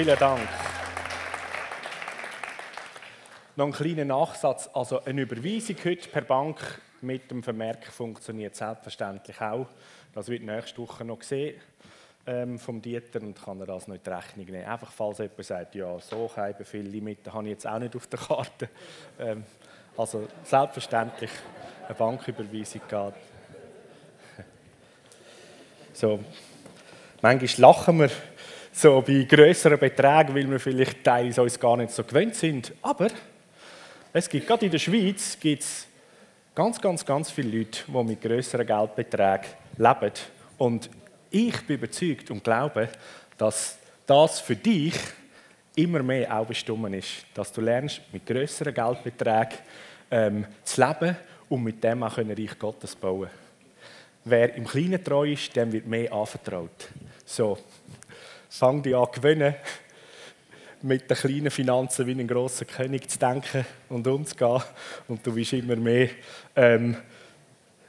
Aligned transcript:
Vielen 0.00 0.16
Dank. 0.16 0.48
Noch 3.56 3.66
ein 3.66 3.72
kleiner 3.72 4.04
Nachsatz. 4.04 4.70
Also 4.72 5.04
eine 5.04 5.22
Überweisung 5.22 5.74
heute 5.84 6.08
per 6.08 6.20
Bank 6.22 6.80
mit 7.00 7.28
dem 7.32 7.42
Vermerk 7.42 7.84
funktioniert 7.86 8.54
selbstverständlich 8.54 9.40
auch. 9.40 9.66
Das 10.14 10.28
wird 10.28 10.44
nächste 10.44 10.80
Woche 10.82 11.04
noch 11.04 11.18
gesehen 11.18 11.60
ähm, 12.28 12.60
vom 12.60 12.80
Dieter 12.80 13.20
und 13.22 13.42
kann 13.44 13.58
er 13.58 13.66
das 13.66 13.88
noch 13.88 13.96
in 13.96 14.02
die 14.04 14.08
Rechnung 14.08 14.46
nehmen. 14.46 14.66
Einfach 14.66 14.92
falls 14.92 15.18
jemand 15.18 15.44
sagt, 15.44 15.74
ja, 15.74 15.98
so 15.98 16.30
keine 16.32 16.64
viele 16.64 16.88
Limiten 16.88 17.34
habe 17.34 17.46
ich 17.46 17.50
jetzt 17.54 17.66
auch 17.66 17.80
nicht 17.80 17.96
auf 17.96 18.06
der 18.06 18.20
Karte. 18.20 18.68
Ähm, 19.18 19.42
also 19.96 20.28
selbstverständlich 20.44 21.32
eine 21.88 21.94
Banküberweisung 21.96 22.82
geht. 22.88 23.14
So. 25.92 26.20
Manchmal 27.20 27.50
lachen 27.60 27.98
wir 27.98 28.10
so 28.78 29.02
bei 29.02 29.24
größeren 29.24 29.78
Beträgen, 29.78 30.34
weil 30.34 30.48
wir 30.48 30.60
vielleicht 30.60 31.02
teilweise 31.02 31.42
uns 31.42 31.58
gar 31.58 31.76
nicht 31.76 31.90
so 31.90 32.04
gewöhnt 32.04 32.36
sind. 32.36 32.72
Aber 32.80 33.08
es 34.12 34.28
gibt 34.28 34.46
gerade 34.46 34.66
in 34.66 34.70
der 34.70 34.78
Schweiz 34.78 35.36
gibt's 35.40 35.88
ganz, 36.54 36.80
ganz, 36.80 37.04
ganz 37.04 37.30
viele 37.30 37.58
Leute, 37.58 37.80
die 37.88 38.04
mit 38.04 38.22
größeren 38.22 38.64
Geldbeträgen 38.64 39.50
leben. 39.76 40.12
Und 40.58 40.90
ich 41.30 41.60
bin 41.66 41.76
überzeugt 41.76 42.30
und 42.30 42.44
glaube, 42.44 42.88
dass 43.36 43.78
das 44.06 44.38
für 44.38 44.56
dich 44.56 44.94
immer 45.74 46.02
mehr 46.04 46.38
auch 46.38 46.46
bestimmt 46.46 46.94
ist, 46.94 47.26
dass 47.34 47.52
du 47.52 47.60
lernst, 47.60 48.00
mit 48.12 48.26
größeren 48.26 48.74
Geldbeträgen 48.74 49.58
ähm, 50.10 50.46
zu 50.62 50.80
leben 50.80 51.16
und 51.48 51.64
mit 51.64 51.82
dem 51.82 52.04
auch 52.04 52.16
ein 52.16 52.30
Reich 52.30 52.56
Gottes 52.56 52.94
bauen. 52.94 53.28
Wer 54.24 54.54
im 54.54 54.66
Kleinen 54.66 55.02
treu 55.02 55.32
ist, 55.32 55.54
dem 55.56 55.72
wird 55.72 55.86
mehr 55.86 56.12
anvertraut. 56.12 56.88
So, 57.24 57.58
fang 58.48 58.82
dich 58.82 58.94
an 58.94 59.08
gewöhnen, 59.12 59.54
mit 60.82 61.10
den 61.10 61.16
kleinen 61.16 61.50
Finanzen 61.50 62.06
wie 62.06 62.12
ein 62.12 62.26
großer 62.26 62.64
König 62.64 63.10
zu 63.10 63.18
denken 63.18 63.66
und 63.88 64.06
umzugehen. 64.06 64.62
Und 65.08 65.26
du 65.26 65.34
wirst 65.34 65.52
immer 65.52 65.76
mehr 65.76 66.10
ähm, 66.54 66.96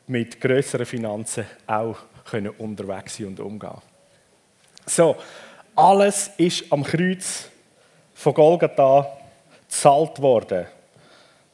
mit 0.08 0.42
größeren 0.42 0.86
Finanzen 0.86 1.46
auch 1.68 1.98
können 2.26 2.50
unterwegs 2.50 3.18
sein 3.18 3.28
und 3.28 3.40
umgehen. 3.40 3.82
So, 4.86 5.16
alles 5.76 6.32
ist 6.38 6.72
am 6.72 6.84
Kreuz 6.84 7.50
von 8.14 8.34
Golgatha 8.34 9.18
gezahlt 9.68 10.20
worden. 10.22 10.66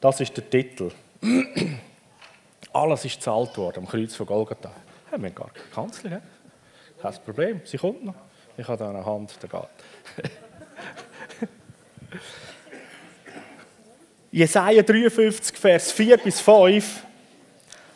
Das 0.00 0.20
ist 0.20 0.36
der 0.36 0.48
Titel. 0.48 0.90
Alles 2.72 3.04
ist 3.04 3.16
gezahlt 3.16 3.56
worden 3.56 3.78
am 3.78 3.88
Kreuz 3.88 4.14
von 4.14 4.26
Golgatha. 4.26 4.70
Ja, 5.10 5.18
wir 5.18 5.28
haben 5.28 5.34
gar 5.34 5.50
keine 5.50 5.68
Kanzler. 5.70 6.22
Kein 7.00 7.14
Problem, 7.24 7.60
sie 7.64 7.78
kommt 7.78 8.04
noch. 8.04 8.14
Ich 8.58 8.66
habe 8.66 8.78
da 8.78 8.88
eine 8.88 9.04
Hand, 9.04 9.36
der 9.42 9.48
geht. 9.50 9.68
Jesaja 14.32 14.82
53, 14.82 15.56
Vers 15.56 15.92
4 15.92 16.16
bis 16.18 16.40
5, 16.40 17.02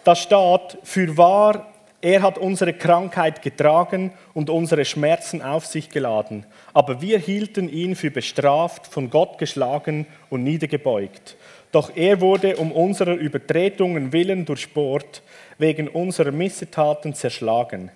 da 0.04 0.14
steht, 0.14 0.78
für 0.82 1.16
wahr 1.16 1.66
er 2.02 2.22
hat 2.22 2.38
unsere 2.38 2.72
Krankheit 2.72 3.42
getragen 3.42 4.12
und 4.32 4.48
unsere 4.48 4.86
Schmerzen 4.86 5.42
auf 5.42 5.66
sich 5.66 5.90
geladen. 5.90 6.46
Aber 6.72 7.02
wir 7.02 7.18
hielten 7.18 7.68
ihn 7.68 7.94
für 7.94 8.10
bestraft, 8.10 8.86
von 8.86 9.10
Gott 9.10 9.36
geschlagen 9.36 10.06
und 10.30 10.42
niedergebeugt. 10.42 11.36
Doch 11.72 11.94
er 11.94 12.22
wurde 12.22 12.56
um 12.56 12.72
unserer 12.72 13.14
Übertretungen 13.14 14.14
willen 14.14 14.46
durchbohrt, 14.46 15.22
wegen 15.58 15.88
unserer 15.88 16.32
Missetaten 16.32 17.14
zerschlagen. 17.14 17.90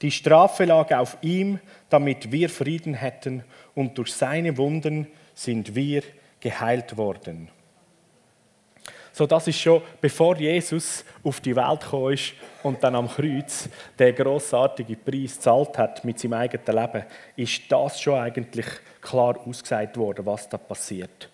Die 0.00 0.10
Strafe 0.10 0.64
lag 0.64 0.92
auf 0.92 1.18
ihm, 1.22 1.58
damit 1.88 2.30
wir 2.30 2.48
Frieden 2.48 2.94
hätten, 2.94 3.42
und 3.74 3.96
durch 3.98 4.12
seine 4.12 4.56
Wunden 4.56 5.06
sind 5.34 5.74
wir 5.74 6.02
geheilt 6.40 6.96
worden. 6.96 7.48
So, 9.12 9.26
das 9.26 9.48
ist 9.48 9.58
schon, 9.58 9.82
bevor 10.00 10.36
Jesus 10.36 11.04
auf 11.24 11.40
die 11.40 11.56
Welt 11.56 11.84
ist 12.12 12.34
und 12.62 12.82
dann 12.84 12.94
am 12.94 13.08
Kreuz 13.08 13.68
der 13.98 14.12
großartige 14.12 14.94
Preis 14.94 15.34
gezahlt 15.34 15.76
hat 15.76 16.04
mit 16.04 16.20
seinem 16.20 16.34
eigenen 16.34 16.76
Leben, 16.76 17.04
ist 17.34 17.62
das 17.68 18.00
schon 18.00 18.14
eigentlich 18.14 18.66
klar 19.00 19.36
ausgesagt 19.44 19.96
worden, 19.96 20.24
was 20.24 20.48
da 20.48 20.56
passiert. 20.56 21.28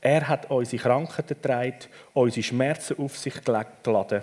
Er 0.00 0.26
hat 0.26 0.50
unsere 0.50 0.82
Krankheiten 0.82 1.34
getragen, 1.34 1.78
unsere 2.14 2.42
Schmerzen 2.42 2.98
auf 2.98 3.18
sich 3.18 3.34
geladen. 3.44 4.22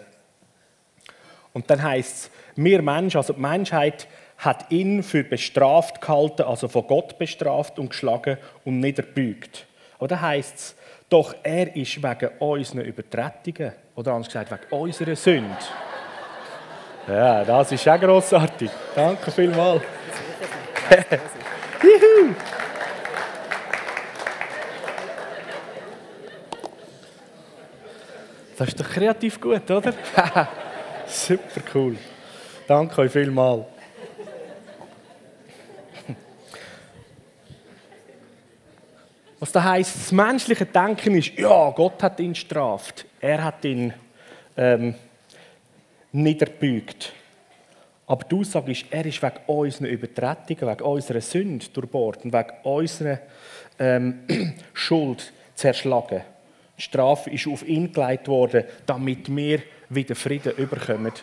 Und 1.54 1.70
dann 1.70 1.82
heißt 1.82 2.16
es, 2.16 2.32
wir 2.56 2.82
Menschen, 2.82 3.18
also 3.18 3.34
die 3.34 3.42
Menschheit, 3.42 4.08
hat 4.38 4.72
ihn 4.72 5.04
für 5.04 5.24
bestraft 5.24 6.02
gehalten, 6.02 6.42
also 6.44 6.68
von 6.68 6.86
Gott 6.88 7.18
bestraft 7.18 7.80
und 7.80 7.90
geschlagen 7.90 8.38
und 8.66 8.80
niederbeugt. 8.80 9.68
Oder 10.00 10.20
heißt 10.20 10.56
es, 10.56 10.76
doch 11.08 11.36
er 11.44 11.76
ist 11.76 12.02
wegen 12.02 12.30
unseren 12.40 12.82
Übertretungen, 12.82 13.74
oder 13.96 14.14
anders 14.14 14.28
gesagt, 14.28 14.52
wegen 14.52 14.82
unserer 14.82 15.16
Sünde. 15.16 15.58
Ja, 17.08 17.44
das 17.44 17.72
ist 17.72 17.88
auch 17.88 18.00
grossartig. 18.00 18.72
Danke 18.96 19.30
vielmals. 19.32 19.84
Juhu! 21.84 22.34
Das 28.58 28.68
ist 28.68 28.80
doch 28.80 28.90
kreativ 28.90 29.40
gut, 29.40 29.70
oder? 29.70 29.94
Super 31.14 31.62
cool. 31.76 31.96
Danke 32.68 33.02
euch 33.02 33.12
vielmals. 33.12 33.66
Was 39.40 39.52
da 39.52 39.64
heißt, 39.64 39.96
das 39.96 40.12
menschliche 40.12 40.66
Denken 40.66 41.16
ist, 41.16 41.38
ja, 41.38 41.70
Gott 41.70 42.02
hat 42.02 42.20
ihn 42.20 42.34
straft, 42.34 43.06
er 43.22 43.44
hat 43.44 43.64
ihn 43.64 43.94
ähm, 44.58 44.96
niederbeugt. 46.14 47.14
Aber 48.08 48.26
die 48.26 48.36
Aussage 48.36 48.72
ist, 48.72 48.86
er 48.90 49.06
ist 49.06 49.22
wegen 49.22 49.38
unserer 49.46 49.90
Übertretungen, 49.90 50.68
wegen 50.68 50.84
unserer 50.84 51.22
Sünde 51.22 51.66
durchbohrt 51.72 52.26
und 52.26 52.34
wegen 52.34 52.54
unserer 52.64 53.20
ähm, 53.78 54.24
Schuld 54.74 55.32
zerschlagen. 55.54 56.22
Die 56.78 56.82
Strafe 56.82 57.30
ist 57.30 57.48
auf 57.48 57.68
ihn 57.68 57.94
gelegt 57.94 58.28
worden, 58.28 58.64
damit 58.88 59.34
wir 59.34 59.62
wieder 59.90 60.16
Frieden 60.16 60.54
überkommen. 60.56 61.14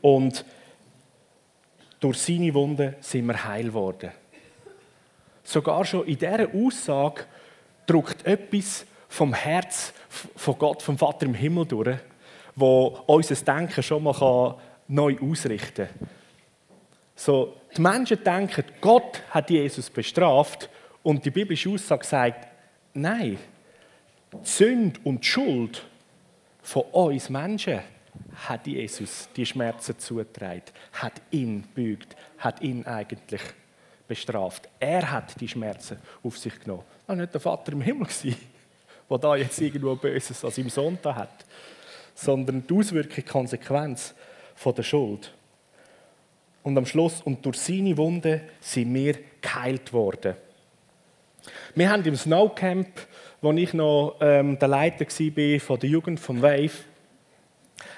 Und 0.00 0.44
durch 2.00 2.18
seine 2.18 2.54
Wunden 2.54 2.94
sind 3.00 3.26
wir 3.26 3.44
heil 3.44 3.64
geworden 3.64 4.10
sogar 5.46 5.84
schon 5.84 6.06
in 6.06 6.18
dieser 6.18 6.48
Aussage 6.54 7.24
drückt 7.86 8.26
etwas 8.26 8.84
vom 9.08 9.32
Herz 9.32 9.92
von 10.08 10.58
Gott, 10.58 10.82
vom 10.82 10.98
Vater 10.98 11.26
im 11.26 11.34
Himmel 11.34 11.66
durch, 11.66 11.98
wo 12.54 12.98
unser 13.06 13.36
Denken 13.36 13.82
schon 13.82 14.02
mal 14.02 14.56
neu 14.88 15.16
ausrichten 15.20 15.88
kann. 15.88 16.08
So, 17.14 17.56
die 17.74 17.80
Menschen 17.80 18.22
denken, 18.22 18.64
Gott 18.80 19.22
hat 19.30 19.48
Jesus 19.48 19.88
bestraft 19.88 20.68
und 21.02 21.24
die 21.24 21.30
biblische 21.30 21.70
Aussage 21.70 22.04
sagt, 22.04 22.48
nein, 22.92 23.38
die 24.32 24.38
Sünde 24.48 25.00
und 25.04 25.22
die 25.22 25.28
Schuld 25.28 25.86
von 26.66 26.82
uns 26.90 27.30
Menschen 27.30 27.78
hat 28.48 28.66
Jesus 28.66 29.28
die 29.36 29.46
Schmerzen 29.46 29.96
zugetragen, 30.00 30.62
hat 30.94 31.12
ihn 31.30 31.62
bügt, 31.62 32.16
hat 32.38 32.60
ihn 32.60 32.84
eigentlich 32.84 33.40
bestraft. 34.08 34.68
Er 34.80 35.08
hat 35.08 35.40
die 35.40 35.46
Schmerzen 35.46 35.98
auf 36.24 36.36
sich 36.36 36.58
genommen. 36.58 36.82
Das 37.06 37.08
war 37.08 37.16
nicht 37.16 37.32
der 37.32 37.40
Vater 37.40 37.70
im 37.70 37.82
Himmel, 37.82 38.08
der 39.10 39.18
da 39.18 39.36
jetzt 39.36 39.60
irgendwo 39.60 39.94
Böses 39.94 40.44
an 40.44 40.50
seinem 40.50 40.70
Sohn 40.70 40.98
da 41.00 41.14
hat, 41.14 41.44
sondern 42.16 42.66
die 42.66 42.74
Auswirkung, 42.74 43.14
die 43.14 43.22
Konsequenz 43.22 44.12
von 44.56 44.74
der 44.74 44.82
Schuld. 44.82 45.32
Und 46.64 46.76
am 46.76 46.84
Schluss, 46.84 47.22
und 47.22 47.46
durch 47.46 47.60
seine 47.60 47.96
Wunde 47.96 48.40
sind 48.60 48.92
wir 48.92 49.16
geheilt 49.40 49.92
worden. 49.92 50.34
Wir 51.76 51.90
haben 51.90 52.04
im 52.04 52.16
Snowcamp, 52.16 52.88
wo 53.42 53.52
ich 53.52 53.74
noch 53.74 54.16
ähm, 54.20 54.58
der 54.58 54.68
Leiter 54.68 55.06
war 55.06 55.60
von 55.60 55.80
der 55.80 55.88
Jugend 55.88 56.20
vom 56.20 56.42
Wave, 56.42 56.70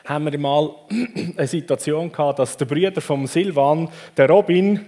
haben 0.04 0.30
wir 0.30 0.38
mal 0.38 0.70
eine 1.36 1.46
Situation 1.46 2.10
gehabt, 2.10 2.38
dass 2.38 2.56
der 2.56 2.64
Bruder 2.64 3.00
vom 3.00 3.26
Silvan, 3.26 3.88
der 4.16 4.28
Robin, 4.28 4.80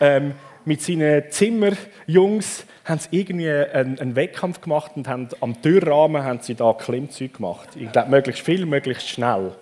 ähm, 0.00 0.34
mit 0.64 0.80
seinen 0.80 1.24
Zimmerjungs 1.30 2.66
haben 2.84 2.98
sie 2.98 3.08
irgendwie 3.10 3.50
einen, 3.50 3.98
einen, 3.98 4.16
Wettkampf 4.16 4.60
gemacht 4.60 4.92
und 4.94 5.08
haben 5.08 5.28
am 5.40 5.60
Türrahmen 5.60 6.22
haben 6.24 6.40
sie 6.40 6.54
da 6.54 6.72
Klimmzeug 6.72 7.34
gemacht. 7.34 7.68
Ich 7.76 7.90
glaube, 7.90 8.10
möglichst 8.10 8.42
viel, 8.42 8.66
möglichst 8.66 9.08
schnell. 9.08 9.52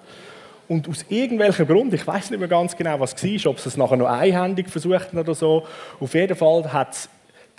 Und 0.68 0.88
aus 0.88 1.04
irgendwelchem 1.08 1.66
Grund, 1.66 1.92
ich 1.92 2.06
weiß 2.06 2.30
nicht 2.30 2.38
mehr 2.38 2.48
ganz 2.48 2.76
genau, 2.76 3.00
was 3.00 3.14
es 3.14 3.44
war, 3.44 3.50
ob 3.50 3.58
sie 3.58 3.68
es 3.68 3.76
nachher 3.76 3.96
noch 3.96 4.06
einhändig 4.06 4.70
versuchten 4.70 5.18
oder 5.18 5.34
so, 5.34 5.66
auf 5.98 6.14
jeden 6.14 6.36
Fall 6.36 6.72
hat 6.72 7.08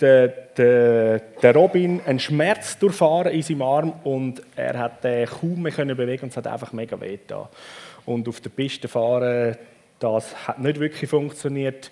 der, 0.02 0.28
der, 0.28 1.18
der 1.40 1.54
Robin 1.54 2.00
einen 2.04 2.18
Schmerz 2.18 2.78
durchfahren 2.78 3.32
in 3.32 3.42
seinem 3.42 3.62
Arm 3.62 3.92
und 4.04 4.42
er 4.56 4.78
hat 4.78 5.04
den 5.04 5.26
kaum 5.26 5.62
mehr 5.62 5.72
bewegen 5.94 6.24
und 6.24 6.30
es 6.30 6.36
hat 6.36 6.46
einfach 6.46 6.72
mega 6.72 7.00
weh 7.00 7.18
Und 8.04 8.28
auf 8.28 8.40
der 8.40 8.50
Piste 8.50 8.88
fahren, 8.88 9.56
das 10.00 10.48
hat 10.48 10.58
nicht 10.58 10.80
wirklich 10.80 11.08
funktioniert 11.08 11.90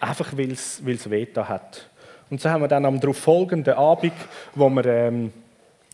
einfach 0.00 0.36
weil 0.36 0.52
es 0.52 1.10
weh 1.10 1.26
hat. 1.36 1.88
Und 2.30 2.40
so 2.40 2.48
haben 2.48 2.62
wir 2.62 2.68
dann 2.68 2.84
am 2.84 3.00
darauf 3.00 3.18
folgenden 3.18 3.74
Abend, 3.74 4.12
wo 4.54 4.68
wir 4.70 4.86
ähm, 4.86 5.32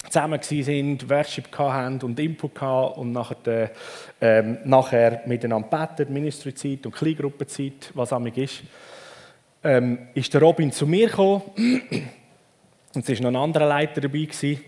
zusammen 0.08 0.40
waren, 0.40 1.10
Worship 1.10 1.58
hatten 1.58 2.02
und 2.02 2.20
Input 2.20 2.60
hatten 2.60 3.00
und 3.00 3.12
nachher, 3.12 3.70
ähm, 4.20 4.58
nachher 4.64 5.22
miteinander 5.26 5.68
beten, 5.68 6.12
Ministry-Zeit 6.12 6.86
und 6.86 6.94
Kleingruppenzeit, 6.94 7.90
was 7.94 8.12
amig 8.12 8.36
ist, 8.38 8.62
ähm, 9.66 9.98
ist 10.14 10.32
der 10.32 10.40
Robin 10.40 10.70
zu 10.70 10.86
mir 10.86 11.08
gekommen 11.08 11.42
und 12.94 13.08
es 13.08 13.08
war 13.08 13.30
noch 13.30 13.40
ein 13.40 13.44
anderer 13.44 13.66
Leiter 13.66 14.00
dabei 14.00 14.20
gewesen, 14.20 14.62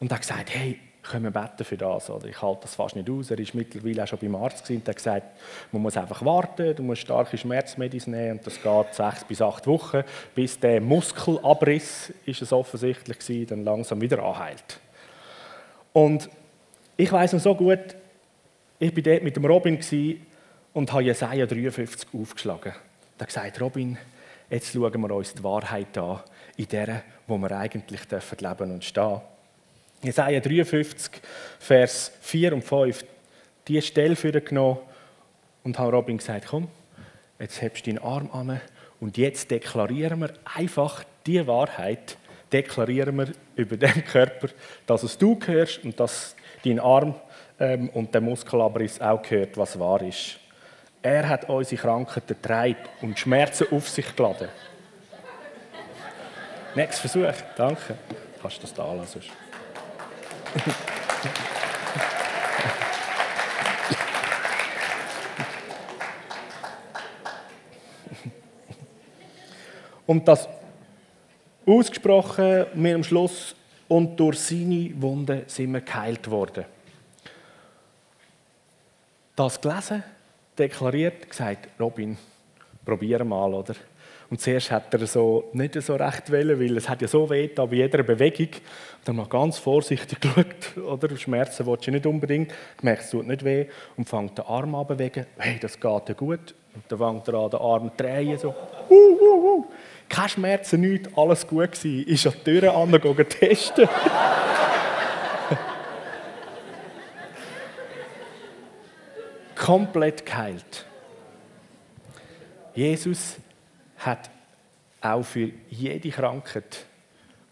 und 0.00 0.12
hat 0.12 0.20
gesagt, 0.20 0.54
hey, 0.54 0.78
können 1.02 1.24
wir 1.24 1.30
beten 1.32 1.64
für 1.64 1.76
das? 1.76 2.08
Oder 2.08 2.28
ich 2.28 2.40
halte 2.40 2.62
das 2.62 2.76
fast 2.76 2.94
nicht 2.94 3.10
aus. 3.10 3.32
Er 3.32 3.38
war 3.38 3.46
mittlerweile 3.54 4.04
auch 4.04 4.06
schon 4.06 4.18
beim 4.20 4.36
Arzt 4.36 4.62
gewesen, 4.62 4.80
und 4.80 4.88
hat 4.88 4.96
gesagt, 4.96 5.26
man 5.72 5.82
muss 5.82 5.96
einfach 5.96 6.24
warten, 6.24 6.76
du 6.76 6.82
musst 6.84 7.02
starke 7.02 7.36
Schmerzmedizin 7.36 8.12
nehmen 8.12 8.38
und 8.38 8.46
das 8.46 8.62
geht 8.62 8.94
sechs 8.94 9.24
bis 9.24 9.42
acht 9.42 9.66
Wochen, 9.66 10.04
bis 10.34 10.58
der 10.60 10.80
Muskelabriss, 10.80 12.12
ist 12.26 12.42
es 12.42 12.52
offensichtlich 12.52 13.18
gewesen, 13.18 13.46
dann 13.48 13.64
langsam 13.64 14.00
wieder 14.00 14.22
anheilt. 14.22 14.78
Und 15.92 16.30
ich 16.96 17.10
weiß 17.10 17.32
noch 17.32 17.40
so 17.40 17.54
gut, 17.56 17.96
ich 18.78 18.94
war 18.94 19.02
dort 19.02 19.22
mit 19.24 19.34
dem 19.34 19.44
Robin 19.44 19.80
und 20.74 20.92
habe 20.92 21.02
Jesaja 21.02 21.46
53 21.46 22.08
aufgeschlagen. 22.14 22.72
Hat 23.18 23.26
gesagt, 23.26 23.60
Robin, 23.60 23.98
jetzt 24.50 24.72
schauen 24.72 25.00
wir 25.00 25.14
uns 25.14 25.34
die 25.34 25.44
Wahrheit 25.44 25.96
an, 25.98 26.20
in 26.56 26.68
der, 26.68 27.02
wo 27.26 27.38
wir 27.38 27.50
eigentlich 27.52 28.00
leben 28.10 28.72
und 28.72 28.84
stehen 28.84 29.04
dürfen. 29.04 29.22
Jesaja 30.02 30.40
53, 30.40 31.20
Vers 31.58 32.12
4 32.20 32.52
und 32.52 32.62
5, 32.62 33.04
die 33.66 33.82
Stelle 33.82 34.16
für 34.16 34.32
genommen 34.40 34.78
und 35.64 35.78
habe 35.78 35.92
Robin 35.92 36.18
gesagt, 36.18 36.46
komm, 36.48 36.68
jetzt 37.38 37.60
hebst 37.60 37.86
du 37.86 37.90
deinen 37.92 38.02
Arm 38.02 38.30
an 38.32 38.60
und 39.00 39.16
jetzt 39.16 39.50
deklarieren 39.50 40.20
wir 40.20 40.34
einfach 40.54 41.04
die 41.26 41.44
Wahrheit, 41.46 42.16
deklarieren 42.52 43.18
wir 43.18 43.28
über 43.56 43.76
den 43.76 44.04
Körper, 44.04 44.48
dass 44.86 45.02
es 45.02 45.18
du 45.18 45.38
hörst 45.44 45.84
und 45.84 45.98
dass 45.98 46.36
dein 46.64 46.78
Arm 46.78 47.14
ähm, 47.58 47.88
und 47.90 48.14
der 48.14 48.20
Muskelabriss 48.20 49.00
auch 49.00 49.20
gehört, 49.22 49.56
was 49.56 49.78
wahr 49.78 50.02
ist. 50.02 50.38
Er 51.02 51.28
hat 51.28 51.48
unsere 51.48 51.80
Krankheiten 51.80 52.26
getragen 52.26 52.76
und 53.02 53.18
Schmerzen 53.18 53.66
auf 53.70 53.88
sich 53.88 54.14
geladen. 54.14 54.48
Nächster 56.74 57.08
Versuch, 57.08 57.42
danke. 57.56 57.96
Du 58.42 58.48
das 58.62 58.74
da 58.74 58.92
lassen? 58.92 59.22
Und 70.06 70.26
das 70.26 70.48
ausgesprochen, 71.66 72.66
wir 72.72 72.94
am 72.94 73.04
Schluss, 73.04 73.54
und 73.88 74.16
durch 74.20 74.38
seine 74.38 74.90
Wunden 75.00 75.44
sind 75.46 75.72
wir 75.72 75.80
geheilt 75.80 76.30
worden. 76.30 76.64
Das 79.34 79.60
gelesen, 79.60 80.02
deklariert, 80.58 81.28
gesagt, 81.28 81.68
Robin, 81.78 82.16
probier 82.84 83.24
mal, 83.24 83.52
oder? 83.54 83.74
Und 84.30 84.40
zuerst 84.42 84.70
hat 84.70 84.92
er 84.92 85.06
so 85.06 85.48
nicht 85.54 85.80
so 85.80 85.96
recht 85.96 86.30
wollen, 86.30 86.60
weil 86.60 86.76
es 86.76 86.88
hat 86.88 87.00
ja 87.00 87.08
so 87.08 87.30
weh 87.30 87.48
bei 87.48 87.64
jeder 87.70 88.02
Bewegung. 88.02 88.48
Und 88.48 89.08
dann 89.08 89.16
mal 89.16 89.26
ganz 89.26 89.56
vorsichtig 89.58 90.20
geschaut, 90.20 90.76
oder? 90.76 91.16
Schmerzen 91.16 91.66
willst 91.66 91.86
du 91.86 91.90
nicht 91.92 92.04
unbedingt. 92.04 92.52
Gemerkt, 92.76 93.04
es 93.04 93.10
tut 93.10 93.26
nicht 93.26 93.42
weh. 93.42 93.66
Und 93.96 94.06
fängt 94.06 94.36
den 94.36 94.44
Arm 94.44 94.74
an 94.74 94.86
bewegen. 94.86 95.24
Hey, 95.38 95.58
das 95.58 95.80
geht 95.80 96.08
ja 96.08 96.14
gut. 96.14 96.54
Und 96.74 96.84
dann 96.88 96.98
fängt 96.98 97.28
er 97.28 97.34
an, 97.34 97.50
den 97.50 97.60
Arm 97.60 97.90
zu 97.90 98.04
drehen, 98.04 98.38
so. 98.38 98.54
Uh, 98.90 98.94
uh, 98.94 99.58
uh. 99.58 99.66
Keine 100.10 100.28
Schmerzen, 100.28 100.80
nichts, 100.82 101.08
alles 101.16 101.46
gut 101.46 101.72
gewesen. 101.72 102.06
Ist 102.06 102.26
an 102.26 102.34
die 102.44 102.60
Tür 102.60 102.76
an, 102.76 102.90
testen. 103.28 103.88
Komplett 109.68 110.24
geheilt. 110.24 110.86
Jesus 112.74 113.36
hat 113.98 114.30
auch 115.02 115.22
für 115.22 115.50
jede 115.68 116.08
Krankheit 116.08 116.86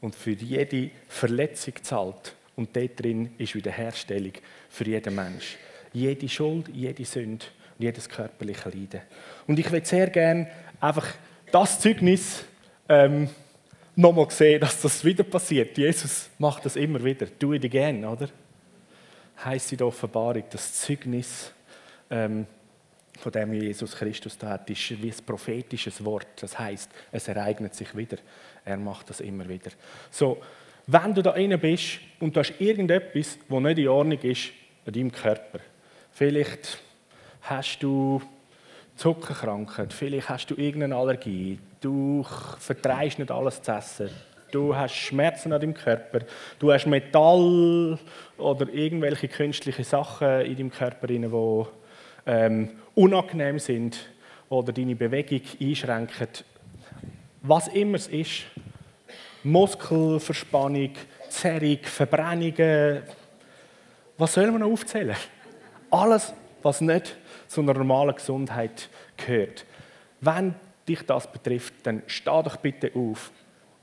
und 0.00 0.14
für 0.14 0.30
jede 0.30 0.92
Verletzung 1.08 1.74
gezahlt. 1.74 2.34
Und 2.56 2.74
dort 2.74 2.98
drin 3.02 3.34
ist 3.36 3.54
Wiederherstellung 3.54 4.32
für 4.70 4.86
jeden 4.86 5.14
Mensch. 5.14 5.58
Jede 5.92 6.26
Schuld, 6.26 6.68
jede 6.68 7.04
Sünde 7.04 7.44
und 7.76 7.84
jedes 7.84 8.08
körperliche 8.08 8.70
Leiden. 8.70 9.02
Und 9.46 9.58
ich 9.58 9.70
würde 9.70 9.84
sehr 9.84 10.08
gerne 10.08 10.50
einfach 10.80 11.08
das 11.52 11.80
Zeugnis 11.80 12.44
ähm, 12.88 13.28
nochmal 13.94 14.30
sehen, 14.30 14.62
dass 14.62 14.80
das 14.80 15.04
wieder 15.04 15.24
passiert. 15.24 15.76
Jesus 15.76 16.30
macht 16.38 16.64
das 16.64 16.76
immer 16.76 17.04
wieder. 17.04 17.26
Do 17.38 17.52
it 17.52 17.66
again, 17.66 18.06
oder? 18.06 18.30
Heißt 19.44 19.72
in 19.72 19.76
der 19.76 19.88
Offenbarung, 19.88 20.44
das 20.48 20.80
Zeugnis 20.80 21.52
ähm, 22.11 22.47
von 23.19 23.32
dem 23.32 23.53
Jesus 23.55 23.97
Christus 23.97 24.38
hat, 24.43 24.69
ist 24.70 25.03
wie 25.03 25.08
ein 25.08 25.25
prophetisches 25.25 26.05
Wort. 26.05 26.26
Das 26.41 26.58
heißt, 26.58 26.91
es 27.12 27.29
ereignet 27.29 27.75
sich 27.75 27.97
wieder. 27.97 28.19
Er 28.64 28.76
macht 28.76 29.11
das 29.11 29.20
immer 29.20 29.49
wieder. 29.49 29.70
So, 30.11 30.38
wenn 30.87 31.14
du 31.14 31.23
da 31.23 31.32
innen 31.32 31.58
bist 31.58 31.99
und 32.20 32.35
du 32.37 32.41
hast 32.41 32.61
irgendetwas, 32.61 33.38
das 33.49 33.61
nicht 33.61 33.79
in 33.79 33.88
Ordnung 33.88 34.20
ist 34.20 34.50
an 34.87 34.93
deinem 34.93 35.12
Körper, 35.12 35.61
vielleicht 36.12 36.79
hast 37.43 37.79
du 37.81 38.23
Zuckerkrankheit, 38.97 39.93
vielleicht 39.93 40.29
hast 40.29 40.50
du 40.50 40.55
irgendeine 40.55 40.97
Allergie, 40.97 41.58
du 41.81 42.25
vertreibst 42.58 43.19
nicht 43.19 43.31
alles 43.31 43.61
zu 43.61 43.73
essen, 43.73 44.11
du 44.53 44.75
hast 44.75 44.94
Schmerzen 44.94 45.53
an 45.53 45.61
deinem 45.61 45.75
Körper, 45.75 46.20
du 46.58 46.73
hast 46.73 46.87
Metall 46.87 47.99
oder 48.38 48.69
irgendwelche 48.73 49.29
künstliche 49.29 49.85
Sachen 49.85 50.43
in 50.43 50.56
deinem 50.56 50.70
Körper, 50.70 51.08
die 51.08 51.19
ähm, 52.26 52.70
unangenehm 52.94 53.58
sind 53.58 53.99
oder 54.49 54.73
deine 54.73 54.96
Bewegung 54.96 55.43
einschränken. 55.61 56.28
Was 57.43 57.69
immer 57.69 57.96
es 57.96 58.08
ist, 58.08 58.44
Muskelverspannung, 59.44 60.90
Zerrung, 61.28 61.78
Verbrennungen, 61.82 63.02
was 64.19 64.32
soll 64.32 64.50
man 64.50 64.61
noch 64.61 64.73
aufzählen? 64.73 65.17
Alles, 65.90 66.32
was 66.62 66.81
nicht 66.81 67.17
zu 67.46 67.61
einer 67.61 67.75
normalen 67.75 68.14
Gesundheit 68.14 68.88
gehört. 69.17 69.64
Wenn 70.20 70.55
dich 70.88 71.02
das 71.02 71.31
betrifft, 71.31 71.75
dann 71.84 72.02
steh 72.06 72.43
doch 72.43 72.56
bitte 72.56 72.90
auf. 72.94 73.31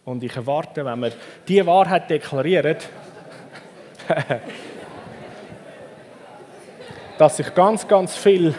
Und 0.06 0.24
ich 0.24 0.36
erwarte, 0.36 0.84
wenn 0.84 1.00
wir 1.00 1.14
diese 1.48 1.66
Wahrheit 1.66 2.10
deklarieren, 2.10 2.78
dass 7.18 7.38
sich 7.38 7.54
ganz, 7.54 7.88
ganz 7.88 8.16
viel 8.16 8.56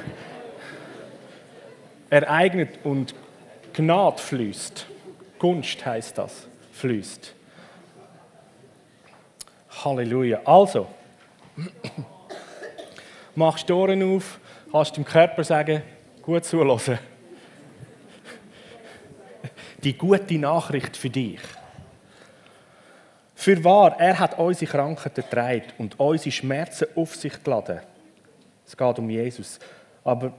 ereignet 2.10 2.78
und 2.84 3.14
Gnade 3.72 4.18
fließt. 4.18 4.86
Gunst 5.38 5.84
heißt 5.84 6.16
das, 6.16 6.46
fließt. 6.72 7.34
Halleluja. 9.84 10.40
Also, 10.44 10.86
machst 13.34 13.68
die 13.68 13.72
Ohren 13.72 14.16
auf, 14.16 14.38
kannst 14.70 14.96
dem 14.96 15.04
Körper 15.04 15.42
sagen, 15.42 15.82
gut 16.22 16.44
zuhören. 16.44 16.98
Die 19.82 19.98
gute 19.98 20.38
Nachricht 20.38 20.96
für 20.96 21.10
dich. 21.10 21.40
Für 23.34 23.62
wahr, 23.62 23.96
er 23.98 24.18
hat 24.18 24.38
unsere 24.38 24.70
Krankheiten 24.70 25.22
getragen 25.22 25.64
und 25.76 26.00
unsere 26.00 26.30
Schmerzen 26.30 26.86
auf 26.94 27.14
sich 27.16 27.42
geladen. 27.42 27.80
Es 28.66 28.76
geht 28.76 28.98
um 28.98 29.10
Jesus. 29.10 29.58
Aber 30.04 30.32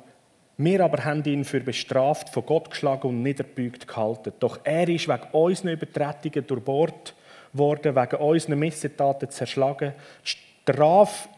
wir 0.57 0.83
aber 0.83 1.03
haben 1.03 1.23
ihn 1.25 1.43
für 1.43 1.59
bestraft, 1.59 2.29
von 2.29 2.45
Gott 2.45 2.69
geschlagen 2.69 3.09
und 3.09 3.23
niederbeugt 3.23 3.87
gehalten. 3.87 4.33
Doch 4.39 4.59
er 4.63 4.87
ist 4.87 5.07
wegen 5.07 5.27
unseren 5.33 5.69
Übertretungen 5.71 6.47
durchbohrt 6.47 7.13
worden, 7.51 7.95
wegen 7.95 8.15
unseren 8.15 8.59
Missetaten 8.59 9.29
zerschlagen. 9.29 9.93
Die 10.23 10.37
Strafe 10.63 11.29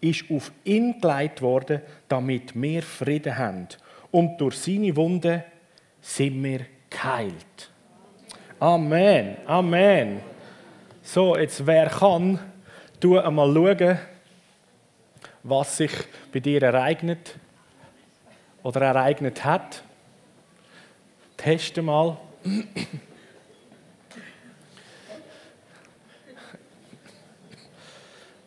ist 0.00 0.24
auf 0.30 0.52
ihn 0.64 1.00
gelegt 1.00 1.40
worden, 1.40 1.80
damit 2.08 2.60
wir 2.60 2.82
Frieden 2.82 3.38
haben. 3.38 3.68
Und 4.10 4.38
durch 4.38 4.58
seine 4.58 4.94
Wunde 4.94 5.44
sind 6.00 6.42
wir 6.42 6.60
geheilt. 6.90 7.70
Amen, 8.60 9.36
Amen. 9.46 10.20
So, 11.02 11.36
jetzt 11.36 11.66
wer 11.66 11.86
kann, 11.86 12.38
du 13.00 13.18
einmal 13.18 13.52
schauen, 13.52 13.98
was 15.48 15.76
sich 15.76 15.92
bei 16.32 16.40
dir 16.40 16.60
ereignet 16.60 17.36
oder 18.64 18.80
ereignet 18.82 19.44
hat. 19.44 19.82
Teste 21.36 21.82
mal. 21.82 22.16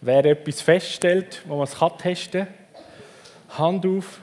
Wer 0.02 0.26
etwas 0.26 0.62
feststellt, 0.62 1.42
wo 1.46 1.56
man 1.56 1.64
es 1.64 1.76
testen 1.98 2.48
kann, 2.48 3.58
Hand 3.58 3.86
auf. 3.86 4.20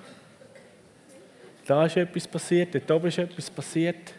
Da 1.66 1.87
ist 1.87 1.97
etwas 1.97 2.28
passiert, 2.28 2.75
dort 2.75 2.90
oben 2.90 3.09
ist 3.09 3.18
etwas 3.18 3.50
passiert. 3.50 4.12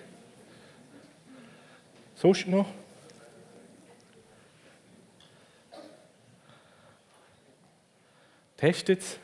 Sonst 2.16 2.48
noch? 2.48 2.66
Testet 8.58 9.00
es. 9.00 9.20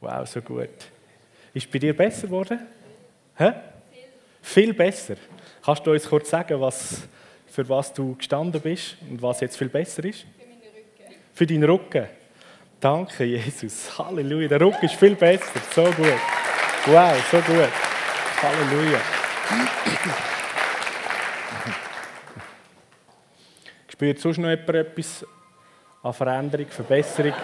Wow, 0.00 0.26
so 0.26 0.40
gut. 0.40 0.68
Ist 1.52 1.70
bei 1.70 1.78
dir 1.80 1.96
besser 1.96 2.28
geworden? 2.28 2.60
Hä? 3.36 3.52
Viel 4.40 4.72
besser. 4.72 5.16
Kannst 5.64 5.84
du 5.84 5.90
uns 5.90 6.08
kurz 6.08 6.30
sagen, 6.30 6.60
was, 6.60 7.02
für 7.46 7.68
was 7.68 7.92
du 7.92 8.14
gestanden 8.14 8.60
bist 8.60 8.96
und 9.10 9.20
was 9.20 9.40
jetzt 9.40 9.58
viel 9.58 9.68
besser 9.68 10.04
ist? 10.04 10.20
Für 10.20 10.46
meinen 10.46 10.60
Rücken. 10.62 11.14
Für 11.34 11.46
deinen 11.46 11.64
Rücken. 11.64 12.06
Danke, 12.80 13.24
Jesus. 13.24 13.98
Halleluja. 13.98 14.46
Der 14.46 14.60
Rücken 14.60 14.86
ist 14.86 14.94
viel 14.94 15.16
besser. 15.16 15.60
So 15.74 15.82
gut. 15.82 16.14
Wow, 16.86 17.28
so 17.30 17.38
gut. 17.38 17.68
Halleluja. 18.40 19.00
Spürt 23.98 24.20
sonst 24.20 24.38
noch 24.38 24.48
jemand 24.48 24.68
etwas 24.68 25.26
an 26.04 26.12
Veränderung, 26.12 26.68
Verbesserung? 26.68 27.32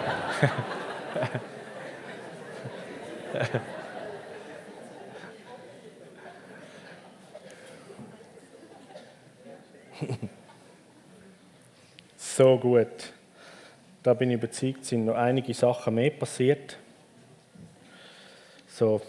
so 12.15 12.57
gut. 12.57 13.11
Da 14.01 14.13
bin 14.13 14.29
ich 14.29 14.37
überzeugt, 14.37 14.85
sind 14.85 15.03
noch 15.03 15.15
einige 15.15 15.53
Sachen 15.53 15.95
mehr 15.95 16.11
passiert. 16.11 16.77
So, 18.69 19.01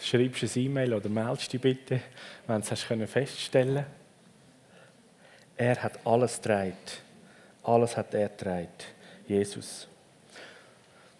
schreibst 0.00 0.42
du 0.42 0.46
ein 0.46 0.64
E-Mail 0.64 0.94
oder 0.94 1.08
meldest 1.08 1.52
dich 1.52 1.60
bitte, 1.60 2.00
wenn 2.48 2.62
du 2.62 2.68
es 2.68 2.82
feststellen 2.82 3.76
können. 3.76 4.03
Er 5.56 5.82
hat 5.82 5.98
alles 6.04 6.40
treibt. 6.40 7.02
Alles 7.62 7.96
hat 7.96 8.12
er 8.14 8.36
treibt. 8.36 8.86
Jesus. 9.26 9.88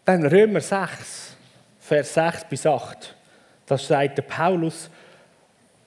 Dann 0.04 0.26
Römer 0.26 0.60
6, 0.60 1.36
Vers 1.80 2.14
6 2.14 2.44
bis 2.44 2.66
8. 2.66 3.14
Da 3.66 3.78
sagt 3.78 4.18
der 4.18 4.22
Paulus, 4.22 4.90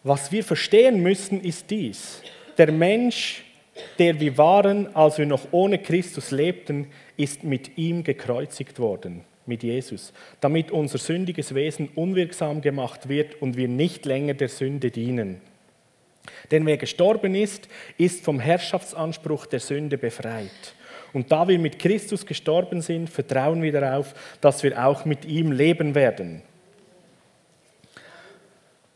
was 0.03 0.31
wir 0.31 0.43
verstehen 0.43 1.01
müssen, 1.01 1.41
ist 1.41 1.69
dies. 1.69 2.21
Der 2.57 2.71
Mensch, 2.71 3.43
der 3.99 4.19
wir 4.19 4.37
waren, 4.37 4.95
als 4.95 5.17
wir 5.17 5.25
noch 5.25 5.47
ohne 5.51 5.77
Christus 5.77 6.31
lebten, 6.31 6.87
ist 7.17 7.43
mit 7.43 7.77
ihm 7.77 8.03
gekreuzigt 8.03 8.79
worden, 8.79 9.23
mit 9.45 9.63
Jesus, 9.63 10.13
damit 10.41 10.71
unser 10.71 10.97
sündiges 10.97 11.53
Wesen 11.53 11.89
unwirksam 11.93 12.61
gemacht 12.61 13.09
wird 13.09 13.39
und 13.41 13.57
wir 13.57 13.67
nicht 13.67 14.05
länger 14.05 14.33
der 14.33 14.49
Sünde 14.49 14.89
dienen. 14.89 15.41
Denn 16.51 16.65
wer 16.65 16.77
gestorben 16.77 17.35
ist, 17.35 17.67
ist 17.97 18.23
vom 18.23 18.39
Herrschaftsanspruch 18.39 19.45
der 19.45 19.59
Sünde 19.59 19.97
befreit. 19.97 20.73
Und 21.13 21.31
da 21.31 21.47
wir 21.47 21.57
mit 21.57 21.79
Christus 21.79 22.25
gestorben 22.25 22.81
sind, 22.81 23.09
vertrauen 23.09 23.61
wir 23.61 23.71
darauf, 23.71 24.13
dass 24.41 24.63
wir 24.63 24.85
auch 24.85 25.05
mit 25.05 25.25
ihm 25.25 25.51
leben 25.51 25.95
werden. 25.95 26.41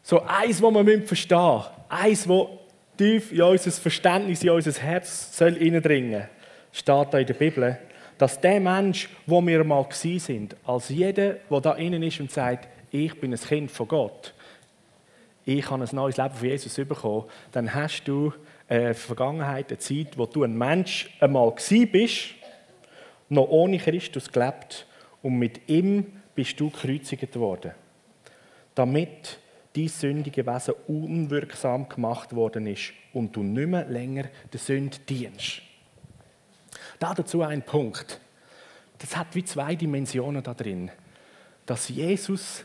So 0.03 0.21
eins, 0.23 0.61
wo 0.61 0.71
man 0.71 0.85
verstehen 1.03 1.37
müssen, 1.37 1.69
eins, 1.89 2.27
wo 2.27 2.59
tief 2.97 3.31
in 3.31 3.41
unser 3.41 3.71
Verständnis, 3.71 4.43
in 4.43 4.49
unser 4.49 4.73
Herz 4.81 5.37
soll 5.37 5.57
eindringen 5.57 6.27
steht 6.71 7.13
da 7.13 7.19
in 7.19 7.27
der 7.27 7.33
Bibel, 7.33 7.77
dass 8.17 8.39
der 8.39 8.59
Mensch, 8.59 9.09
wo 9.25 9.41
wir 9.41 9.63
mal 9.63 9.87
sind, 9.91 10.55
als 10.65 10.89
jeder, 10.89 11.35
der 11.49 11.61
da 11.61 11.73
innen 11.73 12.03
ist 12.03 12.19
und 12.19 12.31
sagt, 12.31 12.67
ich 12.91 13.19
bin 13.19 13.33
ein 13.33 13.39
Kind 13.39 13.71
von 13.71 13.87
Gott, 13.87 14.33
ich 15.59 15.69
habe 15.69 15.83
ein 15.83 15.95
neues 15.95 16.17
Leben 16.17 16.35
von 16.35 16.47
Jesus 16.47 16.75
bekommen, 16.75 17.25
dann 17.51 17.73
hast 17.73 18.03
du 18.05 18.33
eine 18.67 18.93
Vergangenheit, 18.93 19.69
eine 19.69 19.79
Zeit, 19.79 20.17
wo 20.17 20.25
du 20.25 20.43
ein 20.43 20.57
Mensch 20.57 21.09
einmal 21.19 21.53
bist, 21.91 22.35
noch 23.29 23.49
ohne 23.49 23.77
Christus 23.77 24.31
gelebt 24.31 24.85
und 25.21 25.37
mit 25.37 25.69
ihm 25.69 26.05
bist 26.35 26.59
du 26.59 26.69
gekreuzigt 26.69 27.35
worden. 27.35 27.71
Damit 28.75 29.39
dein 29.75 29.87
sündige 29.87 30.45
Wesen 30.45 30.73
unwirksam 30.87 31.87
gemacht 31.87 32.35
worden 32.35 32.67
ist 32.67 32.93
und 33.13 33.35
du 33.35 33.43
nicht 33.43 33.67
mehr 33.67 33.85
länger 33.85 34.25
der 34.51 34.59
Sünde 34.59 34.97
dienst. 35.07 35.61
Da 36.99 37.13
dazu 37.13 37.41
ein 37.41 37.63
Punkt. 37.63 38.19
Das 38.99 39.15
hat 39.17 39.33
wie 39.33 39.43
zwei 39.43 39.75
Dimensionen 39.75 40.43
da 40.43 40.53
drin. 40.53 40.91
Dass 41.65 41.89
Jesus 41.89 42.63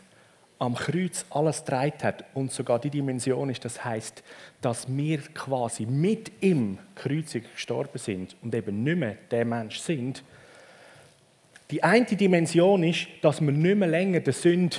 am 0.58 0.74
Kreuz 0.74 1.26
alles 1.30 1.64
dreit 1.64 2.02
hat 2.02 2.24
und 2.34 2.50
sogar 2.50 2.78
die 2.78 2.90
Dimension 2.90 3.50
ist, 3.50 3.64
das 3.64 3.84
heißt, 3.84 4.22
dass 4.62 4.86
wir 4.88 5.18
quasi 5.18 5.84
mit 5.84 6.32
ihm 6.40 6.78
kreuzig 6.94 7.44
gestorben 7.52 7.98
sind 7.98 8.36
und 8.42 8.54
eben 8.54 8.82
nicht 8.82 8.96
mehr 8.96 9.16
der 9.30 9.44
Mensch 9.44 9.78
sind. 9.78 10.22
Die 11.70 11.82
eine 11.82 12.06
Dimension 12.06 12.82
ist, 12.84 13.06
dass 13.20 13.40
wir 13.40 13.52
nicht 13.52 13.76
mehr 13.76 13.88
länger 13.88 14.20
der 14.20 14.32
Sünde 14.32 14.76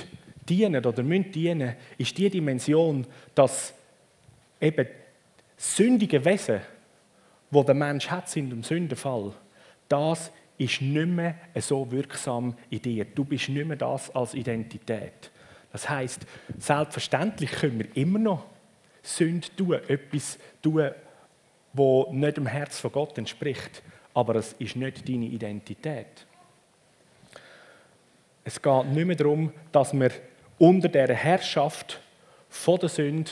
dienen 0.48 0.84
oder 0.84 1.02
müssen 1.02 1.30
dienen, 1.30 1.74
ist 1.96 2.16
die 2.18 2.30
Dimension, 2.30 3.06
dass 3.34 3.72
eben 4.60 4.86
sündige 5.56 6.24
Wesen, 6.24 6.60
wo 7.50 7.62
der 7.62 7.74
Mensch 7.74 8.08
hat, 8.08 8.28
sind 8.28 8.52
im 8.52 8.62
Sündenfall, 8.62 9.32
das 9.88 10.32
ist 10.56 10.82
nicht 10.82 11.08
mehr 11.08 11.36
so 11.54 11.90
wirksam 11.90 12.54
in 12.68 12.82
dir. 12.82 13.04
Du 13.04 13.24
bist 13.24 13.48
nicht 13.48 13.66
mehr 13.66 13.76
das 13.76 14.14
als 14.14 14.34
Identität. 14.34 15.30
Das 15.72 15.88
heißt, 15.88 16.26
selbstverständlich 16.58 17.50
können 17.52 17.78
wir 17.80 17.96
immer 17.96 18.18
noch 18.18 18.44
Sünde 19.02 19.48
tun, 19.56 19.78
etwas 19.88 20.38
tun, 20.62 20.90
wo 21.72 22.08
nicht 22.12 22.36
dem 22.36 22.46
Herz 22.46 22.80
von 22.80 22.92
Gott 22.92 23.18
entspricht, 23.18 23.82
aber 24.14 24.36
es 24.36 24.54
ist 24.54 24.76
nicht 24.76 25.08
deine 25.08 25.26
Identität. 25.26 26.26
Es 28.44 28.60
geht 28.60 28.86
nicht 28.86 29.06
mehr 29.06 29.16
darum, 29.16 29.52
dass 29.72 29.92
wir 29.92 30.10
unter 30.58 30.88
der 30.88 31.14
Herrschaft 31.14 32.00
von 32.48 32.78
der 32.78 32.88
Sünde, 32.88 33.30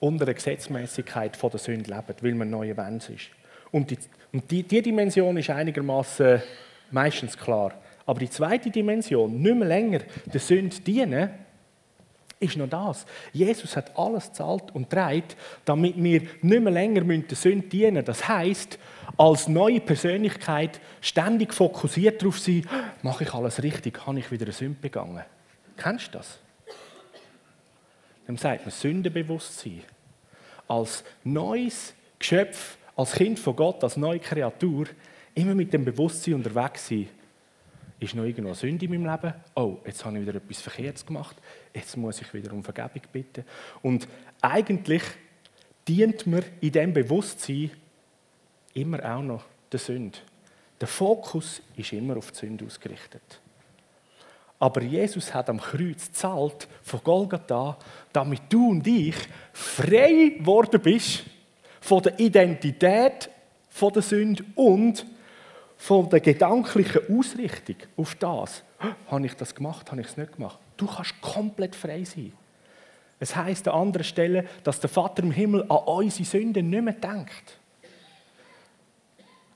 unter 0.00 0.24
der 0.24 0.34
Gesetzmäßigkeit 0.34 1.36
von 1.36 1.50
der 1.50 1.60
Sünde 1.60 1.90
leben, 1.90 2.14
weil 2.20 2.34
man 2.34 2.50
neue 2.50 2.74
Mensch 2.74 3.08
ist. 3.10 3.30
Und 3.70 3.90
die, 3.90 3.98
und 4.32 4.50
die, 4.50 4.62
die 4.62 4.82
Dimension 4.82 5.36
ist 5.36 5.50
einigermaßen 5.50 6.42
meistens 6.90 7.38
klar. 7.38 7.72
Aber 8.04 8.20
die 8.20 8.30
zweite 8.30 8.70
Dimension, 8.70 9.40
nicht 9.40 9.56
mehr 9.56 9.68
länger 9.68 10.00
der 10.26 10.40
Sünde 10.40 10.78
dienen, 10.80 11.30
ist 12.38 12.56
noch 12.56 12.68
das. 12.68 13.06
Jesus 13.32 13.76
hat 13.76 13.96
alles 13.98 14.32
zahlt 14.32 14.74
und 14.74 14.90
trägt, 14.90 15.36
damit 15.64 15.94
wir 15.96 16.20
nicht 16.20 16.42
mehr 16.42 16.72
länger 16.72 17.00
der 17.02 17.36
Sünde 17.36 17.66
dienen 17.66 17.94
müssen. 17.94 18.06
Das 18.06 18.28
heißt, 18.28 18.78
als 19.16 19.48
neue 19.48 19.80
Persönlichkeit 19.80 20.80
ständig 21.00 21.54
fokussiert 21.54 22.20
darauf 22.20 22.38
sein, 22.38 22.66
mache 23.02 23.24
ich 23.24 23.32
alles 23.32 23.62
richtig, 23.62 24.06
habe 24.06 24.18
ich 24.18 24.30
wieder 24.30 24.44
eine 24.44 24.52
Sünde 24.52 24.78
begangen. 24.80 25.24
Kennst 25.76 26.08
du 26.08 26.18
das? 26.18 26.38
Dann 28.26 28.36
sagt 28.36 28.62
man 28.62 28.70
Sündenbewusstsein. 28.70 29.82
Als 30.68 31.04
neues 31.22 31.94
Geschöpf, 32.18 32.76
als 32.96 33.12
Kind 33.12 33.38
von 33.38 33.54
Gott, 33.54 33.84
als 33.84 33.96
neue 33.96 34.18
Kreatur, 34.18 34.86
immer 35.34 35.54
mit 35.54 35.72
dem 35.72 35.84
Bewusstsein 35.84 36.34
unterwegs 36.34 36.88
sein, 36.88 37.08
ist 37.98 38.14
noch 38.14 38.24
irgendwo 38.24 38.48
eine 38.48 38.54
Sünde 38.54 38.84
in 38.84 38.90
meinem 38.90 39.10
Leben? 39.10 39.34
Oh, 39.54 39.78
jetzt 39.86 40.04
habe 40.04 40.18
ich 40.18 40.26
wieder 40.26 40.36
etwas 40.36 40.60
Verkehrtes 40.60 41.06
gemacht. 41.06 41.36
Jetzt 41.74 41.96
muss 41.96 42.20
ich 42.20 42.32
wieder 42.34 42.52
um 42.52 42.62
Vergebung 42.62 43.02
bitten. 43.12 43.44
Und 43.82 44.06
eigentlich 44.40 45.02
dient 45.88 46.26
mir 46.26 46.42
in 46.60 46.72
diesem 46.72 46.92
Bewusstsein 46.92 47.70
immer 48.74 49.02
auch 49.04 49.22
noch 49.22 49.44
der 49.72 49.78
Sünde. 49.78 50.18
Der 50.80 50.88
Fokus 50.88 51.62
ist 51.76 51.92
immer 51.92 52.16
auf 52.16 52.32
die 52.32 52.38
Sünde 52.38 52.66
ausgerichtet. 52.66 53.40
Aber 54.58 54.82
Jesus 54.82 55.32
hat 55.34 55.50
am 55.50 55.60
Kreuz 55.60 56.10
zahlt 56.12 56.66
von 56.82 57.00
Golgatha, 57.02 57.78
damit 58.12 58.42
du 58.48 58.70
und 58.70 58.86
ich 58.86 59.16
frei 59.52 60.34
geworden 60.38 60.80
bist 60.80 61.24
von 61.80 62.02
der 62.02 62.18
Identität 62.18 63.30
von 63.68 63.92
der 63.92 64.02
Sünde 64.02 64.44
und 64.54 65.04
von 65.76 66.08
der 66.08 66.20
gedanklichen 66.20 67.02
Ausrichtung 67.18 67.76
auf 67.96 68.14
das. 68.16 68.62
Habe 69.08 69.26
ich 69.26 69.34
das 69.34 69.54
gemacht? 69.54 69.90
Habe 69.90 70.00
ich 70.00 70.08
es 70.08 70.16
nicht 70.16 70.32
gemacht? 70.34 70.58
Du 70.76 70.86
kannst 70.86 71.20
komplett 71.20 71.74
frei 71.74 72.04
sein. 72.04 72.32
Es 73.18 73.34
heißt 73.34 73.68
an 73.68 73.80
anderer 73.88 74.04
Stelle, 74.04 74.44
dass 74.62 74.80
der 74.80 74.90
Vater 74.90 75.22
im 75.22 75.30
Himmel 75.30 75.62
an 75.62 75.78
unsere 75.86 76.24
Sünden 76.24 76.68
nicht 76.68 76.82
mehr 76.82 76.94
denkt. 76.94 77.58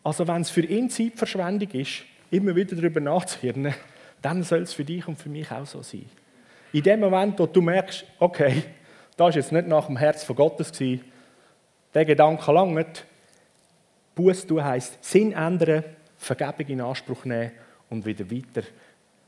Also 0.03 0.27
wenn 0.27 0.43
es 0.43 0.51
für 0.51 0.65
ihn 0.65 0.89
Zeitverschwendung 0.89 1.71
ist, 1.73 2.05
immer 2.31 2.57
wieder 2.57 2.75
darüber 2.75 3.01
nachzuhören, 3.01 3.75
dann 4.23 4.43
soll 4.43 4.63
es 4.63 4.73
für 4.73 4.85
dich 4.85 5.07
und 5.07 5.19
für 5.19 5.29
mich 5.29 5.51
auch 5.51 5.67
so 5.67 5.83
sein. 5.83 6.07
In 6.73 6.83
dem 6.83 7.01
Moment, 7.01 7.39
wo 7.39 7.47
du 7.47 7.61
merkst, 7.61 8.05
okay, 8.19 8.63
das 9.17 9.25
war 9.27 9.31
jetzt 9.31 9.53
nicht 9.53 9.67
nach 9.67 9.87
dem 9.87 9.97
Herz 9.97 10.25
von 10.25 10.37
Gottes, 10.37 10.73
der 11.93 12.05
Gedanke 12.05 12.53
langt, 12.53 13.05
Buß 14.15 14.47
tun 14.47 14.65
heisst 14.65 15.03
Sinn 15.05 15.33
ändern, 15.33 15.85
Vergebung 16.21 16.67
in 16.67 16.81
Anspruch 16.83 17.25
nehmen 17.25 17.53
und 17.89 18.05
wieder 18.05 18.31
weiter 18.31 18.63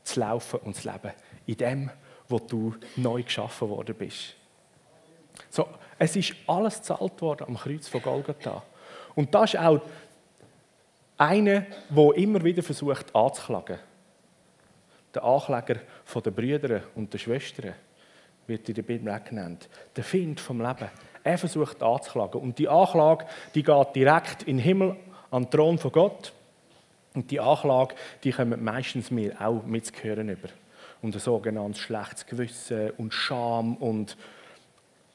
zu 0.03 0.19
laufen 0.19 0.59
und 0.59 0.75
zu 0.75 0.89
leben. 0.89 1.11
In 1.47 1.57
dem, 1.57 1.89
wo 2.29 2.39
du 2.39 2.75
neu 2.95 3.23
geschaffen 3.23 3.67
worden 3.69 3.95
bist. 3.95 4.35
So, 5.49 5.67
es 5.97 6.15
ist 6.15 6.35
alles 6.47 6.81
zahlt 6.83 7.19
worden 7.21 7.47
am 7.47 7.57
Kreuz 7.57 7.87
von 7.87 8.01
Golgatha. 8.01 8.63
Und 9.15 9.33
das 9.33 9.55
ist 9.55 9.59
auch 9.59 9.81
einer, 11.17 11.65
der 11.89 12.15
immer 12.15 12.43
wieder 12.43 12.61
versucht 12.61 13.13
anzuklagen. 13.15 13.79
Der 15.13 15.23
Ankläger 15.23 15.81
der 16.23 16.31
Brüder 16.31 16.83
und 16.95 17.11
der 17.11 17.17
Schwestern 17.17 17.73
wird 18.45 18.69
in 18.69 18.75
der 18.75 18.81
Bibel 18.83 19.19
genannt. 19.27 19.67
Der 19.95 20.03
Find 20.03 20.39
vom 20.39 20.61
Leben. 20.61 20.89
Er 21.23 21.37
versucht 21.37 21.81
anzuklagen. 21.81 22.41
Und 22.41 22.59
die 22.59 22.67
Anklage, 22.67 23.25
die 23.55 23.63
geht 23.63 23.95
direkt 23.95 24.43
in 24.43 24.57
den 24.57 24.63
Himmel, 24.63 24.95
an 25.31 25.43
den 25.43 25.51
Thron 25.51 25.77
von 25.77 25.91
Gott. 25.91 26.33
Und 27.13 27.29
die 27.29 27.39
Anklage, 27.39 27.95
die 28.23 28.31
kommen 28.31 28.63
meistens 28.63 29.11
mir 29.11 29.39
auch 29.39 29.63
mitzuhören 29.63 30.29
über. 30.29 30.49
Und 31.01 31.15
ein 31.15 31.19
sogenanntes 31.19 31.81
schlechtes 31.81 32.25
Gewissen 32.25 32.91
und 32.91 33.13
Scham 33.13 33.75
und 33.75 34.17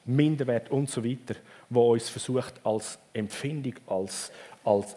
Minderwert 0.05 0.71
und 0.71 0.89
so 0.89 1.03
weiter, 1.03 1.35
wo 1.69 1.93
uns 1.93 2.09
versucht 2.09 2.53
als 2.63 2.97
Empfindung, 3.13 3.75
als, 3.87 4.31
als 4.63 4.95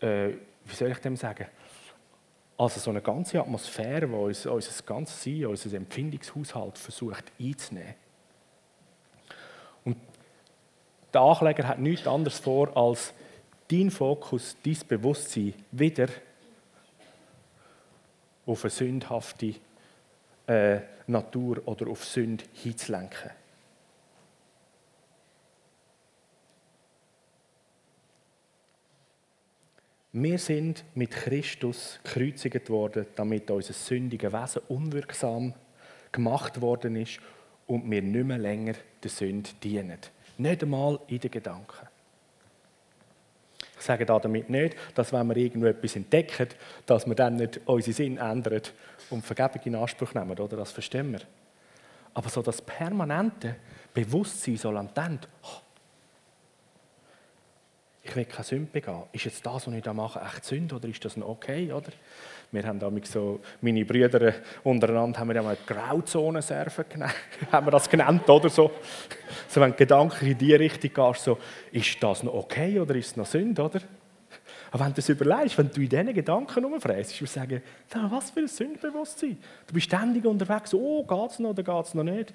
äh, 0.00 0.28
wie 0.64 0.74
soll 0.74 0.90
ich 0.90 0.98
dem 0.98 1.16
sagen, 1.16 1.46
also 2.58 2.80
so 2.80 2.90
eine 2.90 3.02
ganze 3.02 3.40
Atmosphäre, 3.40 4.06
die 4.06 4.14
uns, 4.14 4.46
unser 4.46 4.82
ganzes 4.84 5.22
Sein, 5.22 5.46
unser 5.46 5.76
Empfindungshaushalt 5.76 6.78
versucht 6.78 7.24
einzunehmen. 7.38 7.94
Und 9.84 9.96
der 11.12 11.20
Ankläger 11.20 11.68
hat 11.68 11.78
nichts 11.78 12.06
anderes 12.06 12.38
vor, 12.38 12.74
als 12.76 13.12
dein 13.68 13.90
Fokus, 13.90 14.56
dein 14.64 14.78
Bewusstsein 14.88 15.54
wieder 15.72 16.08
auf 18.46 18.64
eine 18.64 18.70
sündhafte 18.70 19.54
äh, 20.46 20.80
Natur 21.06 21.62
oder 21.66 21.88
auf 21.88 22.04
Sünde 22.04 22.44
hinzulenken. 22.52 23.30
Wir 30.18 30.38
sind 30.38 30.82
mit 30.94 31.10
Christus 31.10 32.00
gekreuzigt 32.02 32.70
worden, 32.70 33.06
damit 33.16 33.50
unser 33.50 33.74
sündiges 33.74 34.32
Wesen 34.32 34.62
unwirksam 34.68 35.52
gemacht 36.10 36.62
worden 36.62 36.96
ist 36.96 37.20
und 37.66 37.90
wir 37.90 38.00
nicht 38.00 38.24
mehr 38.24 38.38
länger 38.38 38.74
der 39.02 39.10
Sünde 39.10 39.50
dienen. 39.62 39.98
Nicht 40.38 40.62
einmal 40.62 41.00
in 41.08 41.20
den 41.20 41.30
Gedanken. 41.30 41.85
Ich 43.78 43.84
sage 43.84 44.06
damit 44.06 44.48
nicht, 44.48 44.76
dass 44.94 45.12
wenn 45.12 45.26
wir 45.28 45.36
irgendetwas 45.36 45.96
entdecken, 45.96 46.48
dass 46.86 47.06
wir 47.06 47.14
dann 47.14 47.36
nicht 47.36 47.60
unseren 47.66 47.92
Sinn 47.92 48.16
ändern 48.16 48.62
und 49.10 49.24
Vergebung 49.24 49.60
in 49.64 49.74
Anspruch 49.74 50.14
nehmen, 50.14 50.38
oder? 50.38 50.56
Das 50.56 50.72
verstehen 50.72 51.12
wir. 51.12 51.20
Aber 52.14 52.30
so 52.30 52.40
das 52.40 52.62
permanente 52.62 53.56
Bewusstsein, 53.92 54.56
so 54.56 54.70
latent, 54.70 55.28
oh, 55.42 55.60
ich 58.08 58.16
will 58.16 58.24
keine 58.24 58.44
Sünde 58.44 58.70
begehen. 58.70 59.02
Ist 59.12 59.24
jetzt 59.24 59.44
das, 59.44 59.66
was 59.66 59.74
ich 59.74 59.82
da 59.82 59.92
mache, 59.92 60.20
echt 60.20 60.44
Sünde 60.44 60.76
oder 60.76 60.88
ist 60.88 61.04
das 61.04 61.16
noch 61.16 61.28
okay? 61.28 61.72
Oder? 61.72 61.90
Wir 62.52 62.62
haben 62.64 62.78
damit 62.78 63.06
so, 63.06 63.40
meine 63.60 63.84
Brüder 63.84 64.34
untereinander 64.62 65.18
haben 65.18 65.28
wir 65.28 65.36
einmal 65.36 65.56
Grauzonenserven 65.66 66.84
genannt, 66.88 67.14
haben 67.52 67.66
wir 67.66 67.72
das 67.72 67.90
genannt, 67.90 68.28
oder 68.28 68.48
so. 68.48 68.70
so 69.48 69.60
wenn 69.60 69.74
Gedanken 69.74 70.26
in 70.26 70.38
diese 70.38 70.58
Richtung 70.58 70.92
gehst, 70.92 71.24
so, 71.24 71.38
ist 71.72 72.02
das 72.02 72.22
noch 72.22 72.34
okay 72.34 72.78
oder 72.78 72.94
ist 72.94 73.08
es 73.08 73.16
noch 73.16 73.26
Sünde, 73.26 73.62
oder? 73.62 73.80
Aber 74.70 74.84
wenn 74.84 74.92
du 74.92 74.96
das 74.96 75.08
überlegst, 75.08 75.58
wenn 75.58 75.70
du 75.70 75.80
in 75.80 75.88
diesen 75.88 76.14
Gedanken 76.14 76.64
rumfräst, 76.64 77.20
wirst 77.20 77.36
du 77.36 77.40
sagen, 77.40 77.62
was 78.10 78.30
für 78.30 78.40
ein 78.40 78.48
Sündbewusstsein. 78.48 79.38
Du 79.66 79.74
bist 79.74 79.86
ständig 79.86 80.24
unterwegs, 80.24 80.74
oh, 80.74 81.04
geht 81.04 81.30
es 81.30 81.38
noch 81.38 81.50
oder 81.50 81.62
geht 81.62 81.84
es 81.84 81.94
noch 81.94 82.04
nicht? 82.04 82.32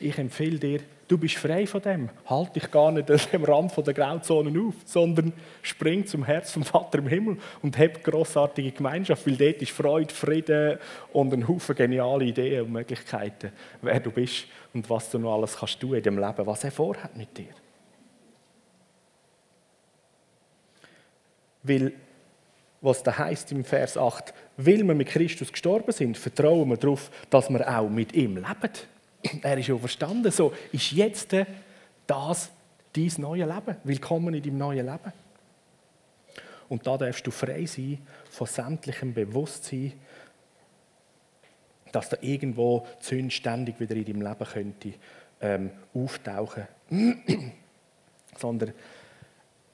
Ich 0.00 0.16
empfehle 0.16 0.58
dir, 0.58 0.80
du 1.08 1.18
bist 1.18 1.36
frei 1.36 1.66
von 1.66 1.82
dem. 1.82 2.08
Halt 2.26 2.54
dich 2.54 2.70
gar 2.70 2.92
nicht 2.92 3.10
am 3.34 3.44
Rand 3.44 3.76
der 3.84 3.94
Grauzonen 3.94 4.68
auf, 4.68 4.74
sondern 4.84 5.32
spring 5.62 6.06
zum 6.06 6.24
Herz 6.24 6.52
vom 6.52 6.62
Vater 6.62 6.98
im 6.98 7.08
Himmel 7.08 7.38
und 7.62 7.76
hab 7.76 8.04
großartige 8.04 8.70
Gemeinschaft, 8.70 9.26
weil 9.26 9.36
dort 9.36 9.60
ist 9.60 9.72
Freude, 9.72 10.14
Frieden 10.14 10.78
und 11.12 11.32
ein 11.32 11.48
Haufen 11.48 11.74
geniale 11.74 12.26
Ideen 12.26 12.66
und 12.66 12.72
Möglichkeiten, 12.72 13.50
wer 13.82 13.98
du 13.98 14.10
bist 14.12 14.46
und 14.72 14.88
was 14.88 15.10
du 15.10 15.18
noch 15.18 15.34
alles 15.34 15.56
kannst 15.56 15.80
tun 15.80 15.94
in 15.94 16.02
dem 16.02 16.18
Leben, 16.18 16.46
was 16.46 16.62
er 16.62 16.70
vorhat 16.70 17.16
mit 17.16 17.36
dir. 17.36 17.54
Weil, 21.64 21.92
was 22.80 23.02
da 23.02 23.18
heißt 23.18 23.50
im 23.50 23.64
Vers 23.64 23.96
8, 23.96 24.32
weil 24.58 24.84
wir 24.84 24.94
mit 24.94 25.08
Christus 25.08 25.50
gestorben 25.50 25.90
sind, 25.90 26.16
vertrauen 26.16 26.68
wir 26.68 26.76
darauf, 26.76 27.10
dass 27.30 27.50
wir 27.50 27.68
auch 27.68 27.88
mit 27.88 28.12
ihm 28.12 28.36
leben. 28.36 28.72
Er 29.42 29.58
ist 29.58 29.68
ja 29.68 29.76
verstanden. 29.76 30.30
So 30.30 30.52
ist 30.72 30.92
jetzt 30.92 31.34
das 32.06 32.50
dein 32.92 33.12
neues 33.18 33.46
Leben. 33.46 33.76
Willkommen 33.84 34.34
in 34.34 34.42
deinem 34.42 34.58
neuen 34.58 34.86
Leben. 34.86 35.12
Und 36.68 36.86
da 36.86 36.96
darfst 36.98 37.26
du 37.26 37.30
frei 37.30 37.64
sein 37.66 37.98
von 38.30 38.46
sämtlichem 38.46 39.14
Bewusstsein, 39.14 39.92
dass 41.92 42.10
da 42.10 42.18
irgendwo 42.20 42.86
Sünde 43.00 43.30
ständig 43.30 43.80
wieder 43.80 43.96
in 43.96 44.04
deinem 44.04 44.22
Leben 44.22 44.44
könnte 44.44 44.94
ähm, 45.40 45.70
auftauchen. 45.94 46.66
Sondern 48.36 48.74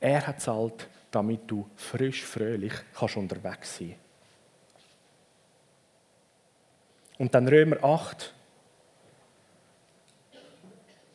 er 0.01 0.27
hat 0.27 0.41
zahlt, 0.41 0.89
damit 1.11 1.41
du 1.47 1.69
frisch, 1.77 2.23
fröhlich 2.23 2.73
kannst 2.95 3.17
unterwegs 3.17 3.79
sein. 3.79 3.97
Und 7.19 7.35
dann 7.35 7.49
Römer 7.49 7.83
8, 7.83 8.34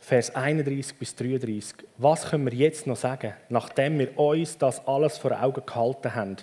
Vers 0.10 0.34
31 0.34 0.96
bis 0.96 1.16
33. 1.16 1.86
Was 2.00 2.32
können 2.32 2.44
wir 2.50 2.54
jetzt 2.56 2.88
noch 2.88 2.96
sagen, 2.96 3.36
nachdem 3.50 4.00
wir 4.00 4.18
uns 4.18 4.58
das 4.58 4.84
alles 4.88 5.20
vor 5.20 5.40
Augen 5.40 5.64
gehalten 5.64 6.16
haben? 6.16 6.38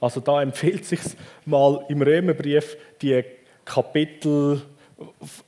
Also 0.00 0.20
da 0.20 0.40
empfiehlt 0.40 0.86
sich 0.86 1.00
mal 1.44 1.84
im 1.90 2.00
Römerbrief 2.00 2.78
die 3.02 3.22
Kapitel 3.66 4.62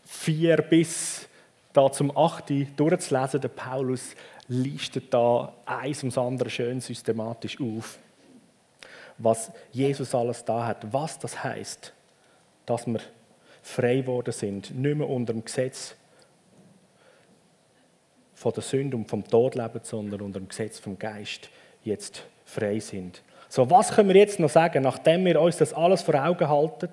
4 0.04 0.58
bis 0.58 1.26
da 1.72 1.90
zum 1.90 2.14
8 2.14 2.52
durchzulesen. 2.76 3.40
Der 3.40 3.48
Paulus 3.48 4.16
listet 4.48 5.04
da 5.14 5.54
eins 5.64 6.02
ums 6.02 6.18
andere 6.18 6.50
schön 6.50 6.78
systematisch 6.78 7.58
auf, 7.58 7.96
was 9.16 9.50
Jesus 9.70 10.14
alles 10.14 10.44
da 10.44 10.66
hat, 10.66 10.92
was 10.92 11.18
das 11.18 11.42
heißt, 11.42 11.94
dass 12.66 12.86
wir 12.86 13.00
frei 13.62 14.02
geworden 14.02 14.32
sind, 14.32 14.78
nicht 14.78 14.94
mehr 14.94 15.08
unter 15.08 15.32
dem 15.32 15.42
Gesetz 15.42 15.96
von 18.42 18.52
der 18.52 18.62
Sünde 18.62 18.96
und 18.96 19.08
vom 19.08 19.24
Tod 19.24 19.54
leben, 19.54 19.80
sondern 19.82 20.20
unter 20.20 20.40
dem 20.40 20.48
Gesetz 20.48 20.78
vom 20.78 20.98
Geist 20.98 21.48
jetzt 21.84 22.24
frei 22.44 22.80
sind. 22.80 23.22
So, 23.48 23.70
was 23.70 23.92
können 23.92 24.08
wir 24.08 24.16
jetzt 24.16 24.40
noch 24.40 24.50
sagen, 24.50 24.82
nachdem 24.82 25.24
wir 25.24 25.40
uns 25.40 25.58
das 25.58 25.72
alles 25.72 26.02
vor 26.02 26.14
Augen 26.16 26.48
halten? 26.48 26.88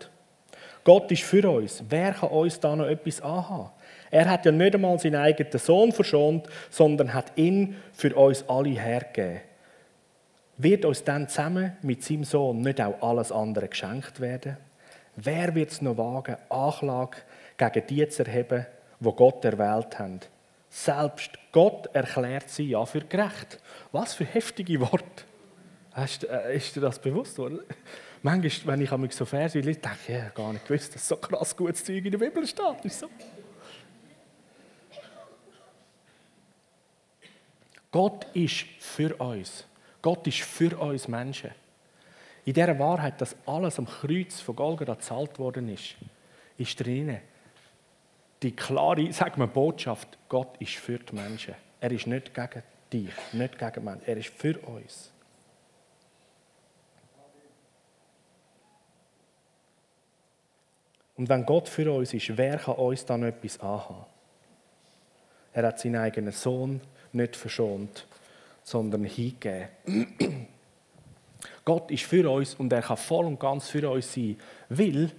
Gott 0.83 1.11
ist 1.11 1.23
für 1.23 1.49
uns. 1.49 1.83
Wer 1.89 2.13
kann 2.13 2.29
uns 2.29 2.59
da 2.59 2.75
noch 2.75 2.85
etwas 2.85 3.21
anhaben? 3.21 3.71
Er 4.11 4.29
hat 4.29 4.45
ja 4.45 4.51
nicht 4.51 4.75
einmal 4.75 4.99
seinen 4.99 5.15
eigenen 5.15 5.57
Sohn 5.57 5.91
verschont, 5.91 6.47
sondern 6.69 7.13
hat 7.13 7.31
ihn 7.35 7.75
für 7.93 8.15
uns 8.15 8.47
alle 8.47 8.69
hergegeben. 8.69 9.41
Wird 10.57 10.85
uns 10.85 11.03
dann 11.03 11.27
zusammen 11.27 11.77
mit 11.81 12.03
seinem 12.03 12.25
Sohn 12.25 12.61
nicht 12.61 12.81
auch 12.81 13.01
alles 13.01 13.31
andere 13.31 13.67
geschenkt 13.67 14.19
werden? 14.19 14.57
Wer 15.15 15.55
wird 15.55 15.71
es 15.71 15.81
noch 15.81 15.97
wagen, 15.97 16.37
Anklage 16.49 17.17
gegen 17.57 17.87
die 17.87 18.07
zu 18.07 18.25
erheben, 18.25 18.65
wo 18.99 19.13
Gott 19.13 19.43
erwählt 19.45 19.97
hat? 19.97 20.29
Selbst 20.69 21.31
Gott 21.51 21.87
erklärt 21.93 22.49
sie 22.49 22.69
ja 22.69 22.85
für 22.85 23.01
gerecht. 23.01 23.59
Was 23.91 24.13
für 24.13 24.25
heftige 24.25 24.79
Worte. 24.79 25.23
Hast, 25.91 26.23
äh, 26.23 26.55
ist 26.55 26.75
dir 26.75 26.81
das 26.81 26.99
bewusst 26.99 27.37
worden? 27.39 27.59
Manchmal, 28.21 28.79
wenn 28.79 29.05
ich 29.05 29.13
so 29.13 29.25
Verse 29.25 29.59
lese, 29.59 29.79
denke 29.79 29.97
ich, 30.07 30.13
ja, 30.13 30.29
gar 30.29 30.53
nicht 30.53 30.67
gewusst, 30.67 30.93
dass 30.93 31.07
so 31.07 31.17
krass 31.17 31.55
gutes 31.55 31.83
Zeug 31.83 32.05
in 32.05 32.11
der 32.11 32.19
Bibel 32.19 32.45
steht. 32.45 32.91
So. 32.91 33.09
Gott 37.91 38.27
ist 38.33 38.65
für 38.79 39.15
uns. 39.15 39.65
Gott 40.01 40.27
ist 40.27 40.41
für 40.41 40.77
uns 40.77 41.07
Menschen. 41.07 41.51
In 42.45 42.53
dieser 42.53 42.77
Wahrheit, 42.77 43.19
dass 43.19 43.35
alles 43.45 43.79
am 43.79 43.87
Kreuz 43.87 44.39
von 44.39 44.55
Golgatha 44.55 44.93
gezahlt 44.93 45.39
worden 45.39 45.69
ist, 45.69 45.95
ist 46.57 46.79
drinnen 46.79 47.21
die 48.41 48.55
klare, 48.55 49.11
sag 49.11 49.37
mal, 49.37 49.47
Botschaft, 49.47 50.17
Gott 50.29 50.55
ist 50.59 50.75
für 50.75 50.99
die 50.99 51.15
Menschen. 51.15 51.55
Er 51.81 51.91
ist 51.91 52.07
nicht 52.07 52.33
gegen 52.33 52.63
dich, 52.91 53.13
nicht 53.33 53.57
gegen 53.57 53.83
Menschen. 53.83 54.07
Er 54.07 54.17
ist 54.17 54.29
für 54.29 54.57
uns. 54.59 55.11
Und 61.17 61.27
wenn 61.27 61.45
Gott 61.45 61.67
für 61.67 61.91
uns 61.91 62.13
ist, 62.13 62.37
wer 62.37 62.57
kann 62.57 62.75
uns 62.75 63.05
dann 63.05 63.23
etwas 63.23 63.59
anhaben? 63.59 64.05
Er 65.51 65.67
hat 65.67 65.79
seinen 65.79 65.97
eigenen 65.97 66.31
Sohn 66.31 66.79
nicht 67.11 67.35
verschont, 67.35 68.07
sondern 68.63 69.03
hingegeben. 69.03 69.67
Gott 71.65 71.91
ist 71.91 72.05
für 72.05 72.29
uns 72.29 72.55
und 72.55 72.71
er 72.71 72.81
kann 72.81 72.95
voll 72.95 73.25
und 73.25 73.39
ganz 73.39 73.67
für 73.67 73.89
uns 73.89 74.13
sein, 74.13 74.37
weil 74.69 75.11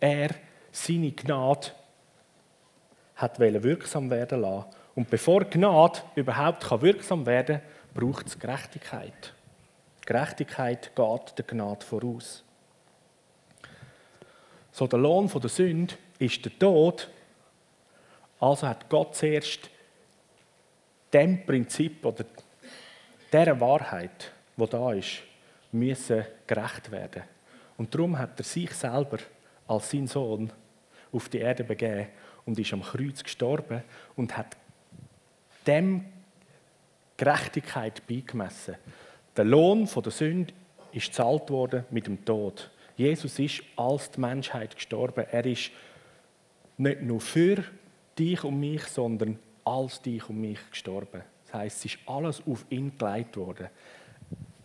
er 0.00 0.30
seine 0.72 1.12
Gnade 1.12 1.70
hat 3.16 3.40
wirksam 3.40 4.10
werden 4.10 4.42
lassen. 4.42 4.66
Und 4.94 5.10
bevor 5.10 5.44
Gnade 5.44 6.00
überhaupt 6.14 6.70
wirksam 6.82 7.26
werden 7.26 7.60
kann, 7.60 7.70
braucht 7.94 8.26
es 8.26 8.38
Gerechtigkeit. 8.38 9.34
Gerechtigkeit 10.04 10.94
geht 10.94 11.38
der 11.38 11.44
Gnade 11.44 11.84
voraus. 11.84 12.44
So 14.70 14.86
der 14.86 14.98
Lohn 14.98 15.28
der 15.28 15.50
Sünde 15.50 15.94
ist 16.18 16.44
der 16.44 16.58
Tod. 16.58 17.08
Also 18.38 18.68
hat 18.68 18.88
Gott 18.88 19.16
zuerst 19.16 19.70
dem 21.12 21.44
Prinzip 21.46 22.04
oder 22.04 22.24
der 23.32 23.58
Wahrheit, 23.58 24.32
wo 24.56 24.66
da 24.66 24.92
ist, 24.92 25.22
müssen 25.72 26.24
gerecht 26.46 26.90
werden. 26.90 27.22
Und 27.78 27.94
darum 27.94 28.18
hat 28.18 28.38
er 28.38 28.44
sich 28.44 28.72
selber 28.72 29.18
als 29.66 29.90
sein 29.90 30.06
Sohn 30.06 30.52
auf 31.12 31.28
die 31.28 31.38
Erde 31.38 31.64
begeben 31.64 32.08
und 32.46 32.58
ist 32.58 32.72
am 32.72 32.82
Kreuz 32.82 33.22
gestorben 33.22 33.82
und 34.14 34.36
hat 34.36 34.56
dem 35.66 36.04
Gerechtigkeit 37.16 38.06
beigemessen. 38.06 38.76
Der 39.36 39.44
Lohn 39.44 39.86
der 39.86 40.12
Sünde 40.12 40.54
ist 40.92 41.08
gezahlt 41.08 41.50
worden 41.50 41.84
mit 41.90 42.06
dem 42.06 42.24
Tod. 42.24 42.70
Jesus 42.96 43.38
ist 43.38 43.62
als 43.76 44.10
die 44.10 44.20
Menschheit 44.20 44.74
gestorben. 44.74 45.26
Er 45.30 45.44
ist 45.44 45.70
nicht 46.78 47.02
nur 47.02 47.20
für 47.20 47.62
dich 48.18 48.42
und 48.44 48.58
mich, 48.58 48.84
sondern 48.84 49.38
als 49.64 50.00
dich 50.00 50.28
und 50.28 50.40
mich 50.40 50.58
gestorben. 50.70 51.22
Das 51.44 51.54
heißt, 51.54 51.78
es 51.78 51.84
ist 51.84 51.98
alles 52.06 52.42
auf 52.46 52.64
ihn 52.70 52.96
gelegt 52.96 53.36
worden. 53.36 53.68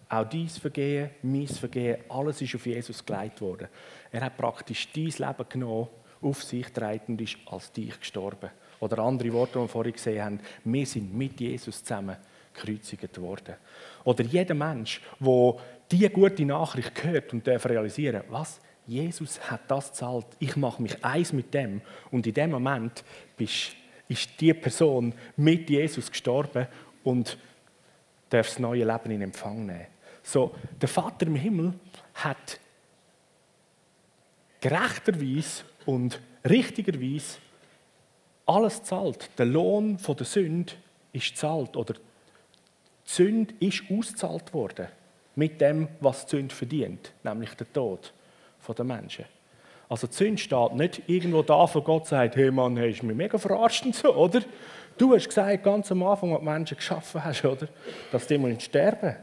Auch 0.08 0.28
dies 0.28 0.58
Vergehen, 0.58 1.10
mein 1.22 1.48
Vergehen, 1.48 2.04
alles 2.10 2.42
ist 2.42 2.56
auf 2.56 2.66
Jesus 2.66 3.06
gelegt 3.06 3.40
worden. 3.42 3.68
Er 4.12 4.22
hat 4.22 4.38
praktisch 4.38 4.92
dein 4.92 5.06
Leben 5.06 5.50
genommen, 5.50 5.88
auf 6.22 6.44
sich 6.44 6.68
und 7.08 7.22
ist 7.22 7.38
als 7.46 7.72
dich 7.72 8.00
gestorben. 8.00 8.50
Oder 8.80 9.00
andere 9.00 9.32
Worte, 9.34 9.54
die 9.54 9.60
wir 9.60 9.68
vorhin 9.68 9.94
gesehen 9.94 10.24
haben, 10.24 10.40
wir 10.64 10.86
sind 10.86 11.14
mit 11.16 11.40
Jesus 11.40 11.84
zusammen 11.84 12.18
gekreuzigt 12.54 13.22
worden. 13.22 13.56
Oder 14.04 14.24
jeder 14.24 14.54
Mensch, 14.54 15.02
der 15.20 15.56
diese 15.90 16.10
gute 16.10 16.46
Nachricht 16.46 17.04
hört 17.04 17.34
und 17.34 17.46
darf 17.46 17.66
realisieren, 17.66 18.24
was? 18.30 18.60
Jesus 18.88 19.40
hat 19.50 19.62
das 19.70 19.90
gezahlt. 19.90 20.26
Ich 20.40 20.56
mache 20.56 20.82
mich 20.82 21.04
eins 21.06 21.32
mit 21.32 21.54
dem. 21.54 21.82
Und 22.10 22.26
in 22.26 22.34
dem 22.34 22.52
Moment 22.52 23.04
bist, 23.38 23.76
ist 24.08 24.30
die 24.42 24.54
Person 24.54 25.14
mit 25.38 25.70
Jesus 25.70 26.10
gestorben 26.10 26.68
und 27.04 27.38
darf 28.30 28.48
das 28.48 28.60
neue 28.60 28.84
Leben 28.84 29.12
in 29.12 29.22
Empfang 29.22 29.66
nehmen. 29.66 29.88
So, 30.24 30.54
der 30.80 30.90
Vater 30.90 31.28
im 31.28 31.36
Himmel 31.36 31.74
hat 32.16 32.60
gerechterweise 34.60 35.64
und 35.86 36.20
richtigerweise 36.48 37.38
alles 38.46 38.84
zahlt. 38.84 39.30
Der 39.38 39.46
Lohn 39.46 39.98
von 39.98 40.16
der 40.16 40.26
Sünde 40.26 40.74
ist 41.14 41.38
zahlt 41.38 41.76
oder 41.76 41.94
die 41.94 42.00
Sünde 43.04 43.54
ist 43.60 43.84
ausgezahlt 43.92 44.54
worden 44.54 44.88
mit 45.36 45.62
dem, 45.62 45.88
was 46.00 46.26
die 46.26 46.38
Sünde 46.38 46.54
verdient, 46.54 47.14
nämlich 47.24 47.54
der 47.56 47.72
Tod 47.72 48.14
der 48.78 48.86
Menschen. 48.86 49.26
Also 49.90 50.08
die 50.08 50.14
Sünde 50.14 50.38
steht 50.38 50.74
nicht 50.74 51.02
irgendwo 51.08 51.42
da, 51.42 51.68
wo 51.74 51.82
Gott 51.82 52.08
sagt, 52.08 52.38
hey 52.38 52.52
Mann, 52.52 52.78
hey, 52.78 52.92
ist 52.92 53.04
mir 53.04 53.14
mega 53.14 53.38
verarscht 53.38 53.86
und 53.86 53.96
so, 53.96 54.16
oder? 54.16 54.42
Du 54.98 55.14
hast 55.14 55.28
gesagt, 55.28 55.64
ganz 55.64 55.92
am 55.92 56.04
Anfang, 56.04 56.32
als 56.32 56.40
du 56.40 56.46
Menschen 56.46 56.78
geschaffen 56.78 57.24
hast, 57.24 57.44
oder? 57.44 57.68
Dass 58.12 58.28
die 58.28 58.38
müssen 58.38 58.60
sterben 58.60 59.16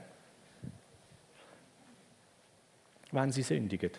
wenn 3.13 3.33
sie 3.33 3.43
sündigen. 3.43 3.91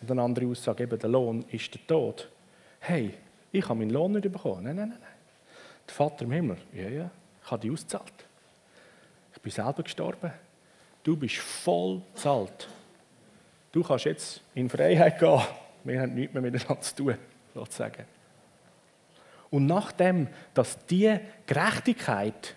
Und 0.00 0.10
eine 0.10 0.22
andere 0.22 0.46
Aussage, 0.46 0.84
eben 0.84 0.98
der 0.98 1.10
Lohn 1.10 1.44
ist 1.50 1.74
der 1.74 1.86
Tod. 1.86 2.28
Hey, 2.80 3.14
ich 3.52 3.68
habe 3.68 3.78
meinen 3.78 3.90
Lohn 3.90 4.12
nicht 4.12 4.30
bekommen. 4.30 4.64
Nein, 4.64 4.76
nein, 4.76 4.88
nein. 4.88 4.98
Der 5.86 5.94
Vater 5.94 6.24
im 6.24 6.32
Himmel, 6.32 6.56
ja, 6.72 6.88
ja, 6.88 7.10
ich 7.42 7.50
habe 7.50 7.60
die 7.60 7.70
ausgezahlt. 7.70 8.12
Ich 9.34 9.40
bin 9.40 9.52
selber 9.52 9.82
gestorben. 9.82 10.32
Du 11.02 11.16
bist 11.16 11.36
voll 11.36 12.02
zahlt. 12.14 12.68
Du 13.72 13.82
kannst 13.82 14.04
jetzt 14.04 14.42
in 14.54 14.68
Freiheit 14.68 15.18
gehen. 15.18 15.40
Wir 15.84 16.00
haben 16.00 16.14
nichts 16.14 16.34
mehr 16.34 16.42
miteinander 16.42 16.80
zu 16.80 16.94
tun, 16.96 17.14
sozusagen. 17.54 18.04
Und 19.50 19.66
nachdem, 19.66 20.28
dass 20.54 20.84
diese 20.86 21.20
Gerechtigkeit 21.46 22.54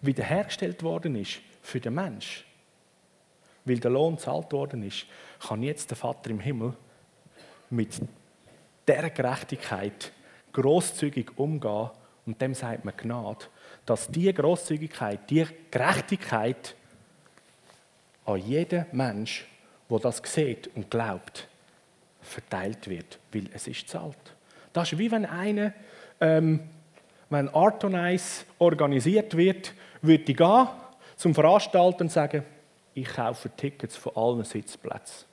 wiederhergestellt 0.00 0.82
worden 0.82 1.16
ist 1.16 1.40
für 1.62 1.80
den 1.80 1.94
Mensch, 1.94 2.44
weil 3.64 3.78
der 3.78 3.90
Lohn 3.90 4.18
zahlt 4.18 4.52
worden 4.52 4.82
ist, 4.82 5.06
kann 5.46 5.62
jetzt 5.62 5.90
der 5.90 5.96
Vater 5.96 6.30
im 6.30 6.40
Himmel 6.40 6.74
mit 7.70 8.00
der 8.86 9.10
Gerechtigkeit 9.10 10.12
großzügig 10.52 11.36
umgehen 11.36 11.90
und 12.26 12.40
dem 12.40 12.54
sagt 12.54 12.84
man 12.84 12.96
Gnade, 12.96 13.46
dass 13.84 14.08
diese 14.08 14.32
Großzügigkeit, 14.32 15.28
diese 15.28 15.48
Gerechtigkeit 15.70 16.74
an 18.24 18.38
jeden 18.38 18.86
Mensch, 18.92 19.46
der 19.90 19.98
das 19.98 20.22
sieht 20.24 20.70
und 20.74 20.90
glaubt, 20.90 21.48
verteilt 22.22 22.88
wird, 22.88 23.18
weil 23.32 23.48
es 23.52 23.66
ist 23.66 23.88
zahlt. 23.88 24.16
Das 24.72 24.92
ist 24.92 24.98
wie 24.98 25.10
wenn 25.10 25.26
einer, 25.26 25.72
ähm, 26.20 26.60
wenn 27.28 27.48
Art 27.50 27.84
und 27.84 27.94
Ice 27.94 28.44
organisiert 28.58 29.36
wird, 29.36 29.74
würde 30.00 30.24
ich 30.26 30.36
gehen 30.36 30.68
zum 31.16 31.34
Veranstalter 31.34 32.00
und 32.02 32.12
sagen, 32.12 32.44
ich 32.94 33.08
kaufe 33.08 33.50
Tickets 33.50 33.96
von 33.96 34.16
allen 34.16 34.44
Sitzplätzen. 34.44 35.26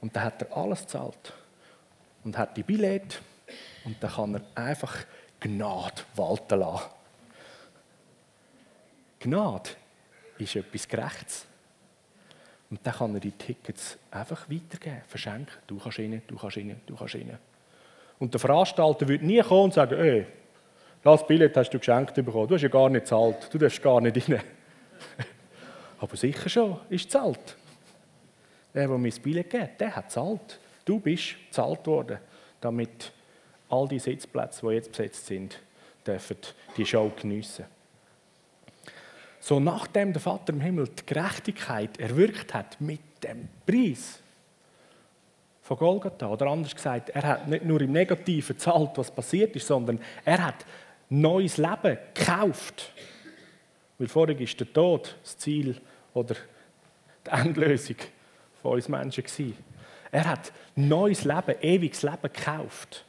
Und 0.00 0.14
dann 0.14 0.24
hat 0.24 0.42
er 0.42 0.56
alles 0.56 0.82
gezahlt 0.82 1.32
und 2.24 2.38
hat 2.38 2.56
die 2.56 2.62
Billette 2.62 3.18
und 3.84 4.02
dann 4.02 4.10
kann 4.10 4.34
er 4.34 4.42
einfach 4.54 4.96
Gnade 5.40 6.02
walten 6.14 6.60
lassen. 6.60 6.90
Gnade 9.18 9.70
ist 10.38 10.56
etwas 10.56 10.88
Gerechtes. 10.88 11.46
Und 12.70 12.80
dann 12.84 12.94
kann 12.94 13.14
er 13.14 13.20
die 13.20 13.32
Tickets 13.32 13.98
einfach 14.10 14.48
weitergeben, 14.48 15.02
verschenken. 15.08 15.54
Du 15.66 15.78
kannst 15.78 15.98
rein, 15.98 16.22
du 16.26 16.36
kannst 16.36 16.56
rein, 16.56 16.80
du 16.86 16.96
kannst 16.96 17.14
rein. 17.16 17.38
Und 18.18 18.32
der 18.32 18.40
Veranstalter 18.40 19.08
wird 19.08 19.22
nie 19.22 19.40
kommen 19.42 19.64
und 19.64 19.74
sagen, 19.74 19.98
ey, 19.98 20.26
das 21.02 21.26
Billett 21.26 21.56
hast 21.56 21.70
du 21.70 21.78
geschenkt 21.78 22.14
bekommen, 22.14 22.46
du 22.46 22.54
hast 22.54 22.62
ja 22.62 22.68
gar 22.68 22.88
nicht 22.88 23.02
gezahlt, 23.02 23.48
du 23.52 23.58
darfst 23.58 23.82
gar 23.82 24.00
nicht 24.00 24.28
rein. 24.28 24.40
Aber 26.00 26.16
sicher 26.16 26.48
schon, 26.48 26.78
ist 26.88 27.04
gezahlt. 27.04 27.56
Der, 28.74 28.88
der 28.88 28.98
mir 28.98 29.10
das 29.10 29.18
Billett 29.18 29.50
gibt, 29.50 29.80
der 29.80 29.94
hat 29.94 30.06
gezahlt. 30.06 30.58
Du 30.84 30.98
bist 30.98 31.36
gezahlt 31.46 31.86
worden, 31.86 32.18
damit 32.60 33.12
all 33.68 33.86
die 33.86 33.98
Sitzplätze, 33.98 34.66
die 34.66 34.74
jetzt 34.74 34.90
besetzt 34.90 35.26
sind, 35.26 35.60
dürfen 36.06 36.36
die 36.76 36.86
Show 36.86 37.12
geniessen. 37.20 37.66
So 39.40 39.60
nachdem 39.60 40.12
der 40.12 40.20
Vater 40.20 40.52
im 40.52 40.60
Himmel 40.60 40.88
die 40.88 41.06
Gerechtigkeit 41.06 41.98
erwirkt 41.98 42.54
hat 42.54 42.80
mit 42.80 43.00
dem 43.22 43.48
Preis 43.66 44.20
von 45.62 45.76
Golgatha, 45.76 46.26
oder 46.26 46.46
anders 46.46 46.74
gesagt, 46.74 47.10
er 47.10 47.22
hat 47.22 47.48
nicht 47.48 47.64
nur 47.64 47.80
im 47.80 47.92
Negativen 47.92 48.56
gezahlt, 48.56 48.90
was 48.96 49.10
passiert 49.10 49.54
ist, 49.54 49.66
sondern 49.66 50.00
er 50.24 50.46
hat 50.46 50.66
neues 51.08 51.58
Leben 51.58 51.98
gekauft. 52.14 52.92
Weil 54.00 54.08
vorher 54.08 54.40
ist 54.40 54.58
der 54.58 54.72
Tod 54.72 55.14
das 55.22 55.36
Ziel 55.36 55.78
oder 56.14 56.34
die 57.26 57.30
Endlösung 57.30 57.96
von 58.62 58.72
uns 58.72 58.88
Menschen 58.88 59.22
gewesen. 59.22 59.58
Er 60.10 60.24
hat 60.24 60.54
neues 60.74 61.24
Leben, 61.24 61.54
ewiges 61.60 62.02
Leben 62.02 62.22
gekauft 62.22 63.04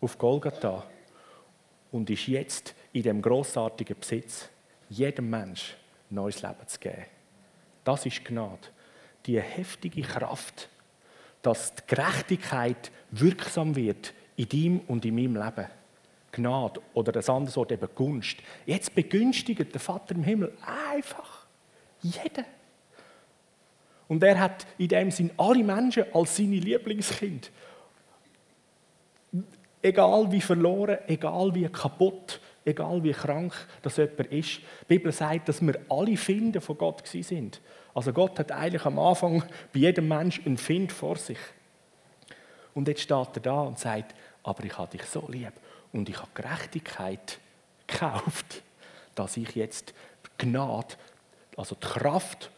auf 0.00 0.16
Golgatha 0.16 0.86
und 1.90 2.08
ist 2.08 2.28
jetzt 2.28 2.74
in 2.94 3.02
dem 3.02 3.20
großartigen 3.20 3.98
Besitz 4.00 4.48
jedem 4.88 5.28
Mensch 5.28 5.76
neues 6.08 6.40
Leben 6.40 6.66
zu 6.66 6.78
geben. 6.80 7.04
Das 7.84 8.06
ist 8.06 8.24
Gnade. 8.24 8.68
Die 9.26 9.38
heftige 9.38 10.00
Kraft, 10.00 10.70
dass 11.42 11.74
die 11.74 11.82
Gerechtigkeit 11.88 12.90
wirksam 13.10 13.76
wird 13.76 14.14
in 14.34 14.48
deinem 14.48 14.80
und 14.88 15.04
in 15.04 15.14
meinem 15.14 15.36
Leben. 15.36 15.68
Gnade 16.32 16.80
oder 16.94 17.12
das 17.12 17.28
andere 17.28 17.54
Wort 17.56 17.72
eben 17.72 17.88
Gunst. 17.94 18.38
Jetzt 18.66 18.94
begünstigt 18.94 19.72
der 19.72 19.80
Vater 19.80 20.14
im 20.14 20.24
Himmel 20.24 20.52
einfach 20.90 21.46
jeden. 22.00 22.44
Und 24.08 24.22
er 24.22 24.40
hat 24.40 24.66
in 24.78 24.88
dem 24.88 25.10
Sinn 25.10 25.30
alle 25.36 25.62
Menschen 25.62 26.04
als 26.12 26.36
seine 26.36 26.56
Lieblingskind. 26.56 27.50
Egal 29.82 30.30
wie 30.32 30.40
verloren, 30.40 30.98
egal 31.06 31.54
wie 31.54 31.68
kaputt, 31.68 32.40
egal 32.64 33.02
wie 33.02 33.12
krank 33.12 33.54
das 33.82 33.96
jemand 33.96 34.32
ist. 34.32 34.58
Die 34.58 34.86
Bibel 34.88 35.12
sagt, 35.12 35.48
dass 35.48 35.60
wir 35.60 35.80
alle 35.88 36.16
Finden 36.16 36.60
von 36.60 36.78
Gott 36.78 37.06
sind. 37.06 37.60
Also 37.94 38.12
Gott 38.12 38.38
hat 38.38 38.52
eigentlich 38.52 38.84
am 38.84 38.98
Anfang 38.98 39.42
bei 39.72 39.80
jedem 39.80 40.08
Menschen 40.08 40.46
einen 40.46 40.56
Find 40.56 40.92
vor 40.92 41.16
sich. 41.16 41.38
Und 42.74 42.88
jetzt 42.88 43.02
steht 43.02 43.28
er 43.34 43.40
da 43.42 43.60
und 43.62 43.78
sagt, 43.78 44.14
aber 44.42 44.64
ich 44.64 44.78
habe 44.78 44.96
dich 44.96 45.04
so 45.04 45.26
lieb 45.28 45.52
und 45.92 46.08
ich 46.08 46.18
habe 46.18 46.30
Gerechtigkeit 46.34 47.38
gekauft, 47.86 48.62
dass 49.14 49.36
ich 49.36 49.54
jetzt 49.54 49.94
Gnade 50.38 50.96
also 51.56 51.74
die 51.74 51.86
Kraft 51.86 52.50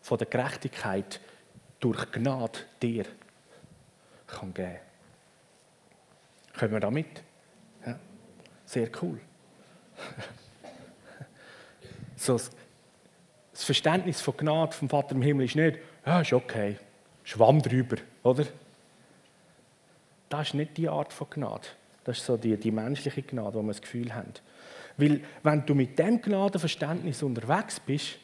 von 0.00 0.18
der 0.18 0.26
Gerechtigkeit 0.26 1.20
durch 1.80 2.10
Gnade 2.12 2.58
dir 2.82 3.04
kann 4.26 4.52
geben. 4.52 4.78
Können 6.54 6.72
wir 6.72 6.80
damit? 6.80 7.22
Ja. 7.86 7.98
Sehr 8.64 8.90
cool. 9.02 9.20
so, 12.16 12.34
das 12.34 13.64
Verständnis 13.64 14.20
von 14.20 14.36
Gnade 14.36 14.72
vom 14.72 14.88
Vater 14.88 15.14
im 15.14 15.22
Himmel 15.22 15.46
ist 15.46 15.56
nicht, 15.56 15.78
ja, 16.04 16.20
ist 16.20 16.32
okay, 16.32 16.78
schwamm 17.22 17.62
drüber, 17.62 17.96
oder? 18.22 18.46
Das 20.28 20.48
ist 20.48 20.54
nicht 20.54 20.76
die 20.76 20.88
Art 20.88 21.12
von 21.12 21.30
Gnade. 21.30 21.68
Das 22.08 22.16
ist 22.16 22.24
so 22.24 22.38
die, 22.38 22.56
die 22.56 22.70
menschliche 22.70 23.20
Gnade, 23.20 23.58
wo 23.58 23.60
wir 23.60 23.68
das 23.68 23.82
Gefühl 23.82 24.14
haben. 24.14 24.32
Weil, 24.96 25.20
wenn 25.42 25.66
du 25.66 25.74
mit 25.74 25.98
dem 25.98 26.22
Gnadenverständnis 26.22 27.22
unterwegs 27.22 27.78
bist, 27.80 28.16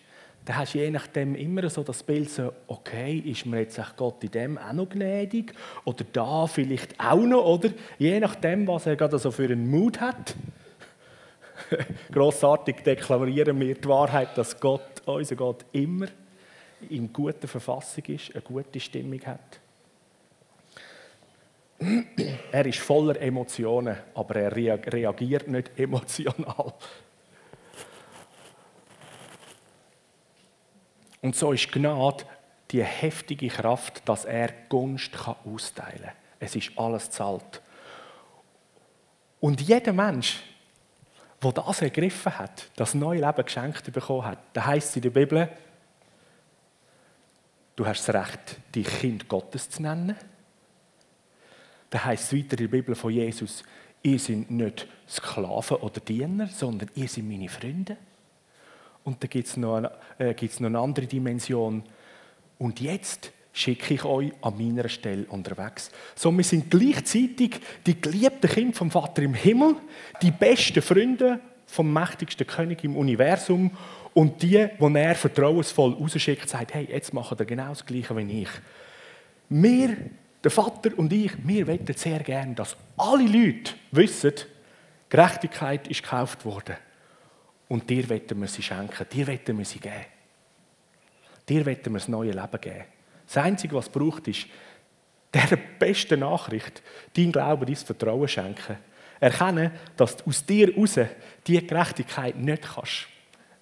dann 0.47 0.57
hast 0.57 0.73
du 0.73 0.79
je 0.79 0.91
nachdem 0.91 1.35
immer 1.35 1.69
so 1.69 1.83
das 1.83 2.03
Bild 2.03 2.31
so, 2.31 2.55
okay, 2.67 3.19
ist 3.19 3.45
mir 3.45 3.61
jetzt 3.61 3.79
Gott 3.99 4.25
in 4.25 4.31
dem 4.31 4.57
auch 4.57 4.73
noch 4.73 4.89
gnädig? 4.89 5.53
Oder 5.85 6.03
da 6.11 6.47
vielleicht 6.47 6.99
auch 6.99 7.27
noch, 7.27 7.45
oder? 7.45 7.69
Je 7.99 8.19
nachdem, 8.21 8.67
was 8.67 8.87
er 8.87 8.97
gerade 8.97 9.19
so 9.19 9.31
für 9.31 9.45
einen 9.45 9.69
Mut 9.69 10.01
hat. 10.01 10.35
Grossartig 12.11 12.83
deklarieren 12.85 13.61
wir 13.61 13.75
die 13.75 13.87
Wahrheit, 13.87 14.31
dass 14.39 14.59
Gott, 14.59 15.03
unser 15.05 15.37
Gott, 15.37 15.67
immer 15.73 16.07
in 16.89 17.13
guter 17.13 17.49
Verfassung 17.49 18.05
ist, 18.07 18.35
eine 18.35 18.41
gute 18.41 18.81
Stimmung 18.81 19.21
hat. 19.27 19.61
Er 21.79 22.67
ist 22.67 22.79
voller 22.79 23.21
Emotionen, 23.21 23.97
aber 24.15 24.37
er 24.37 24.57
reagiert 24.57 25.49
nicht 25.49 25.71
emotional. 25.79 26.73
Und 31.21 31.35
so 31.35 31.53
ist 31.53 31.73
Gnade 31.73 32.25
die 32.71 32.85
heftige 32.85 33.49
Kraft, 33.49 34.07
dass 34.09 34.25
er 34.25 34.51
Gunst 34.69 35.13
austeilen 35.45 36.03
kann. 36.03 36.13
Es 36.41 36.57
ist 36.57 36.73
alles 36.77 37.11
zahlt. 37.11 37.63
Und 39.41 39.61
jeder 39.61 39.93
Mensch, 39.93 40.43
der 41.43 41.53
das 41.53 41.83
ergriffen 41.83 42.39
hat, 42.39 42.71
das 42.77 42.95
neue 42.95 43.21
Leben 43.21 43.45
geschenkt 43.45 43.93
bekommen 43.93 44.27
hat, 44.27 44.39
da 44.53 44.67
heißt 44.67 44.91
es 44.91 44.97
in 44.97 45.03
der 45.03 45.11
Bibel, 45.11 45.49
du 47.77 47.87
hast 47.87 48.07
das 48.09 48.15
Recht, 48.15 48.57
dich 48.75 48.87
Kind 48.87 49.29
Gottes 49.29 49.71
zu 49.71 49.83
nennen. 49.83 50.17
Da 51.95 52.07
heißt 52.07 52.25
es 52.25 52.37
weiter 52.37 52.59
in 52.59 52.69
der 52.69 52.77
Bibel 52.77 52.97
von 52.97 53.13
Jesus, 53.13 53.63
ihr 54.03 54.19
seid 54.19 54.51
nicht 54.51 54.89
Sklaven 55.09 55.77
oder 55.77 56.01
Diener, 56.01 56.49
sondern 56.49 56.91
ihr 56.97 57.07
seid 57.07 57.23
meine 57.23 57.49
Freunde. 57.49 57.97
Und 59.05 59.23
da 59.23 59.29
gibt 59.29 59.47
es 59.47 59.57
noch, 59.57 59.77
eine, 59.77 59.93
äh, 60.19 60.35
noch 60.35 60.67
eine 60.67 60.79
andere 60.81 61.07
Dimension. 61.07 61.85
Und 62.59 62.81
jetzt 62.81 63.31
schicke 63.53 63.95
ich 63.95 64.05
euch 64.05 64.33
an 64.43 64.59
meiner 64.59 64.89
Stelle 64.89 65.25
unterwegs. 65.27 65.93
So, 66.17 66.37
wir 66.37 66.43
sind 66.43 66.69
gleichzeitig 66.69 67.61
die 67.87 68.01
geliebten 68.01 68.51
Kinder 68.51 68.75
vom 68.75 68.91
Vater 68.91 69.23
im 69.23 69.35
Himmel, 69.35 69.77
die 70.21 70.33
besten 70.33 70.83
Freunde 70.83 71.39
vom 71.65 71.93
mächtigsten 71.93 72.45
König 72.45 72.83
im 72.83 72.97
Universum 72.97 73.71
und 74.15 74.43
die, 74.43 74.67
die 74.81 74.95
er 74.97 75.15
vertrauensvoll 75.15 75.93
rausschickt, 75.93 76.49
sagt, 76.49 76.75
hey, 76.75 76.89
jetzt 76.91 77.15
machen 77.15 77.37
ihr 77.39 77.45
genau 77.45 77.69
das 77.69 77.87
Gleiche 77.87 78.17
wie 78.17 78.43
ich. 78.43 78.51
Wir, 79.49 79.97
der 80.45 80.51
Vater 80.51 80.91
und 80.99 81.13
ich, 81.13 81.33
wir 81.43 81.67
wollen 81.67 81.87
sehr 81.97 82.21
gerne, 82.21 82.55
dass 82.55 82.77
alle 82.99 83.25
Leute 83.25 83.73
wissen, 83.93 84.35
Gerechtigkeit 85.09 85.89
ist 85.89 86.03
gekauft 86.03 86.45
worden. 86.45 86.77
Und 87.69 87.89
dir 87.89 88.09
wollen 88.11 88.41
wir 88.41 88.49
sie 88.49 88.63
schenken, 88.63 89.07
dir 89.11 89.27
wollen 89.27 89.59
wir 89.59 89.65
sie 89.65 89.81
geben. 89.81 90.05
Dir 91.49 91.65
wollen 91.65 91.79
wir 91.83 91.93
das 91.93 92.09
neue 92.09 92.33
Leben 92.33 92.61
geben. 92.61 92.85
Das 93.27 93.39
Einzige, 93.39 93.75
was 93.75 93.87
es 93.87 93.93
braucht, 93.93 94.29
ist, 94.29 94.47
der 95.33 95.57
besten 95.79 96.21
Nachricht, 96.21 96.83
dein 97.17 97.33
Glauben, 97.33 97.67
dein 97.67 97.77
Vertrauen 97.77 98.29
schenken. 98.29 98.77
Erkennen, 99.21 99.71
dass 99.97 100.19
du 100.19 100.29
aus 100.29 100.45
dir 100.45 100.69
heraus 100.69 100.99
diese 101.47 101.63
Gerechtigkeit 101.63 102.37
nicht 102.37 102.63
kannst. 102.63 103.09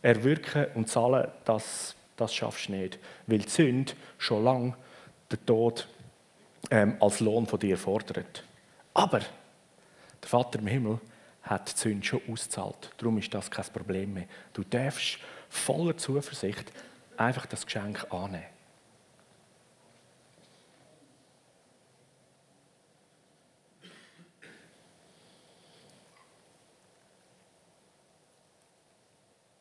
Erwirken 0.03 0.66
und 0.75 0.88
zahlen, 0.88 1.29
das, 1.45 1.95
das 2.16 2.35
schaffst 2.35 2.68
du 2.68 2.73
nicht. 2.73 2.99
Weil 3.27 3.38
die 3.38 3.49
Sünde 3.49 3.92
schon 4.18 4.45
lange 4.45 4.75
den 5.31 5.47
Tod 5.47 5.87
ähm, 6.70 6.96
als 7.01 7.20
Lohn 7.20 7.46
von 7.46 7.59
dir 7.59 7.77
fordert. 7.77 8.44
Aber 8.94 9.20
der 9.20 10.29
Vater 10.29 10.59
im 10.59 10.66
Himmel 10.66 11.01
hat 11.42 11.72
die 11.72 11.79
Sünde 11.79 12.07
schon 12.07 12.20
ausgezahlt. 12.31 12.90
Darum 12.98 13.18
ist 13.18 13.33
das 13.35 13.51
kein 13.51 13.64
Problem 13.66 14.14
mehr. 14.14 14.27
Du 14.53 14.62
darfst 14.62 15.18
voller 15.48 15.96
Zuversicht 15.96 16.72
einfach 17.16 17.46
das 17.46 17.66
Geschenk 17.66 18.07
annehmen. 18.11 18.44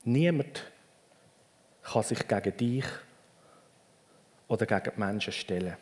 Niemand 0.04 0.66
kann 1.84 2.04
sich 2.04 2.28
gegen 2.28 2.58
dich 2.58 2.86
oder 4.48 4.66
gegen 4.66 4.92
die 4.96 5.00
Menschen 5.00 5.32
stellen. 5.32 5.78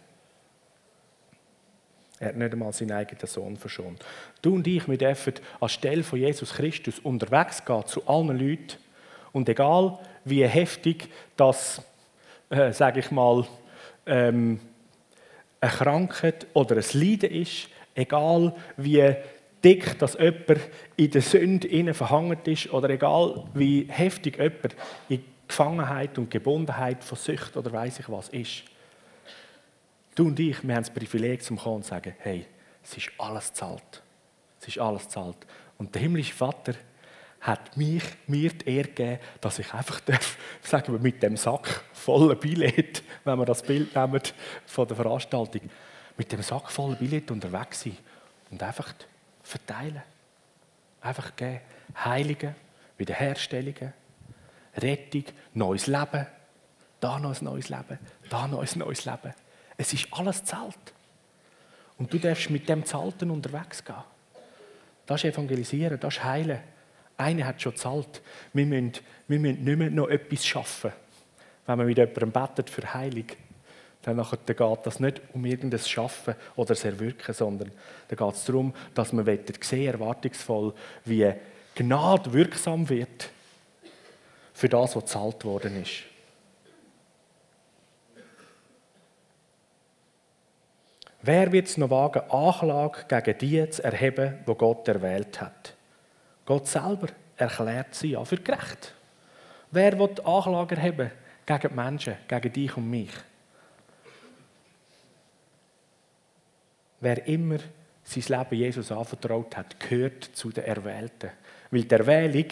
Er 2.19 2.29
hat 2.29 2.35
nicht 2.35 2.51
einmal 2.51 2.73
seinen 2.73 2.91
eigenen 2.91 3.27
Sohn 3.27 3.55
verschont. 3.55 4.03
Du 4.41 4.55
und 4.55 4.67
ich, 4.67 4.87
wir 4.87 4.97
dürfen 4.97 5.35
anstelle 5.61 6.03
von 6.03 6.19
Jesus 6.19 6.53
Christus 6.53 6.99
unterwegs 6.99 7.63
gehen 7.63 7.85
zu 7.85 8.05
allen 8.07 8.37
Leuten. 8.37 8.77
Und 9.31 9.47
egal, 9.47 9.99
wie 10.25 10.45
heftig 10.45 11.07
das, 11.37 11.81
äh, 12.49 12.73
sage 12.73 12.99
ich 12.99 13.11
mal, 13.11 13.45
ähm, 14.05 14.59
eine 15.61 15.71
Krankheit 15.71 16.47
oder 16.53 16.77
ein 16.77 16.83
Leiden 16.93 17.31
ist, 17.31 17.69
egal 17.95 18.53
wie 18.77 19.15
dick 19.63 19.99
dass 19.99 20.13
jemand 20.13 20.61
in 20.95 21.11
der 21.11 21.21
Sünde 21.21 21.93
verhangen 21.93 22.37
ist 22.45 22.71
oder 22.71 22.89
egal 22.89 23.45
wie 23.53 23.85
heftig 23.89 24.37
jemand 24.37 24.75
in 25.09 25.23
Gefangenheit 25.47 26.17
und 26.17 26.31
Gebundenheit 26.31 27.03
von 27.03 27.17
Sucht 27.17 27.57
oder 27.57 27.71
weiß 27.71 27.99
ich 27.99 28.09
was 28.09 28.29
ist, 28.29 28.63
Du 30.19 30.27
und 30.27 30.37
ich, 30.37 30.61
wir 30.67 30.75
haben 30.75 30.83
das 30.83 30.93
Privileg, 30.93 31.41
zum 31.41 31.57
kommen 31.57 31.77
und 31.77 31.83
zu 31.83 31.91
sagen, 31.91 32.13
hey, 32.19 32.45
es 32.83 32.97
ist 32.97 33.09
alles 33.17 33.53
zahlt. 33.53 34.03
Es 34.59 34.67
ist 34.67 34.77
alles 34.77 35.07
zahlt. 35.07 35.37
Und 35.77 35.95
der 35.95 36.01
himmlische 36.01 36.33
Vater 36.33 36.73
hat 37.39 37.77
mich, 37.77 38.03
mir 38.27 38.51
die 38.51 38.69
Ehre 38.69 38.89
gegeben, 38.89 39.19
dass 39.39 39.59
ich 39.59 39.73
einfach 39.73 40.01
darf, 40.01 40.37
sagen 40.61 40.91
wir, 40.91 40.99
mit 40.99 41.23
dem 41.23 41.37
Sack 41.37 41.85
voller 41.93 42.35
Billett, 42.35 43.01
wenn 43.23 43.39
wir 43.39 43.45
das 43.45 43.63
Bild 43.63 43.95
nehmen 43.95 44.21
von 44.65 44.85
der 44.89 44.97
Veranstaltung, 44.97 45.61
mit 46.17 46.29
dem 46.33 46.41
Sack 46.41 46.69
voller 46.69 46.97
Billett 46.97 47.31
unterwegs 47.31 47.79
sein 47.83 47.95
und 48.51 48.61
einfach 48.61 48.93
verteilen. 49.41 50.03
Einfach 50.99 51.33
geben. 51.37 51.61
Heiligen, 52.03 52.55
Wiederherstellungen, 52.97 53.93
Rettung, 54.75 55.23
neues 55.53 55.87
Leben. 55.87 56.27
Da 56.99 57.19
noch 57.19 57.39
ein 57.39 57.45
neues 57.45 57.69
Leben, 57.69 57.99
da 58.29 58.49
noch 58.49 58.59
ein 58.59 58.79
neues 58.79 59.05
Leben. 59.05 59.33
Es 59.79 59.93
ist 59.93 60.07
alles 60.11 60.43
zahlt. 60.43 60.75
Und 61.97 62.11
du 62.11 62.17
darfst 62.19 62.49
mit 62.49 62.67
dem 62.67 62.83
Zalten 62.85 63.31
unterwegs 63.31 63.83
gehen. 63.83 63.95
Das 65.05 65.23
ist 65.23 65.33
Evangelisieren, 65.33 65.97
das 65.97 66.17
ist 66.17 66.23
Heilen. 66.25 66.59
Einer 67.15 67.45
hat 67.45 67.61
schon 67.61 67.77
zahlt. 67.77 68.21
Wir 68.51 68.65
müssen, 68.65 68.91
wir 69.29 69.39
müssen 69.39 69.63
nicht 69.63 69.77
mehr 69.77 69.89
noch 69.89 70.09
etwas 70.09 70.45
schaffen. 70.45 70.91
Wenn 71.65 71.77
man 71.77 71.87
mit 71.87 71.97
jemandem 71.97 72.29
betet 72.29 72.69
für 72.69 72.93
Heilung, 72.93 73.27
dann 74.01 74.17
geht 74.45 74.85
das 74.85 74.99
nicht 74.99 75.21
um 75.33 75.45
irgendein 75.45 75.79
Schaffen 75.79 76.35
oder 76.57 76.69
das 76.69 76.83
Erwirken, 76.83 77.33
sondern 77.33 77.71
da 78.09 78.15
geht 78.17 78.35
es 78.35 78.43
darum, 78.43 78.73
dass 78.93 79.13
man 79.13 79.25
sehen, 79.61 79.87
erwartungsvoll, 79.87 80.73
wie 81.05 81.31
Gnade 81.75 82.33
wirksam 82.33 82.89
wird 82.89 83.29
für 84.53 84.67
das, 84.67 84.95
was 84.97 85.05
gezahlt 85.05 85.45
worden 85.45 85.81
ist. 85.81 86.03
Wer 91.21 91.51
wird 91.51 91.67
es 91.67 91.77
noch 91.77 91.89
wagen, 91.89 92.29
Anklage 92.29 93.21
gegen 93.21 93.37
die 93.39 93.69
zu 93.69 93.83
erheben, 93.83 94.39
wo 94.45 94.55
Gott 94.55 94.87
erwählt 94.87 95.41
hat? 95.41 95.75
Gott 96.45 96.67
selber 96.67 97.07
erklärt 97.35 97.93
sie 97.93 98.11
ja 98.11 98.23
für 98.23 98.37
gerecht. 98.37 98.93
Wer 99.71 99.99
wird 99.99 100.25
Anklage 100.25 100.75
erheben 100.75 101.11
gegen 101.45 101.69
die 101.69 101.75
Menschen, 101.75 102.15
gegen 102.27 102.53
dich 102.53 102.77
und 102.77 102.89
mich? 102.89 103.11
Wer 107.01 107.25
immer 107.27 107.59
sein 108.03 108.39
Leben 108.39 108.55
Jesus 108.55 108.91
anvertraut 108.91 109.55
hat, 109.55 109.79
gehört 109.79 110.23
zu 110.23 110.49
den 110.49 110.65
Erwählten. 110.65 111.31
Weil 111.69 111.83
die 111.83 111.95
Erwählung 111.95 112.45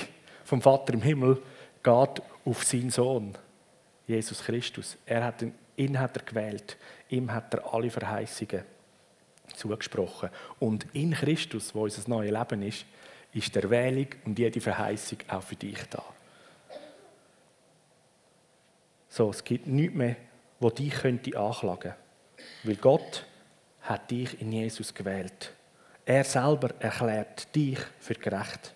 vom 0.43 0.62
Vater 0.62 0.93
im 0.93 1.01
Himmel 1.01 1.41
geht 1.84 2.21
auf 2.45 2.63
seinen 2.63 2.89
Sohn, 2.89 3.34
Jesus 4.06 4.43
Christus. 4.43 4.97
Er 5.06 5.23
hat 5.23 5.41
ihn 5.41 5.53
hat 5.99 6.17
er 6.17 6.23
gewählt. 6.23 6.77
Ihm 7.09 7.31
hat 7.31 7.53
er 7.53 7.73
alle 7.73 7.89
Verheißungen 7.89 8.63
zugesprochen. 9.55 10.29
Und 10.59 10.87
in 10.93 11.13
Christus, 11.13 11.73
wo 11.73 11.83
unser 11.83 12.07
neues 12.09 12.31
Leben 12.31 12.61
ist, 12.63 12.85
ist 13.33 13.55
der 13.55 13.69
Wählung 13.69 14.07
und 14.25 14.39
jede 14.39 14.59
Verheißung 14.59 15.19
auch 15.27 15.43
für 15.43 15.55
dich 15.55 15.81
da. 15.89 16.03
So, 19.09 19.29
es 19.29 19.43
gibt 19.43 19.67
nichts 19.67 19.95
mehr, 19.95 20.15
wo 20.59 20.69
dich 20.69 20.93
könnte 20.93 21.37
anklagen 21.37 21.93
Weil 22.63 22.75
Gott 22.75 23.25
hat 23.81 24.11
dich 24.11 24.41
in 24.41 24.51
Jesus 24.51 24.93
gewählt. 24.93 25.53
Er 26.05 26.23
selber 26.23 26.73
erklärt 26.79 27.53
dich 27.55 27.79
für 27.99 28.15
gerecht. 28.15 28.73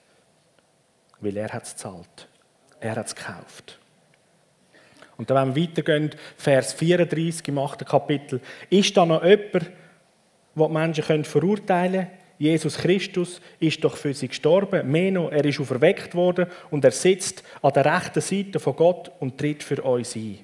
Weil 1.19 1.37
er 1.37 1.51
hat 1.53 1.63
es 1.63 1.73
gezahlt. 1.73 2.27
Er 2.79 2.95
hat 2.95 3.07
es 3.07 3.15
gekauft. 3.15 3.80
Und 5.17 5.29
dann, 5.29 5.49
wenn 5.49 5.55
wir 5.55 5.63
weitergehen, 5.63 6.11
Vers 6.37 6.73
34 6.73 7.47
im 7.47 7.59
8. 7.59 7.85
Kapitel, 7.85 8.41
ist 8.69 8.95
da 8.97 9.05
noch 9.05 9.23
jemand, 9.23 9.53
der 9.53 10.67
die 10.67 10.73
Menschen 10.73 11.23
verurteilen 11.23 12.07
können? 12.07 12.21
Jesus 12.41 12.75
Christus 12.75 13.39
ist 13.59 13.83
doch 13.83 13.95
für 13.95 14.15
sie 14.15 14.27
gestorben. 14.27 14.89
Mehr 14.89 15.11
noch, 15.11 15.31
er 15.31 15.45
ist 15.45 15.59
auferweckt 15.59 16.15
worden 16.15 16.47
und 16.71 16.83
er 16.83 16.89
sitzt 16.89 17.43
an 17.61 17.71
der 17.71 17.85
rechten 17.85 18.19
Seite 18.19 18.59
von 18.59 18.75
Gott 18.75 19.11
und 19.19 19.37
tritt 19.37 19.61
für 19.61 19.79
uns 19.83 20.15
ein. 20.15 20.39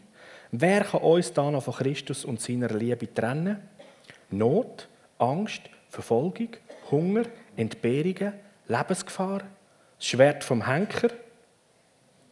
Wer 0.51 0.83
kann 0.83 1.01
uns 1.01 1.33
da 1.33 1.49
noch 1.49 1.63
von 1.63 1.73
Christus 1.73 2.23
und 2.23 2.39
seiner 2.39 2.69
Liebe 2.69 3.11
trennen? 3.11 3.57
Not, 4.29 4.87
Angst, 5.17 5.63
Verfolgung, 5.89 6.49
Hunger, 6.91 7.23
Entbehrungen, 7.55 8.33
Lebensgefahr, 8.67 9.41
das 9.97 10.05
Schwert 10.05 10.43
vom 10.43 10.67
Henker. 10.67 11.09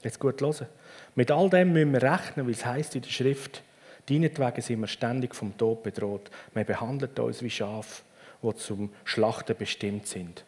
Jetzt 0.03 0.19
gut 0.19 0.41
hören. 0.41 0.67
Mit 1.15 1.31
all 1.31 1.49
dem 1.49 1.73
müssen 1.73 1.93
wir 1.93 2.03
rechnen, 2.03 2.45
weil 2.45 2.53
es 2.53 2.65
heißt 2.65 2.95
in 2.95 3.01
der 3.01 3.09
Schrift, 3.09 3.63
deinetwegen 4.07 4.61
sind 4.61 4.81
wir 4.81 4.87
ständig 4.87 5.33
vom 5.33 5.57
Tod 5.57 5.81
bedroht. 5.81 6.29
Man 6.53 6.65
behandelt 6.65 7.17
uns 7.19 7.41
wie 7.41 7.49
Schafe, 7.49 8.03
die 8.43 8.55
zum 8.55 8.93
Schlachten 9.05 9.55
bestimmt 9.57 10.07
sind. 10.07 10.43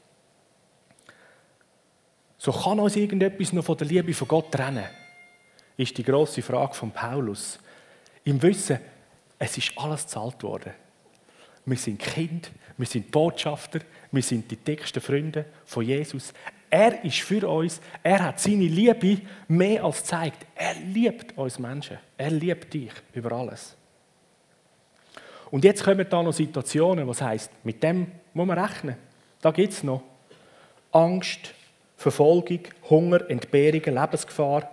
So 2.37 2.51
kann 2.51 2.79
uns 2.79 2.95
irgendetwas 2.95 3.53
noch 3.53 3.65
von 3.65 3.77
der 3.77 3.87
Liebe 3.87 4.13
von 4.13 4.27
Gott 4.27 4.51
trennen? 4.51 4.85
Ist 5.75 5.97
die 5.97 6.03
große 6.03 6.41
Frage 6.41 6.73
von 6.73 6.91
Paulus. 6.91 7.59
Im 8.23 8.41
Wissen, 8.41 8.79
es 9.39 9.57
ist 9.57 9.71
alles 9.77 10.05
zahlt 10.05 10.43
worden. 10.43 10.73
Wir 11.65 11.77
sind 11.77 11.99
Kind, 11.99 12.51
wir 12.77 12.85
sind 12.85 13.11
Botschafter, 13.11 13.79
wir 14.11 14.23
sind 14.23 14.49
die 14.49 14.55
dicksten 14.55 15.01
Freunde 15.01 15.45
von 15.65 15.83
Jesus. 15.83 16.33
Er 16.69 17.03
ist 17.03 17.21
für 17.21 17.47
uns, 17.47 17.79
er 18.03 18.23
hat 18.23 18.39
seine 18.39 18.65
Liebe 18.67 19.21
mehr 19.47 19.83
als 19.83 20.01
gezeigt. 20.01 20.45
Er 20.55 20.75
liebt 20.75 21.37
uns 21.37 21.59
Menschen. 21.59 21.97
Er 22.17 22.31
liebt 22.31 22.73
dich 22.73 22.91
über 23.13 23.31
alles. 23.31 23.75
Und 25.49 25.63
jetzt 25.63 25.83
kommen 25.83 26.05
da 26.09 26.21
noch 26.21 26.33
Situationen, 26.33 27.07
was 27.07 27.21
heißt, 27.21 27.51
mit 27.63 27.81
dem 27.81 28.11
muss 28.33 28.47
man 28.47 28.59
rechnen. 28.59 28.97
Da 29.41 29.51
gibt 29.51 29.73
es 29.73 29.83
noch 29.83 30.03
Angst, 30.91 31.53
Verfolgung, 31.95 32.59
Hunger, 32.89 33.29
Entbehrungen, 33.29 33.95
Lebensgefahr, 33.95 34.69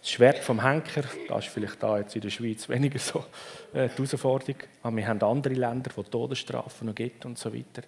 das 0.00 0.10
Schwert 0.10 0.38
vom 0.38 0.62
Henker. 0.62 1.04
Das 1.28 1.46
ist 1.46 1.52
vielleicht 1.52 1.82
da 1.82 1.98
jetzt 1.98 2.14
in 2.14 2.22
der 2.22 2.30
Schweiz 2.30 2.68
weniger 2.68 2.98
so 2.98 3.24
äh, 3.72 3.88
die 3.88 3.96
Herausforderung. 3.96 4.56
Aber 4.82 4.96
wir 4.96 5.06
haben 5.06 5.22
andere 5.22 5.54
Länder, 5.54 5.90
wo 5.94 6.02
Todesstrafen 6.02 6.86
noch 6.86 6.94
gibt 6.94 7.24
und 7.24 7.38
so 7.38 7.52
weiter. 7.52 7.82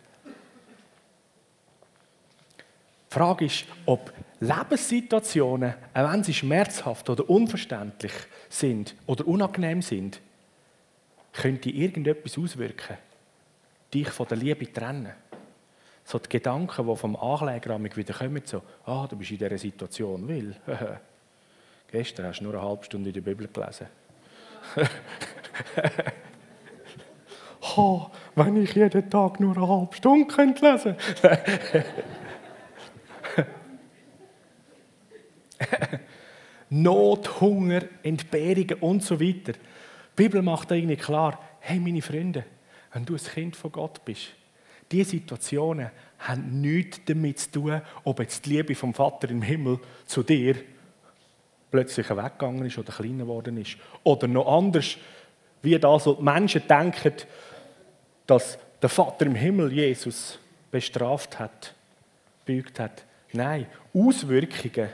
Die 3.12 3.18
Frage 3.18 3.44
ist, 3.44 3.66
ob 3.84 4.10
Lebenssituationen, 4.40 5.74
auch 5.92 6.12
wenn 6.12 6.24
sie 6.24 6.32
schmerzhaft 6.32 7.10
oder 7.10 7.28
unverständlich 7.28 8.14
sind 8.48 8.94
oder 9.06 9.28
unangenehm 9.28 9.82
sind, 9.82 10.18
könnte 11.34 11.68
irgendetwas 11.68 12.38
auswirken, 12.38 12.96
dich 13.92 14.08
von 14.08 14.26
der 14.28 14.38
Liebe 14.38 14.72
trennen. 14.72 15.12
So 16.06 16.18
die 16.18 16.30
Gedanken, 16.30 16.86
die 16.86 16.96
vom 16.96 17.16
Ankläger 17.16 17.78
wieder 17.84 18.14
kommen, 18.14 18.42
so, 18.46 18.62
ah, 18.86 19.06
du 19.06 19.16
bist 19.16 19.32
in 19.32 19.38
dieser 19.38 19.58
Situation, 19.58 20.26
will. 20.26 20.56
Gestern 21.90 22.28
hast 22.28 22.40
du 22.40 22.44
nur 22.44 22.54
eine 22.54 22.62
halbe 22.62 22.84
Stunde 22.84 23.10
in 23.10 23.14
der 23.14 23.20
Bibel 23.20 23.46
gelesen. 23.46 23.88
oh, 27.76 28.06
wenn 28.36 28.56
ich 28.56 28.74
jeden 28.74 29.10
Tag 29.10 29.38
nur 29.38 29.54
eine 29.54 29.68
halbe 29.68 29.94
Stunde 29.94 30.34
lesen 30.34 30.56
könnte. 30.56 30.96
Not, 36.70 37.40
Hunger, 37.40 37.82
Entbehrungen 38.02 38.74
und 38.80 39.02
so 39.02 39.20
weiter. 39.20 39.52
Die 39.52 39.58
Bibel 40.16 40.42
macht 40.42 40.70
da 40.70 40.74
irgendwie 40.74 40.96
klar, 40.96 41.38
hey 41.60 41.78
meine 41.78 42.02
Freunde, 42.02 42.44
wenn 42.92 43.04
du 43.04 43.14
ein 43.14 43.20
Kind 43.20 43.56
von 43.56 43.72
Gott 43.72 44.04
bist, 44.04 44.28
diese 44.90 45.10
Situationen 45.10 45.90
haben 46.18 46.60
nichts 46.60 47.00
damit 47.06 47.38
zu 47.38 47.50
tun, 47.50 47.80
ob 48.04 48.20
jetzt 48.20 48.44
die 48.44 48.50
Liebe 48.50 48.74
vom 48.74 48.92
Vater 48.92 49.30
im 49.30 49.42
Himmel 49.42 49.78
zu 50.06 50.22
dir 50.22 50.56
plötzlich 51.70 52.08
weggegangen 52.10 52.66
ist 52.66 52.78
oder 52.78 52.92
kleiner 52.92 53.24
geworden 53.24 53.56
ist. 53.56 53.76
Oder 54.04 54.28
noch 54.28 54.46
anders, 54.46 54.96
wie 55.62 55.78
das, 55.78 56.06
was 56.06 56.16
die 56.16 56.22
Menschen 56.22 56.62
denken, 56.68 57.14
dass 58.26 58.58
der 58.80 58.88
Vater 58.90 59.26
im 59.26 59.34
Himmel 59.34 59.72
Jesus 59.72 60.38
bestraft 60.70 61.38
hat, 61.38 61.74
bügt 62.44 62.78
hat. 62.78 63.04
Nein, 63.32 63.66
Auswirkungen 63.94 64.90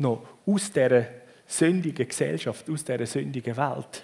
noch 0.00 0.26
aus 0.46 0.70
dieser 0.70 1.06
sündigen 1.46 2.06
Gesellschaft, 2.06 2.68
aus 2.70 2.84
dieser 2.84 3.06
sündigen 3.06 3.56
Welt, 3.56 4.02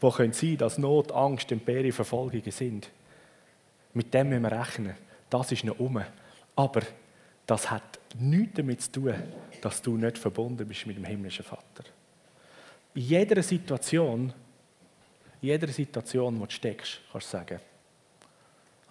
wo 0.00 0.10
können 0.10 0.32
sein, 0.32 0.56
dass 0.56 0.78
Not, 0.78 1.12
Angst, 1.12 1.50
Imperien, 1.52 1.92
Verfolgungen 1.92 2.50
sind. 2.50 2.90
Mit 3.92 4.12
dem 4.12 4.28
müssen 4.28 4.42
wir 4.42 4.52
rechnen. 4.52 4.94
Das 5.30 5.50
ist 5.52 5.64
noch 5.64 5.78
um. 5.78 6.02
Aber 6.56 6.82
das 7.46 7.70
hat 7.70 7.98
nichts 8.18 8.54
damit 8.54 8.82
zu 8.82 8.92
tun, 8.92 9.14
dass 9.60 9.82
du 9.82 9.96
nicht 9.96 10.18
verbunden 10.18 10.66
bist 10.66 10.86
mit 10.86 10.96
dem 10.96 11.04
himmlischen 11.04 11.44
Vater. 11.44 11.84
In 12.94 13.02
jeder 13.02 13.42
Situation, 13.42 14.32
in 15.40 15.48
jeder 15.48 15.68
Situation, 15.68 16.40
wo 16.40 16.46
du 16.46 16.52
steckst, 16.52 17.00
kannst 17.10 17.26
du 17.28 17.36
sagen, 17.36 17.60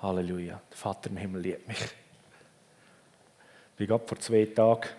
Halleluja, 0.02 0.62
der 0.70 0.78
Vater 0.78 1.10
im 1.10 1.18
Himmel 1.18 1.42
liebt 1.42 1.68
mich. 1.68 1.78
Wie 3.78 3.88
gerade 3.88 4.06
vor 4.06 4.20
zwei 4.20 4.46
Tagen 4.46 4.90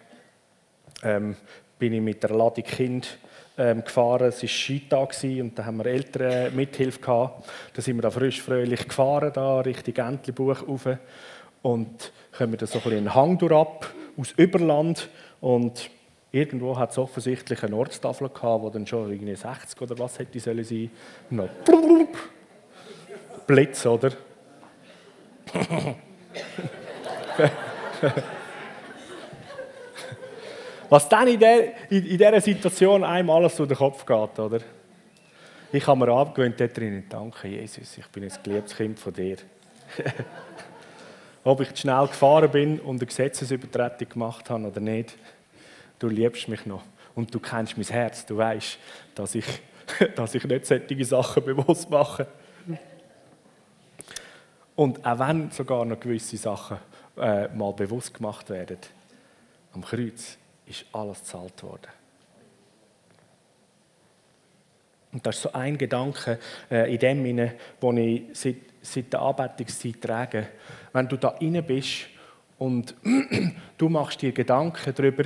ähm, 1.03 1.37
bin 1.79 1.93
ich 1.93 2.01
mit 2.01 2.23
der 2.23 2.31
Ladung 2.31 2.65
Kind 2.65 3.19
ähm, 3.59 3.85
gefahren. 3.85 4.29
Es 4.29 4.43
war 4.43 4.49
Skitag 4.49 5.15
und 5.23 5.59
da 5.59 5.65
haben 5.65 5.79
wir 5.79 5.87
Eltern 5.87 6.55
Mithilfe 6.55 7.01
gehabt. 7.01 7.49
Da 7.75 7.83
sind 7.83 7.97
wir 7.97 8.03
da 8.03 8.11
frisch 8.11 8.43
fröhlich 8.43 8.89
gefahren, 8.89 9.33
da 9.33 9.61
Richtung 9.61 9.97
Entlebuch 9.97 10.67
rauf 10.67 10.89
und 11.63 12.13
kommen 12.37 12.57
da 12.57 12.67
so 12.67 12.81
ein 12.85 12.93
einen 12.93 13.15
Hang 13.15 13.41
ab 13.53 13.93
aus 14.17 14.33
Überland 14.37 15.09
und 15.41 15.91
irgendwo 16.33 16.77
hat 16.77 16.91
es 16.91 16.99
offensichtlich 16.99 17.63
eine 17.63 17.77
Ortstafel 17.77 18.29
gehabt, 18.29 18.63
wo 18.63 18.71
dann 18.71 18.87
schon 18.87 19.13
irgendwie 19.13 19.35
60 19.35 19.81
oder 19.81 19.99
was 19.99 20.19
hätte 20.19 20.41
sollen 20.41 20.65
sein. 20.65 20.91
Noch 21.31 21.49
Blitz, 23.47 23.87
oder? 23.87 24.11
Was 30.95 31.09
dann 31.09 31.27
in, 31.27 31.41
der, 31.41 31.91
in, 31.91 32.07
in 32.07 32.19
dieser 32.19 32.41
Situation 32.41 33.03
einem 33.03 33.29
alles 33.29 33.57
durch 33.57 33.69
den 33.69 33.77
Kopf 33.77 34.07
geht, 34.07 34.39
oder? 34.39 34.61
Ich 35.73 35.85
habe 35.89 35.99
mir 35.99 36.13
abgewöhnt, 36.13 36.61
dort 36.61 36.77
drinnen, 36.77 37.05
danke 37.09 37.49
Jesus, 37.49 37.99
ich 37.99 38.07
bin 38.07 38.23
ein 38.23 38.33
geliebtes 38.45 38.77
Kind 38.77 38.97
von 39.01 39.13
dir. 39.13 39.39
Ob 41.43 41.61
ich 41.63 41.71
zu 41.71 41.79
schnell 41.79 42.07
gefahren 42.07 42.49
bin 42.49 42.79
und 42.79 42.99
eine 42.99 43.07
Gesetzesübertretung 43.07 44.09
gemacht 44.09 44.49
habe 44.49 44.69
oder 44.69 44.79
nicht, 44.79 45.17
du 45.99 46.07
liebst 46.07 46.47
mich 46.47 46.65
noch. 46.65 46.85
Und 47.17 47.35
du 47.35 47.41
kennst 47.41 47.77
mein 47.77 47.87
Herz, 47.87 48.25
du 48.25 48.37
weißt, 48.37 48.79
dass 49.17 49.35
ich, 49.35 49.47
dass 50.15 50.37
ich 50.37 50.45
nicht 50.45 50.65
solche 50.65 51.05
Sachen 51.05 51.45
bewusst 51.45 51.91
mache. 51.91 52.29
Und 54.77 55.05
auch 55.05 55.19
wenn 55.19 55.51
sogar 55.51 55.85
noch 55.85 55.99
gewisse 55.99 56.37
Sachen 56.37 56.79
äh, 57.17 57.49
mal 57.49 57.73
bewusst 57.73 58.15
gemacht 58.15 58.49
werden, 58.49 58.79
am 59.73 59.83
Kreuz 59.83 60.39
ist 60.67 60.85
alles 60.93 61.21
gezahlt 61.21 61.63
worden. 61.63 61.89
Und 65.13 65.25
das 65.25 65.37
ist 65.37 65.43
so 65.43 65.53
ein 65.53 65.79
Gedanke 65.79 66.39
äh, 66.71 66.93
in 66.93 66.99
dem 66.99 67.25
Sinne, 67.25 67.55
den 67.81 67.97
ich 67.99 68.23
seit, 68.33 68.57
seit 68.83 69.13
der 69.13 69.23
Anbetungszeit 69.23 70.01
trage. 70.01 70.49
Wenn 70.93 71.09
du 71.09 71.17
da 71.17 71.29
rein 71.29 71.65
bist 71.65 72.07
und 72.59 72.95
du 73.79 73.89
machst 73.89 74.23
dir 74.23 74.33
Gedanken 74.33 74.93
darüber, 74.93 75.25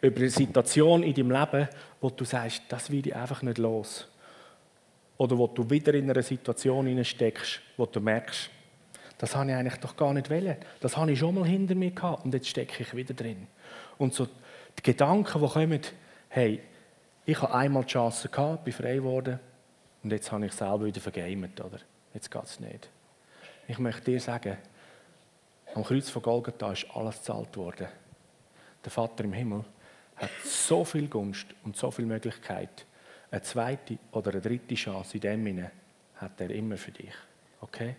über 0.00 0.16
eine 0.18 0.30
Situation 0.30 1.02
in 1.02 1.14
deinem 1.14 1.30
Leben, 1.30 1.68
wo 2.00 2.10
du 2.10 2.24
sagst, 2.24 2.62
das 2.68 2.90
will 2.90 3.06
ich 3.06 3.14
einfach 3.14 3.42
nicht 3.42 3.58
los. 3.58 4.08
Oder 5.16 5.38
wo 5.38 5.46
du 5.46 5.70
wieder 5.70 5.94
in 5.94 6.10
einer 6.10 6.22
Situation 6.22 7.04
steckst, 7.04 7.60
wo 7.76 7.86
du 7.86 8.00
merkst, 8.00 8.50
das 9.16 9.36
habe 9.36 9.50
ich 9.50 9.56
eigentlich 9.56 9.80
doch 9.80 9.96
gar 9.96 10.12
nicht 10.12 10.28
wollen. 10.28 10.56
Das 10.80 10.96
habe 10.96 11.12
ich 11.12 11.18
schon 11.18 11.36
mal 11.36 11.46
hinter 11.46 11.74
mir 11.76 11.92
gehabt 11.92 12.24
und 12.24 12.34
jetzt 12.34 12.48
stecke 12.48 12.82
ich 12.82 12.94
wieder 12.94 13.14
drin. 13.14 13.46
Und 13.98 14.14
so 14.14 14.26
die 14.78 14.82
Gedanken, 14.82 15.40
die 15.40 15.48
kommen, 15.48 15.80
hey, 16.28 16.62
ich 17.26 17.40
habe 17.40 17.54
einmal 17.54 17.84
die 17.84 17.92
Chance 17.92 18.28
gehabt, 18.28 18.64
bin 18.64 18.72
frei 18.72 18.96
geworden 18.96 19.38
und 20.02 20.10
jetzt 20.10 20.30
habe 20.30 20.44
ich 20.46 20.52
selber 20.52 20.84
wieder 20.84 21.00
vergamet, 21.00 21.60
oder? 21.60 21.78
Jetzt 22.12 22.30
geht 22.30 22.44
es 22.44 22.60
nicht. 22.60 22.90
Ich 23.66 23.78
möchte 23.78 24.10
dir 24.10 24.20
sagen, 24.20 24.58
am 25.74 25.84
Kreuz 25.84 26.10
von 26.10 26.22
Golgatha 26.22 26.72
ist 26.72 26.86
alles 26.94 27.18
gezahlt 27.18 27.56
worden. 27.56 27.88
Der 28.84 28.90
Vater 28.90 29.24
im 29.24 29.32
Himmel 29.32 29.64
hat 30.16 30.30
so 30.44 30.84
viel 30.84 31.08
Gunst 31.08 31.46
und 31.64 31.76
so 31.76 31.90
viel 31.90 32.06
Möglichkeit 32.06 32.86
eine 33.34 33.42
zweite 33.42 33.98
oder 34.12 34.30
eine 34.30 34.40
dritte 34.40 34.76
Chance 34.76 35.16
in 35.16 35.20
dem 35.20 35.44
Sinne 35.44 35.70
hat 36.16 36.40
er 36.40 36.50
immer 36.50 36.76
für 36.76 36.92
dich. 36.92 37.14
Okay? 37.60 37.96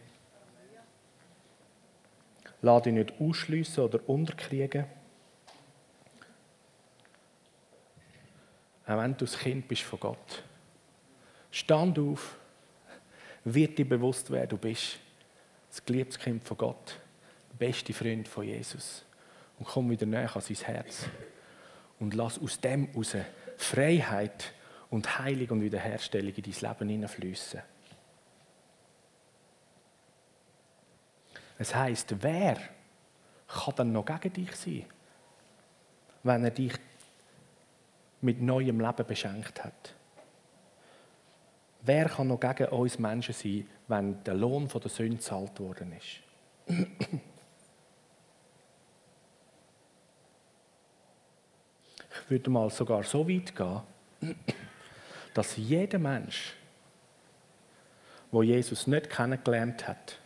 Lass 2.61 2.83
dich 2.83 2.93
nicht 2.93 3.13
ausschliessen 3.19 3.83
oder 3.83 3.99
unterkriegen. 4.07 4.85
Auch 8.85 8.97
wenn 8.97 9.13
du 9.13 9.25
das 9.25 9.37
Kind 9.37 9.67
bist 9.67 9.81
von 9.81 9.99
Gott. 9.99 10.43
Stand 11.51 11.97
auf, 11.97 12.35
wird 13.43 13.77
dir 13.77 13.87
bewusst, 13.87 14.29
wer 14.29 14.45
du 14.45 14.57
bist. 14.57 14.99
Das 15.69 15.83
geliebtes 15.83 16.19
Kind 16.19 16.43
von 16.43 16.57
Gott, 16.57 16.99
der 17.51 17.67
beste 17.67 17.93
Freund 17.93 18.27
von 18.27 18.45
Jesus. 18.45 19.03
Und 19.57 19.67
komm 19.67 19.89
wieder 19.89 20.05
näher 20.05 20.33
an 20.35 20.41
sein 20.41 20.57
Herz. 20.57 21.05
Und 21.99 22.13
lass 22.13 22.39
aus 22.39 22.59
dem 22.59 22.87
heraus 22.87 23.15
Freiheit 23.57 24.53
und 24.89 25.17
Heilung 25.19 25.49
und 25.49 25.61
Wiederherstellung 25.61 26.33
in 26.33 26.43
dein 26.43 26.53
Leben 26.53 26.89
hineinfließen. 26.89 27.61
Es 31.57 31.73
heißt, 31.73 32.15
wer 32.21 32.57
kann 33.47 33.75
dann 33.75 33.91
noch 33.93 34.05
gegen 34.05 34.33
dich 34.33 34.55
sein, 34.55 34.85
wenn 36.23 36.43
er 36.43 36.51
dich 36.51 36.73
mit 38.25 38.41
neuem 38.41 38.79
Leben 38.79 39.05
beschenkt 39.05 39.63
hat? 39.63 39.93
Wer 41.81 42.09
kann 42.09 42.27
noch 42.27 42.39
gegen 42.39 42.65
uns 42.69 42.97
Menschen 42.97 43.33
sein, 43.33 43.67
wenn 43.87 44.23
der 44.23 44.33
Lohn 44.33 44.67
von 44.67 44.81
der 44.81 44.89
Sünde 44.89 45.17
gezahlt 45.17 45.59
worden 45.59 45.93
ist? 45.93 46.21
Ich 52.09 52.29
würde 52.31 52.49
mal 52.49 52.71
sogar 52.71 53.03
so 53.03 53.29
weit 53.29 53.55
gehen, 53.55 53.81
dass 55.35 55.57
jeder 55.57 55.99
Mensch, 55.99 56.55
wo 58.31 58.41
Jesus 58.41 58.87
nicht 58.87 59.11
kennengelernt 59.11 59.87
hat, 59.87 60.17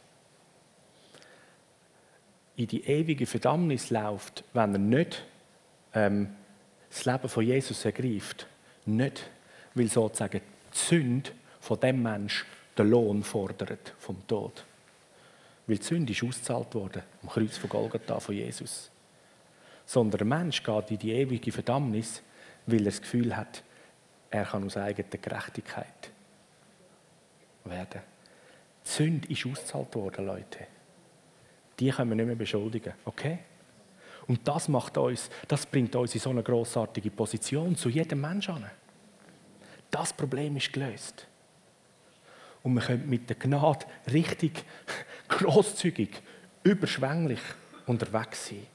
in 2.56 2.68
die 2.68 2.86
ewige 2.86 3.26
Verdammnis 3.26 3.90
läuft, 3.90 4.46
wenn 4.54 4.74
er 4.74 4.80
nicht 4.80 5.26
ähm, 5.94 6.36
das 6.90 7.06
Leben 7.06 7.30
von 7.30 7.46
Jesus 7.46 7.86
ergreift. 7.86 8.48
Nicht, 8.86 9.30
weil 9.76 9.88
sozusagen 9.88 10.42
die 10.74 10.78
Sünde 10.78 11.32
von 11.60 11.80
dem 11.80 12.02
Mensch 12.02 12.46
den 12.78 12.90
Lohn 12.90 13.24
fordert 13.24 13.94
vom 14.00 14.26
Tod. 14.28 14.66
Weil 15.68 15.78
die 15.78 15.84
Sünde 15.84 16.14
ist 16.14 16.24
ausgezahlt 16.24 16.74
worden 16.74 17.04
am 17.22 17.30
Kreuz 17.30 17.58
von 17.58 17.70
Golgatha 17.70 18.20
von 18.20 18.36
Jesus. 18.36 18.90
Sondern 19.86 20.18
der 20.20 20.28
Mensch 20.28 20.64
geht 20.64 20.92
in 20.92 21.00
die 21.00 21.12
ewige 21.12 21.52
Verdammnis, 21.52 22.22
weil 22.66 22.80
er 22.80 22.86
das 22.86 23.02
Gefühl 23.02 23.36
hat, 23.36 23.64
er 24.32 24.46
kann 24.46 24.64
aus 24.64 24.78
eigener 24.78 25.08
Gerechtigkeit 25.10 26.12
werden. 27.66 28.02
Die 28.86 28.90
Sünde 28.90 29.28
ist 29.28 29.46
ausgezahlt 29.46 29.94
worden, 29.96 30.26
Leute 30.26 30.68
die 31.80 31.90
können 31.92 32.10
wir 32.10 32.16
nicht 32.16 32.26
mehr 32.26 32.36
beschuldigen. 32.36 32.94
Okay? 33.06 33.40
Und 34.30 34.48
das 34.48 34.68
macht 34.68 34.96
uns, 35.00 35.28
das 35.48 35.66
bringt 35.66 35.96
uns 35.96 36.14
in 36.14 36.22
so 36.22 36.30
eine 36.30 36.44
großartige 36.44 37.10
Position 37.10 37.76
zu 37.76 37.90
jedem 37.90 38.22
Menschen 38.22 38.54
an. 38.56 38.70
Das 39.90 40.14
Problem 40.14 40.56
ist 40.56 40.72
gelöst. 40.72 41.26
Und 42.62 42.76
wir 42.76 42.82
können 42.84 43.10
mit 43.10 43.28
der 43.28 43.38
Gnade 43.38 43.88
richtig 44.14 44.64
großzügig, 45.30 46.22
überschwänglich 46.64 47.40
unterwegs 47.88 48.50
sein. 48.50 48.68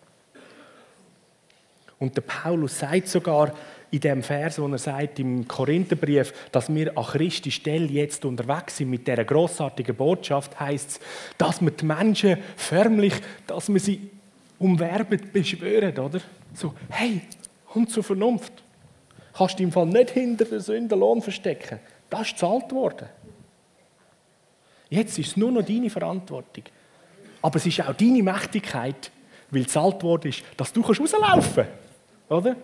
Und 2.01 2.17
der 2.17 2.23
Paulus 2.23 2.81
sagt 2.81 3.07
sogar, 3.07 3.55
in 3.93 4.01
dem 4.01 4.25
Vers, 4.25 4.59
wo 4.59 4.67
er 4.67 4.79
sagt 4.79 5.21
im 5.21 5.47
Korintherbrief, 5.47 6.33
dass 6.51 6.75
wir 6.75 6.99
an 6.99 7.05
Christi 7.05 7.53
Stelle 7.53 7.87
jetzt 7.87 8.25
unterwegs 8.25 8.79
sind 8.79 8.91
mit 8.91 9.07
dieser 9.07 9.25
grossartigen 9.25 9.95
Botschaft, 9.95 10.59
heißt 10.59 10.91
es, 10.91 11.01
dass 11.39 11.61
wir 11.61 11.71
die 11.71 11.85
Menschen 11.85 12.39
förmlich, 12.57 13.15
dass 13.47 13.73
wir 13.73 13.79
sie 13.79 14.11
umwerben, 14.59 15.21
beschwören, 15.33 15.99
oder? 15.99 16.21
So, 16.55 16.75
hey, 16.89 17.23
komm 17.67 17.89
zur 17.89 18.05
Vernunft. 18.05 18.53
Kannst 19.37 19.59
du 19.59 19.65
im 19.65 19.73
Fall 19.73 19.87
nicht 19.87 20.11
hinter 20.11 20.45
der 20.45 20.61
Sünde 20.61 20.95
Lohn 20.95 21.21
verstecken. 21.21 21.81
Das 22.09 22.23
ist 22.23 22.33
gezahlt 22.35 22.71
worden. 22.73 23.09
Jetzt 24.89 25.19
ist 25.19 25.29
es 25.29 25.37
nur 25.37 25.51
noch 25.51 25.65
deine 25.65 25.91
Verantwortung. 25.91 26.65
Aber 27.43 27.57
es 27.57 27.67
ist 27.67 27.81
auch 27.81 27.95
deine 27.95 28.23
Mächtigkeit, 28.23 29.11
weil 29.51 29.65
gezahlt 29.65 30.03
worden 30.03 30.29
ist, 30.29 30.43
dass 30.57 30.73
du 30.73 30.83
rauslaufen 30.83 31.65
kannst. 31.65 31.71
Oder? 32.29 32.57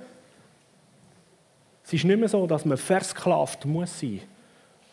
Es 1.85 1.93
ist 1.93 2.05
nicht 2.05 2.19
mehr 2.19 2.29
so, 2.29 2.47
dass 2.47 2.65
man 2.65 2.79
versklavt 2.79 3.65
muss 3.65 3.99
sein 3.99 4.21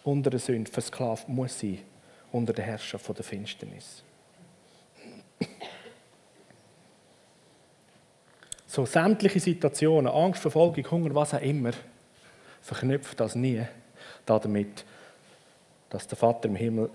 unter 0.04 0.32
der 0.32 0.39
Sünde, 0.39 0.72
versklavt 0.72 1.30
muss 1.30 1.60
sein 1.60 1.80
unter 2.32 2.54
der 2.54 2.66
Herrschaft 2.66 3.08
der 3.16 3.24
Finsternis. 3.24 4.04
So 8.78 8.86
sämtliche 8.86 9.39
Situationen, 9.39 10.05
Angst, 10.05 10.39
Verfolgung, 10.39 10.91
Hunger, 10.91 11.15
was 11.15 11.34
auch 11.34 11.41
immer, 11.41 11.71
verknüpft 12.61 13.19
das 13.19 13.34
nie 13.34 13.65
damit, 14.23 14.86
dass 15.89 16.05
der 16.05 16.15
Vater 16.15 16.47
im 16.47 16.55
Himmel 16.55 16.91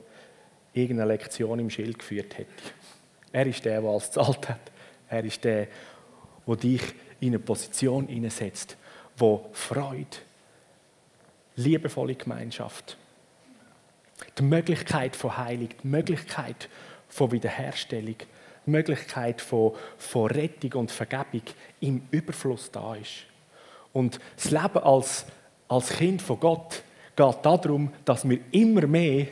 irgendeine 0.73 1.09
Lektion 1.09 1.59
im 1.59 1.69
Schild 1.71 1.99
geführt 1.99 2.39
hätte. 2.39 2.53
Er 3.33 3.47
ist 3.49 3.65
der, 3.65 3.81
der 3.81 3.91
alles 3.91 4.07
gezahlt 4.07 4.49
hat. 4.49 4.61
Er 5.09 5.25
ist 5.25 5.43
der, 5.43 5.67
der 6.47 6.55
dich 6.55 6.83
in 7.19 7.31
eine 7.31 7.41
Position 7.41 8.07
hineinsetzt, 8.07 8.77
wo 9.17 9.51
Freude, 9.53 10.19
liebevolle 11.57 12.15
Gemeinschaft, 12.15 12.97
die 14.39 14.45
Möglichkeit 14.45 15.17
von 15.17 15.37
Heilung, 15.37 15.71
die 15.83 15.89
Möglichkeit 15.89 16.69
von 17.09 17.33
Wiederherstellung, 17.33 18.19
Möglichkeit 18.67 19.41
von, 19.41 19.73
von 19.99 20.31
Rettung 20.31 20.73
und 20.81 20.91
Vergebung 20.91 21.43
im 21.81 22.03
Überfluss 22.11 22.71
da 22.71 22.95
ist. 22.95 23.27
Und 23.93 24.21
das 24.37 24.51
Leben 24.51 24.79
als, 24.79 25.27
als 25.69 25.91
Kind 25.91 26.23
von 26.23 26.41
Gott 26.41 26.83
geht 27.17 27.37
darum, 27.43 27.93
dass 28.05 28.29
wir 28.29 28.39
immer 28.53 28.87
mehr 28.87 29.27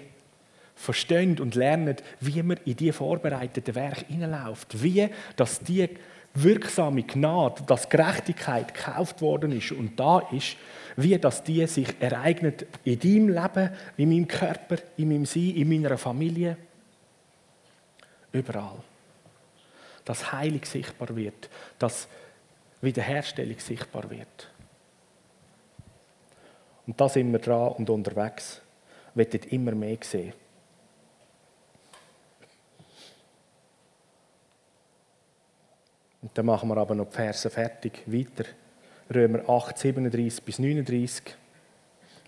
verstehen 0.74 1.38
und 1.40 1.54
lernen, 1.54 1.96
wie 2.20 2.42
man 2.42 2.58
in 2.64 2.76
die 2.76 2.92
vorbereiteten 2.92 3.74
Werke 3.74 4.06
hineinläuft. 4.06 4.82
Wie, 4.82 5.08
dass 5.36 5.60
die 5.60 5.88
wirksame 6.34 7.02
Gnade, 7.02 7.62
dass 7.66 7.88
Gerechtigkeit 7.88 8.72
gekauft 8.72 9.20
worden 9.20 9.52
ist 9.52 9.72
und 9.72 9.98
da 9.98 10.20
ist, 10.30 10.56
wie 10.96 11.18
dass 11.18 11.42
die 11.42 11.66
sich 11.66 11.88
ereignet 12.00 12.66
in 12.84 12.98
deinem 12.98 13.28
Leben, 13.28 13.70
in 13.96 14.08
meinem 14.08 14.28
Körper, 14.28 14.76
in 14.96 15.08
meinem 15.08 15.26
Sein, 15.26 15.54
in 15.56 15.68
meiner 15.68 15.98
Familie, 15.98 16.56
überall. 18.32 18.78
Dass 20.10 20.32
Heilung 20.32 20.64
sichtbar 20.64 21.14
wird, 21.14 21.48
dass 21.78 22.08
Wiederherstellung 22.80 23.60
sichtbar 23.60 24.10
wird. 24.10 24.50
Und 26.84 27.00
da 27.00 27.08
sind 27.08 27.30
wir 27.30 27.38
dran 27.38 27.74
und 27.74 27.88
unterwegs. 27.88 28.60
Werden 29.14 29.40
immer 29.50 29.70
mehr 29.70 29.98
sehen. 30.00 30.32
Und 36.22 36.36
dann 36.36 36.46
machen 36.46 36.68
wir 36.70 36.76
aber 36.76 36.96
noch 36.96 37.06
die 37.06 37.14
Verse 37.14 37.48
fertig. 37.48 38.02
Weiter. 38.06 38.50
Römer 39.14 39.48
8, 39.48 39.78
37 39.78 40.42
bis 40.42 40.58
39. 40.58 41.36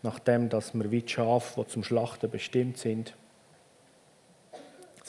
Nachdem, 0.02 0.48
dass 0.48 0.72
wir 0.72 0.88
wie 0.92 1.02
die 1.02 1.12
Schafe, 1.12 1.64
die 1.64 1.68
zum 1.68 1.82
Schlachten 1.82 2.30
bestimmt 2.30 2.78
sind, 2.78 3.16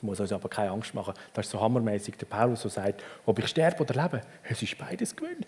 das 0.03 0.07
muss 0.07 0.19
uns 0.19 0.33
aber 0.33 0.49
keine 0.49 0.71
Angst 0.71 0.93
machen. 0.93 1.13
Das 1.33 1.45
ist 1.45 1.51
so 1.53 1.61
hammermäßig. 1.61 2.17
Der 2.17 2.25
Paulus 2.25 2.61
so 2.61 2.67
sagt, 2.67 3.01
ob 3.25 3.39
ich 3.39 3.47
sterbe 3.47 3.81
oder 3.83 4.03
lebe, 4.03 4.21
es 4.43 4.61
ist 4.61 4.77
beides 4.77 5.15
gewöhnt. 5.15 5.47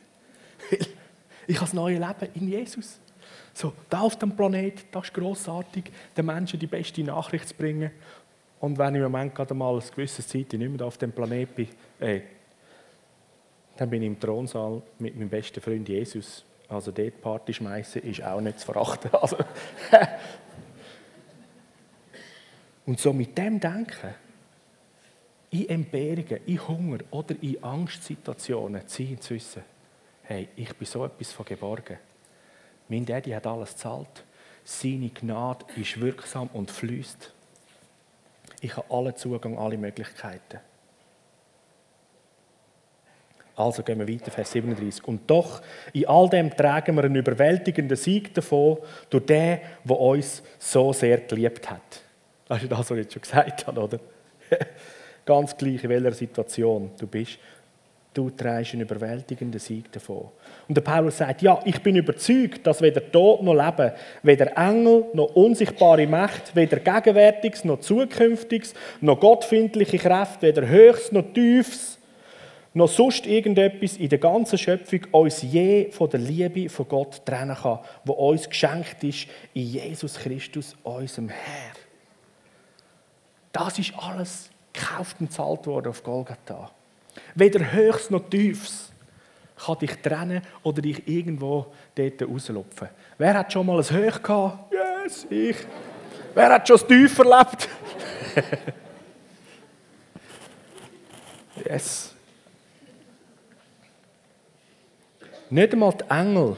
Ich 1.45 1.58
habe 1.58 1.66
das 1.66 1.74
neue 1.74 1.97
Leben 1.97 2.30
in 2.36 2.47
Jesus. 2.47 3.01
So, 3.53 3.74
da 3.89 3.99
auf 3.99 4.18
dem 4.18 4.34
Planet, 4.34 4.86
das 4.93 5.06
ist 5.06 5.14
grossartig, 5.14 5.91
den 6.16 6.26
Menschen 6.26 6.58
die 6.58 6.68
beste 6.68 7.03
Nachricht 7.03 7.49
zu 7.49 7.56
bringen. 7.56 7.91
Und 8.62 8.78
wenn 8.78 8.95
ich 8.95 9.01
im 9.01 9.12
Moment 9.12 9.36
gerade 9.36 9.53
mal 9.53 9.74
eine 9.74 9.82
gewisse 9.82 10.26
Zeit 10.26 10.53
nicht 10.53 10.72
mehr 10.72 10.88
auf 10.88 10.97
dem 10.97 11.12
Planet 11.12 11.53
bin, 11.53 11.68
äh, 11.99 12.22
dann 13.76 13.89
bin 13.89 14.03
ich 14.03 14.08
im 14.08 14.20
Thronsaal 14.20 14.82
mit 14.99 15.18
meinem 15.18 15.28
besten 15.28 15.60
Freund 15.60 15.89
Jesus. 15.89 16.45
Also 16.70 16.91
dort 16.91 17.22
Party 17.22 17.53
schmeißen 17.53 18.01
ist 18.03 18.24
auch 18.24 18.39
nicht 18.39 18.60
zu 18.60 18.66
verachten. 18.68 19.12
Also 19.22 19.38
Und 22.86 22.99
so 22.99 23.12
mit 23.14 23.38
dem 23.38 23.60
Denken, 23.60 24.14
in 25.56 25.70
Entbehrungen, 25.70 26.39
in 26.45 26.68
Hunger 26.68 26.97
oder 27.12 27.36
in 27.41 27.64
Angstsituationen 27.64 28.88
ziehen 28.88 29.20
zu 29.22 29.36
wissen, 29.36 29.64
hey, 30.24 30.49
ich 30.56 30.74
bin 30.76 30.86
so 30.86 31.06
etwas 31.06 31.32
von 31.32 31.45
geborgen. 31.45 31.97
Mein 32.89 33.06
Daddy 33.06 33.32
hat 33.32 33.47
alles 33.47 33.72
gezahlt. 33.72 34.24
Seine 34.64 35.10
Gnade 35.10 35.66
ist 35.76 35.99
wirksam 35.99 36.49
und 36.53 36.72
fließt. 36.72 37.32
Ich 38.62 38.76
habe 38.76 38.88
alle 38.89 39.16
Zugang, 39.16 39.58
alle 39.58 39.78
Möglichkeiten. 39.78 40.60
Also 43.56 43.84
gehen 43.84 43.99
wir 43.99 44.08
weiter, 44.08 44.32
Vers 44.32 44.51
37. 44.51 45.08
Und 45.08 45.30
doch, 45.30 45.62
in 45.93 46.08
all 46.08 46.28
dem 46.28 46.56
tragen 46.56 46.95
wir 46.95 47.06
einen 47.06 47.16
überwältigenden 47.16 47.95
Sieg 47.95 48.34
davon, 48.34 48.80
durch 49.10 49.26
den, 49.26 49.60
der 49.84 49.99
uns 49.99 50.43
so 50.60 50.91
sehr 50.91 51.20
geliebt 51.20 51.70
hat. 51.70 52.01
Das 52.47 52.62
ist 52.62 52.72
das, 52.72 52.80
was 52.80 52.91
ich 52.91 52.97
jetzt 52.97 53.14
schon 53.14 53.22
gesagt 53.22 53.68
habe, 53.68 53.82
oder? 53.82 53.99
Ganz 55.26 55.57
gleich, 55.57 55.84
in 55.84 55.89
welcher 55.89 56.11
Situation 56.13 56.91
du 56.99 57.07
bist. 57.07 57.39
Du 58.13 58.30
trägst 58.30 58.73
einen 58.73 58.84
überwältigenden 58.84 59.59
Sieg 59.59 59.91
davon. 59.91 60.30
Und 60.69 60.78
der 60.78 60.82
Paulus 60.82 61.17
sagt, 61.17 61.41
ja, 61.41 61.59
ich 61.65 61.82
bin 61.82 61.97
überzeugt, 61.97 62.65
dass 62.65 62.82
weder 62.82 63.11
Tod 63.11 63.43
noch 63.43 63.53
Leben, 63.53 63.91
weder 64.23 64.55
Engel 64.57 65.05
noch 65.13 65.36
unsichtbare 65.36 66.07
Macht, 66.07 66.55
weder 66.55 66.78
Gegenwärtiges 66.78 67.65
noch 67.65 67.82
Zukünftiges, 67.82 68.73
noch 69.01 69.19
gottfindliche 69.19 69.97
Kräfte, 69.97 70.47
weder 70.47 70.65
Höchst 70.65 71.11
noch 71.11 71.26
Tiefs, 71.34 71.97
noch 72.73 72.88
sonst 72.88 73.26
irgendetwas 73.26 73.97
in 73.97 74.09
der 74.09 74.19
ganzen 74.19 74.57
Schöpfung 74.57 75.01
uns 75.11 75.41
je 75.41 75.91
von 75.91 76.09
der 76.09 76.19
Liebe 76.19 76.69
von 76.69 76.88
Gott 76.88 77.26
trennen 77.26 77.55
kann, 77.55 77.80
wo 78.05 78.13
uns 78.13 78.47
geschenkt 78.47 79.03
ist 79.03 79.28
in 79.53 79.63
Jesus 79.63 80.15
Christus, 80.15 80.76
unserem 80.84 81.30
Herr. 81.30 81.73
Das 83.51 83.78
ist 83.80 83.93
alles 83.97 84.49
gekauft 84.76 85.17
und 85.19 85.32
zahlt 85.32 85.65
worden 85.67 85.89
auf 85.89 86.03
Golgatha. 86.03 86.71
Weder 87.34 87.71
Höchst 87.71 88.11
noch 88.11 88.30
Tiefs 88.30 88.91
kann 89.63 89.80
dich 89.80 89.95
trennen 90.01 90.41
oder 90.63 90.82
dich 90.82 91.07
irgendwo 91.07 91.67
dort 91.95 92.21
rauslupfen. 92.21 92.89
Wer 93.17 93.34
hat 93.36 93.53
schon 93.53 93.65
mal 93.65 93.80
ein 93.80 93.89
Höch 93.89 94.21
gehabt? 94.21 94.73
Yes, 94.73 95.26
ich. 95.30 95.57
Wer 96.34 96.49
hat 96.49 96.67
schon 96.67 96.78
das 96.78 96.88
Tief 96.88 97.17
erlebt? 97.19 97.69
yes. 101.65 102.13
Nicht 105.49 105.73
einmal 105.73 105.93
die 105.93 106.09
Engel 106.09 106.57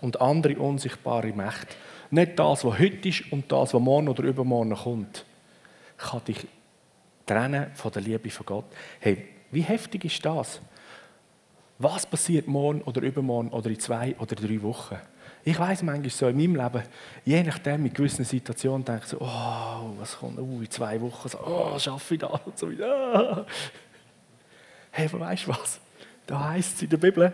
und 0.00 0.20
andere 0.20 0.56
unsichtbare 0.56 1.32
Mächte, 1.32 1.76
nicht 2.10 2.38
das, 2.38 2.64
was 2.64 2.78
heute 2.78 3.08
ist 3.08 3.30
und 3.30 3.52
das, 3.52 3.74
was 3.74 3.80
morgen 3.80 4.08
oder 4.08 4.22
übermorgen 4.22 4.74
kommt, 4.74 5.24
kann 5.98 6.24
dich 6.24 6.46
trennen 7.30 7.70
von 7.74 7.92
der 7.92 8.02
Liebe 8.02 8.28
von 8.30 8.44
Gott. 8.44 8.64
Hey, 8.98 9.28
wie 9.52 9.62
heftig 9.62 10.04
ist 10.04 10.24
das? 10.24 10.60
Was 11.78 12.04
passiert 12.04 12.48
morgen 12.48 12.82
oder 12.82 13.00
übermorgen 13.02 13.50
oder 13.50 13.70
in 13.70 13.78
zwei 13.78 14.16
oder 14.18 14.34
drei 14.34 14.60
Wochen? 14.62 14.96
Ich 15.44 15.58
weiß 15.58 15.82
manchmal 15.84 16.10
so 16.10 16.28
in 16.28 16.36
meinem 16.36 16.56
Leben, 16.56 16.82
je 17.24 17.42
nachdem 17.42 17.86
in 17.86 17.94
gewissen 17.94 18.24
Situationen 18.24 18.84
denke 18.84 19.02
ich 19.04 19.10
so, 19.10 19.18
oh, 19.20 19.94
was 19.98 20.18
kommt, 20.18 20.38
uh, 20.38 20.60
in 20.60 20.70
zwei 20.70 21.00
Wochen, 21.00 21.28
so, 21.28 21.38
oh, 21.38 21.78
schaffe 21.78 22.14
ich 22.14 22.20
das? 22.20 22.40
So 22.56 22.70
wieder. 22.70 23.46
Hey, 24.90 25.10
weißt 25.10 25.46
du 25.46 25.50
was? 25.50 25.80
Da 26.26 26.50
heißt 26.50 26.76
es 26.76 26.82
in 26.82 26.90
der 26.90 26.96
Bibel, 26.96 27.32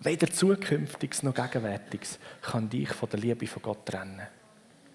weder 0.00 0.30
Zukünftiges 0.30 1.22
noch 1.22 1.34
Gegenwärtiges 1.34 2.18
kann 2.40 2.68
dich 2.68 2.88
von 2.88 3.10
der 3.10 3.20
Liebe 3.20 3.46
von 3.46 3.62
Gott 3.62 3.84
trennen. 3.84 4.26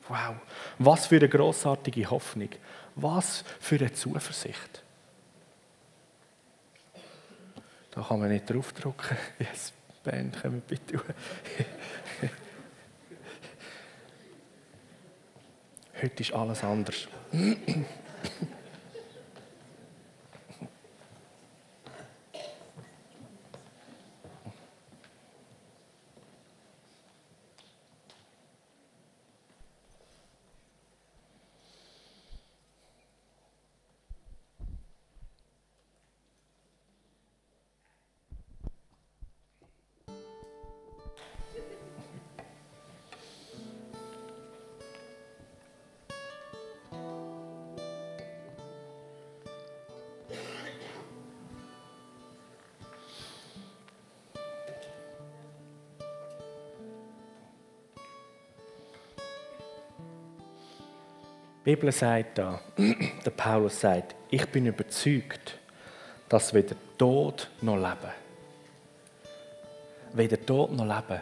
Wow, 0.09 0.35
was 0.79 1.07
für 1.07 1.15
eine 1.15 1.29
großartige 1.29 2.09
Hoffnung, 2.09 2.49
was 2.95 3.43
für 3.59 3.75
eine 3.75 3.93
Zuversicht. 3.93 4.83
Da 7.91 8.01
kann 8.01 8.19
man 8.19 8.29
nicht 8.29 8.49
draufdrücken. 8.49 9.17
Yes, 9.39 9.73
Band, 10.03 10.41
kommen 10.41 10.61
bitte. 10.67 10.99
Heute 16.01 16.23
ist 16.23 16.33
alles 16.33 16.63
anders. 16.63 17.07
Die 61.65 61.75
Bibel 61.75 61.93
sagt 61.93 62.39
da, 62.39 62.59
der 62.77 63.31
Paulus 63.31 63.79
sagt, 63.79 64.15
ich 64.29 64.45
bin 64.47 64.65
überzeugt, 64.65 65.57
dass 66.27 66.53
weder 66.53 66.75
Tod 66.97 67.49
noch 67.61 67.77
Leben, 67.77 68.11
weder 70.11 70.45
Tod 70.45 70.73
noch 70.73 70.83
Leben 70.83 71.21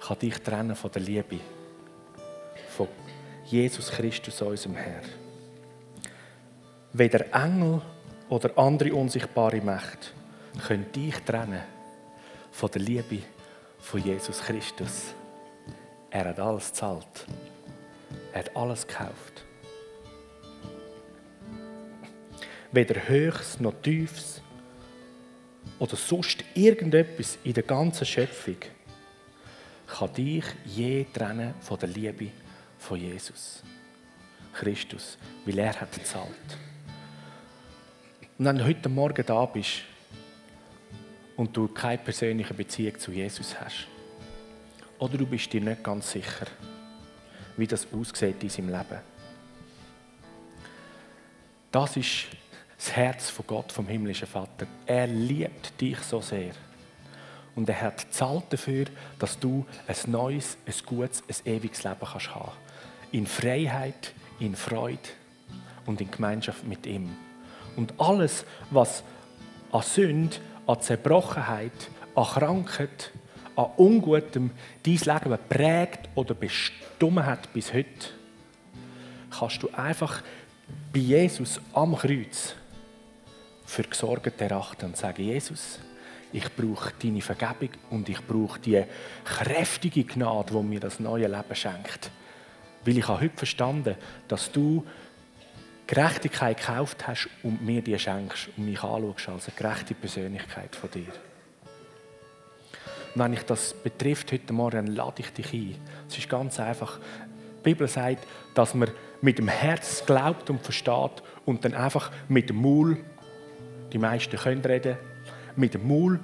kann 0.00 0.18
dich 0.20 0.38
trennen 0.38 0.76
von 0.76 0.92
der 0.92 1.02
Liebe 1.02 1.40
von 2.68 2.86
Jesus 3.46 3.90
Christus, 3.90 4.40
unserem 4.40 4.76
Herr. 4.76 5.02
Weder 6.92 7.24
Engel 7.34 7.82
oder 8.28 8.56
andere 8.56 8.94
unsichtbare 8.94 9.60
Mächte 9.60 10.10
können 10.68 10.92
dich 10.92 11.16
trennen 11.24 11.62
von 12.52 12.70
der 12.70 12.82
Liebe 12.82 13.22
von 13.80 14.00
Jesus 14.00 14.40
Christus. 14.40 15.14
Er 16.10 16.26
hat 16.26 16.38
alles 16.38 16.68
gezahlt. 16.68 17.26
Er 18.32 18.38
hat 18.38 18.56
alles 18.56 18.86
gekauft. 18.86 19.47
Weder 22.72 23.08
Höchst 23.08 23.60
noch 23.60 23.74
Tiefs 23.82 24.42
oder 25.78 25.96
sonst 25.96 26.44
irgendetwas 26.54 27.38
in 27.44 27.54
der 27.54 27.62
ganzen 27.62 28.06
Schöpfung 28.06 28.56
kann 29.86 30.12
dich 30.12 30.44
je 30.66 31.06
trennen 31.12 31.54
von 31.60 31.78
der 31.78 31.88
Liebe 31.88 32.28
von 32.78 33.00
Jesus 33.00 33.62
Christus, 34.52 35.16
weil 35.46 35.58
er 35.58 35.80
hat 35.80 35.92
gezahlt. 35.92 36.28
Und 38.38 38.44
wenn 38.44 38.58
du 38.58 38.66
heute 38.66 38.88
Morgen 38.88 39.24
da 39.24 39.46
bist 39.46 39.82
und 41.36 41.56
du 41.56 41.68
keine 41.68 41.98
persönliche 41.98 42.54
Beziehung 42.54 42.98
zu 42.98 43.12
Jesus 43.12 43.58
hast, 43.58 43.86
oder 44.98 45.16
du 45.16 45.26
bist 45.26 45.52
dir 45.52 45.60
nicht 45.60 45.82
ganz 45.82 46.10
sicher, 46.10 46.46
wie 47.56 47.66
das 47.66 47.86
aussieht 47.92 48.42
in 48.42 48.48
seinem 48.48 48.68
Leben, 48.68 49.00
das 51.70 51.96
ist 51.96 52.26
das 52.78 52.92
Herz 52.94 53.28
von 53.28 53.46
Gott, 53.46 53.72
vom 53.72 53.86
himmlischen 53.88 54.28
Vater. 54.28 54.66
Er 54.86 55.08
liebt 55.08 55.80
dich 55.80 55.98
so 55.98 56.20
sehr. 56.20 56.52
Und 57.56 57.68
er 57.68 57.80
hat 57.80 58.06
zahlt 58.10 58.44
dafür, 58.50 58.86
dass 59.18 59.38
du 59.38 59.66
ein 59.88 60.10
neues, 60.10 60.56
ein 60.64 60.74
gutes, 60.86 61.24
ein 61.28 61.52
ewiges 61.52 61.82
Leben 61.82 61.96
kannst 62.00 62.34
haben. 62.34 62.52
In 63.10 63.26
Freiheit, 63.26 64.12
in 64.38 64.54
Freude 64.54 64.98
und 65.86 66.00
in 66.00 66.08
Gemeinschaft 66.08 66.64
mit 66.64 66.86
ihm. 66.86 67.10
Und 67.74 67.94
alles, 67.98 68.44
was 68.70 69.02
an 69.72 69.82
Sünde, 69.82 70.36
an 70.68 70.80
Zerbrochenheit, 70.80 71.90
an 72.14 72.24
Krankheit, 72.24 73.10
an 73.56 73.66
Ungutem 73.76 74.52
dein 74.84 74.94
Leben 74.94 75.38
prägt 75.48 76.08
oder 76.14 76.34
bestimmt 76.34 77.24
hat 77.24 77.52
bis 77.52 77.74
heute, 77.74 77.88
kannst 79.36 79.64
du 79.64 79.68
einfach 79.70 80.22
bei 80.92 81.00
Jesus 81.00 81.60
am 81.72 81.96
Kreuz 81.96 82.54
für 83.68 83.82
gesorgt 83.82 84.40
erachten 84.40 84.86
und 84.86 84.96
sagen, 84.96 85.22
Jesus, 85.22 85.78
ich 86.32 86.44
brauche 86.56 86.92
deine 87.02 87.20
Vergebung 87.20 87.70
und 87.90 88.08
ich 88.08 88.26
brauche 88.26 88.58
die 88.58 88.82
kräftige 89.24 90.04
Gnade, 90.04 90.52
die 90.52 90.62
mir 90.62 90.80
das 90.80 91.00
neue 91.00 91.26
Leben 91.26 91.54
schenkt. 91.54 92.10
Weil 92.84 92.96
ich 92.96 93.06
habe 93.06 93.20
heute 93.20 93.36
verstanden, 93.36 93.96
dass 94.26 94.50
du 94.50 94.84
Gerechtigkeit 95.86 96.58
gekauft 96.58 97.06
hast 97.06 97.28
und 97.42 97.62
mir 97.62 97.82
die 97.82 97.98
schenkst 97.98 98.48
und 98.56 98.64
mich 98.64 98.82
anschaust 98.82 99.28
als 99.28 99.48
eine 99.48 99.56
gerechte 99.56 99.94
Persönlichkeit 99.94 100.74
von 100.74 100.90
dir. 100.90 101.12
Und 103.14 103.22
wenn 103.22 103.32
ich 103.34 103.42
das 103.42 103.74
betrifft 103.74 104.32
heute 104.32 104.52
Morgen, 104.52 104.86
dann 104.86 104.94
lade 104.94 105.22
ich 105.22 105.30
dich 105.32 105.52
ein. 105.52 105.76
Es 106.08 106.16
ist 106.16 106.28
ganz 106.28 106.58
einfach. 106.58 106.98
Die 107.58 107.62
Bibel 107.62 107.88
sagt, 107.88 108.26
dass 108.54 108.74
man 108.74 108.90
mit 109.20 109.38
dem 109.38 109.48
Herz 109.48 110.04
glaubt 110.06 110.48
und 110.48 110.62
versteht 110.62 111.22
und 111.44 111.64
dann 111.64 111.74
einfach 111.74 112.10
mit 112.28 112.48
dem 112.48 112.62
Maul 112.62 112.98
die 113.92 113.98
meisten 113.98 114.36
können 114.36 114.64
reden, 114.64 114.96
mit 115.56 115.74
dem 115.74 115.86
Maul 115.86 116.20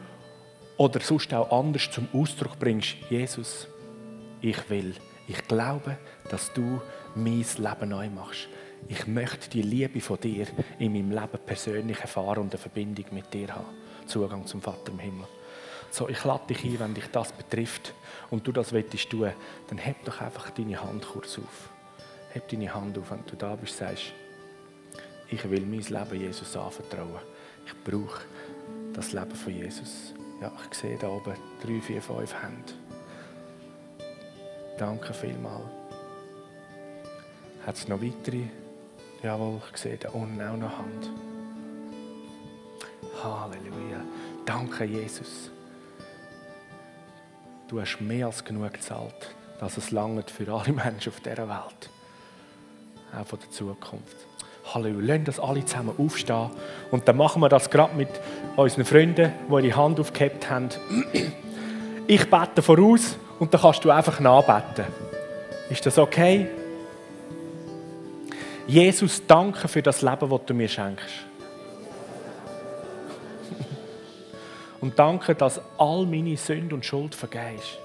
oder 0.76 1.00
sonst 1.00 1.32
auch 1.34 1.50
anders 1.50 1.90
zum 1.90 2.08
Ausdruck 2.12 2.58
bringst, 2.58 2.96
Jesus, 3.08 3.68
ich 4.40 4.68
will, 4.70 4.94
ich 5.26 5.46
glaube, 5.48 5.96
dass 6.30 6.52
du 6.52 6.80
mein 7.14 7.44
Leben 7.58 7.88
neu 7.88 8.10
machst. 8.10 8.48
ich 8.88 9.06
möchte 9.06 9.48
die 9.50 9.62
Liebe 9.62 10.00
von 10.00 10.20
dir 10.20 10.46
in 10.78 10.92
meinem 10.92 11.10
Leben 11.10 11.38
persönlich 11.46 12.00
erfahren 12.00 12.40
und 12.40 12.52
eine 12.52 12.58
Verbindung 12.58 13.06
mit 13.12 13.32
dir 13.32 13.54
haben. 13.54 13.66
Zugang 14.06 14.46
zum 14.46 14.60
Vater 14.60 14.92
im 14.92 14.98
Himmel. 14.98 15.26
So, 15.90 16.08
ich 16.08 16.22
lade 16.24 16.48
dich 16.48 16.64
ein, 16.64 16.78
wenn 16.80 16.94
dich 16.94 17.06
das 17.06 17.32
betrifft 17.32 17.94
und 18.30 18.46
du 18.46 18.52
das 18.52 18.72
willst 18.72 19.08
tun, 19.08 19.30
dann 19.68 19.78
heb 19.78 20.04
doch 20.04 20.20
einfach 20.20 20.50
deine 20.50 20.82
Hand 20.82 21.06
kurz 21.06 21.38
auf. 21.38 21.70
Heb 22.32 22.48
deine 22.48 22.74
Hand 22.74 22.98
auf, 22.98 23.10
wenn 23.10 23.24
du 23.26 23.36
da 23.36 23.54
bist, 23.54 23.76
sagst, 23.76 24.12
ich 25.30 25.48
will 25.48 25.62
mein 25.62 25.80
Leben 25.80 26.20
Jesus 26.20 26.56
anvertrauen. 26.56 27.20
Ich 27.66 27.74
brauche 27.84 28.22
das 28.92 29.12
Leben 29.12 29.34
von 29.34 29.54
Jesus. 29.54 30.14
Ja, 30.40 30.52
ich 30.70 30.76
sehe 30.76 30.98
da 30.98 31.08
oben 31.08 31.34
drei, 31.62 31.80
vier, 31.80 32.02
fünf 32.02 32.34
Hände. 32.34 32.72
Danke 34.78 35.14
vielmals. 35.14 35.64
Hat 37.66 37.76
es 37.76 37.88
noch 37.88 38.02
weitere? 38.02 38.44
Jawohl, 39.22 39.60
ich 39.72 39.78
sehe 39.78 39.96
da 39.96 40.10
unten 40.10 40.42
auch 40.42 40.56
noch 40.56 40.78
Hand. 40.78 41.10
Halleluja. 43.22 44.00
Danke, 44.44 44.84
Jesus. 44.84 45.50
Du 47.68 47.80
hast 47.80 48.00
mehr 48.00 48.26
als 48.26 48.44
genug 48.44 48.74
gezahlt, 48.74 49.34
dass 49.58 49.78
es 49.78 49.90
langt 49.90 50.30
für 50.30 50.52
alle 50.52 50.72
Menschen 50.72 51.10
auf 51.10 51.20
dieser 51.20 51.48
Welt. 51.48 51.90
Auch 53.16 53.26
von 53.26 53.38
der 53.38 53.50
Zukunft. 53.50 54.33
Halleluja. 54.72 55.14
Lassen 55.14 55.24
das 55.24 55.40
alle 55.40 55.64
zusammen 55.64 55.94
aufstehen. 55.98 56.50
Und 56.90 57.06
dann 57.06 57.16
machen 57.16 57.42
wir 57.42 57.48
das 57.48 57.70
gerade 57.70 57.94
mit 57.94 58.08
unseren 58.56 58.84
Freunden, 58.84 59.32
die 59.48 59.66
ihre 59.66 59.76
Hand 59.76 60.00
aufgehebt 60.00 60.50
haben. 60.50 60.68
Ich 62.06 62.30
bete 62.30 62.62
voraus 62.62 63.16
und 63.38 63.52
dann 63.52 63.60
kannst 63.60 63.84
du 63.84 63.90
einfach 63.90 64.20
nachbeten. 64.20 64.86
Ist 65.70 65.84
das 65.86 65.98
okay? 65.98 66.48
Jesus, 68.66 69.22
danke 69.26 69.68
für 69.68 69.82
das 69.82 70.02
Leben, 70.02 70.30
das 70.30 70.40
du 70.46 70.54
mir 70.54 70.68
schenkst. 70.68 71.04
Und 74.80 74.98
danke, 74.98 75.34
dass 75.34 75.60
all 75.76 76.06
meine 76.06 76.36
Sünde 76.36 76.74
und 76.74 76.84
Schuld 76.84 77.14
vergehst. 77.14 77.78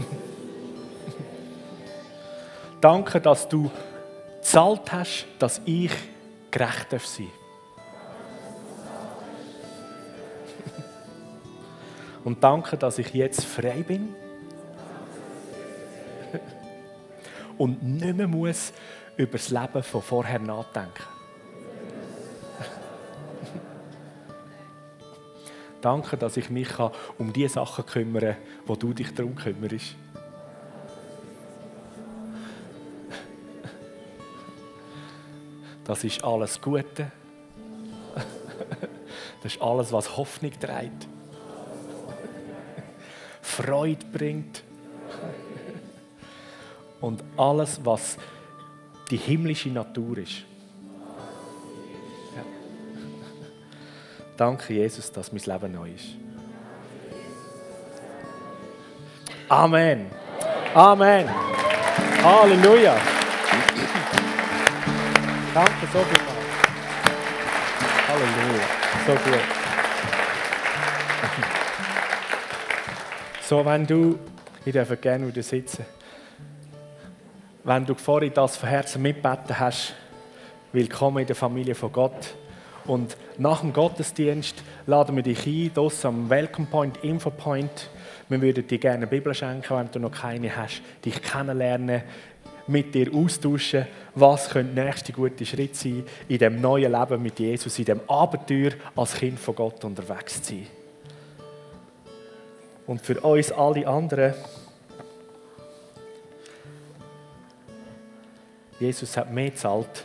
danke, 2.80 3.20
dass 3.20 3.48
du 3.48 3.70
gezahlt 4.44 4.92
hast, 4.92 5.26
dass 5.38 5.62
ich 5.64 5.90
gerecht 6.50 6.90
sein 6.90 7.00
darf. 7.00 7.08
Und 12.24 12.44
danke, 12.44 12.76
dass 12.76 12.98
ich 12.98 13.14
jetzt 13.14 13.42
frei 13.42 13.82
bin 13.82 14.14
und 17.58 17.82
nicht 17.82 18.16
mehr 18.16 18.28
muss 18.28 18.74
über 19.16 19.38
das 19.38 19.48
Leben 19.48 19.82
von 19.82 20.02
vorher 20.02 20.40
nachdenken. 20.40 20.92
Danke, 25.80 26.16
dass 26.16 26.36
ich 26.36 26.50
mich 26.50 26.68
um 27.16 27.32
die 27.32 27.46
Sachen 27.46 27.86
kümmern 27.86 28.22
kann, 28.22 28.36
wo 28.66 28.74
du 28.74 28.92
dich 28.92 29.14
darum 29.14 29.36
kümmerst. 29.36 29.94
Das 35.84 36.02
ist 36.04 36.22
alles 36.24 36.60
Gute. 36.60 37.10
Das 39.42 39.54
ist 39.56 39.60
alles, 39.60 39.92
was 39.92 40.16
Hoffnung 40.16 40.52
trägt. 40.58 41.06
Freude 43.42 44.02
bringt. 44.10 44.62
Und 47.02 47.22
alles, 47.36 47.78
was 47.84 48.16
die 49.10 49.18
himmlische 49.18 49.68
Natur 49.68 50.16
ist. 50.16 50.44
Ja. 52.34 52.42
Danke, 54.38 54.72
Jesus, 54.72 55.12
dass 55.12 55.30
mein 55.30 55.42
Leben 55.42 55.72
neu 55.72 55.90
ist. 55.90 56.06
Amen. 59.50 60.06
Amen. 60.74 61.28
Halleluja. 62.22 63.13
So 65.94 66.00
viel. 66.00 66.20
Halleluja. 68.08 68.64
So 69.06 69.12
gut. 69.12 69.40
So, 73.48 73.64
wenn 73.64 73.86
du, 73.86 74.18
ich 74.64 74.74
darf 74.74 75.00
gerne 75.00 75.28
wieder 75.28 75.42
sitzen 75.44 75.86
wenn 77.62 77.86
du 77.86 77.94
vorhin 77.94 78.32
das 78.34 78.56
von 78.56 78.68
Herzen 78.68 79.00
mitbeten 79.02 79.58
hast, 79.58 79.94
willkommen 80.72 81.18
in 81.18 81.26
der 81.26 81.36
Familie 81.36 81.76
von 81.76 81.92
Gott. 81.92 82.34
Und 82.86 83.16
nach 83.38 83.60
dem 83.60 83.72
Gottesdienst 83.72 84.62
laden 84.86 85.16
wir 85.16 85.22
dich 85.22 85.46
ein, 85.46 85.70
hier 85.74 85.90
am 86.04 86.28
Welcome 86.28 86.66
Point, 86.70 87.04
Info 87.04 87.30
Point. 87.30 87.88
Wir 88.28 88.42
würden 88.42 88.66
dir 88.66 88.78
gerne 88.78 88.96
eine 88.96 89.06
Bibel 89.06 89.32
schenken, 89.32 89.76
wenn 89.76 89.90
du 89.92 90.00
noch 90.00 90.10
keine 90.10 90.54
hast, 90.54 90.82
dich 91.04 91.22
kennenlernen, 91.22 92.02
mit 92.66 92.94
dir 92.94 93.12
austauschen, 93.14 93.86
was 94.14 94.48
könnte 94.48 94.74
der 94.74 94.86
nächste 94.86 95.12
gute 95.12 95.44
Schritt 95.44 95.76
sein 95.76 96.04
in 96.28 96.38
dem 96.38 96.60
neuen 96.60 96.92
Leben 96.92 97.22
mit 97.22 97.38
Jesus, 97.38 97.78
in 97.78 97.84
dem 97.84 98.00
Abenteuer 98.08 98.72
als 98.96 99.14
Kind 99.14 99.38
von 99.38 99.54
Gott 99.54 99.84
unterwegs 99.84 100.42
zu 100.42 100.54
sein. 100.54 100.66
Und 102.86 103.00
für 103.00 103.20
uns 103.20 103.50
alle 103.52 103.86
anderen, 103.86 104.34
Jesus 108.78 109.16
hat 109.16 109.32
mehr 109.32 109.50
gezahlt 109.50 110.04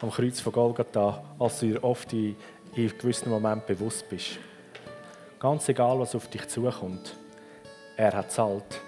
am 0.00 0.10
Kreuz 0.10 0.40
von 0.40 0.52
Golgatha, 0.52 1.22
als 1.38 1.60
du 1.60 1.66
dir 1.66 1.84
oft 1.84 2.12
in, 2.12 2.34
in 2.74 2.88
gewissen 2.96 3.30
Momenten 3.30 3.76
bewusst 3.76 4.08
bist. 4.08 4.38
Ganz 5.38 5.68
egal, 5.68 5.98
was 5.98 6.14
auf 6.14 6.28
dich 6.28 6.48
zukommt, 6.48 7.16
er 7.96 8.12
hat 8.12 8.28
gezahlt. 8.28 8.80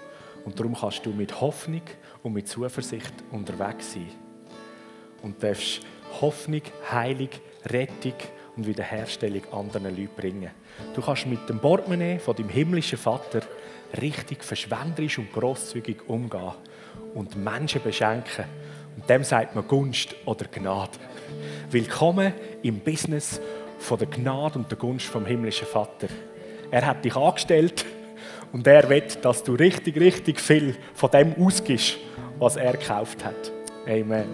Und 0.45 0.59
darum 0.59 0.75
kannst 0.75 1.05
du 1.05 1.11
mit 1.11 1.41
Hoffnung 1.41 1.83
und 2.23 2.33
mit 2.33 2.49
Zuversicht 2.49 3.13
unterwegs 3.31 3.95
sein. 3.95 4.09
Und 5.23 5.43
darfst 5.43 5.81
Hoffnung, 6.21 6.63
Heilung, 6.91 7.29
Rettung 7.67 8.15
und 8.57 8.67
Wiederherstellung 8.67 9.43
anderen 9.53 9.97
Leuten 9.97 10.15
bringen. 10.17 10.51
Du 10.95 11.01
kannst 11.01 11.27
mit 11.27 11.49
dem 11.49 11.59
Portemonnaie 11.59 12.19
von 12.19 12.37
deinem 12.37 12.49
himmlischen 12.49 12.99
Vater 12.99 13.41
richtig 14.01 14.43
verschwenderisch 14.43 15.19
und 15.19 15.33
grosszügig 15.33 16.09
umgehen 16.09 16.53
und 17.15 17.37
Menschen 17.37 17.83
beschenken. 17.83 18.45
Und 18.97 19.09
dem 19.09 19.25
sagt 19.25 19.55
man 19.55 19.67
Gunst 19.67 20.15
oder 20.27 20.47
Gnade. 20.47 20.99
Willkommen 21.71 22.33
im 22.63 22.81
Business 22.81 23.41
von 23.79 23.99
der 23.99 24.09
Gnade 24.09 24.59
und 24.59 24.71
der 24.71 24.79
Gunst 24.79 25.07
vom 25.07 25.25
himmlischen 25.25 25.67
Vater. 25.67 26.09
Er 26.71 26.87
hat 26.87 27.05
dich 27.05 27.17
angestellt 27.17 27.85
und 28.53 28.67
er 28.67 28.89
will, 28.89 29.05
dass 29.23 29.43
du 29.43 29.55
richtig, 29.55 29.99
richtig 29.99 30.41
viel 30.41 30.77
von 30.95 31.11
dem 31.11 31.35
ausgibst, 31.43 31.99
was 32.43 32.57
er 32.57 32.73
gekauft 32.73 33.23
hat. 33.25 33.53
Amen. 33.87 34.27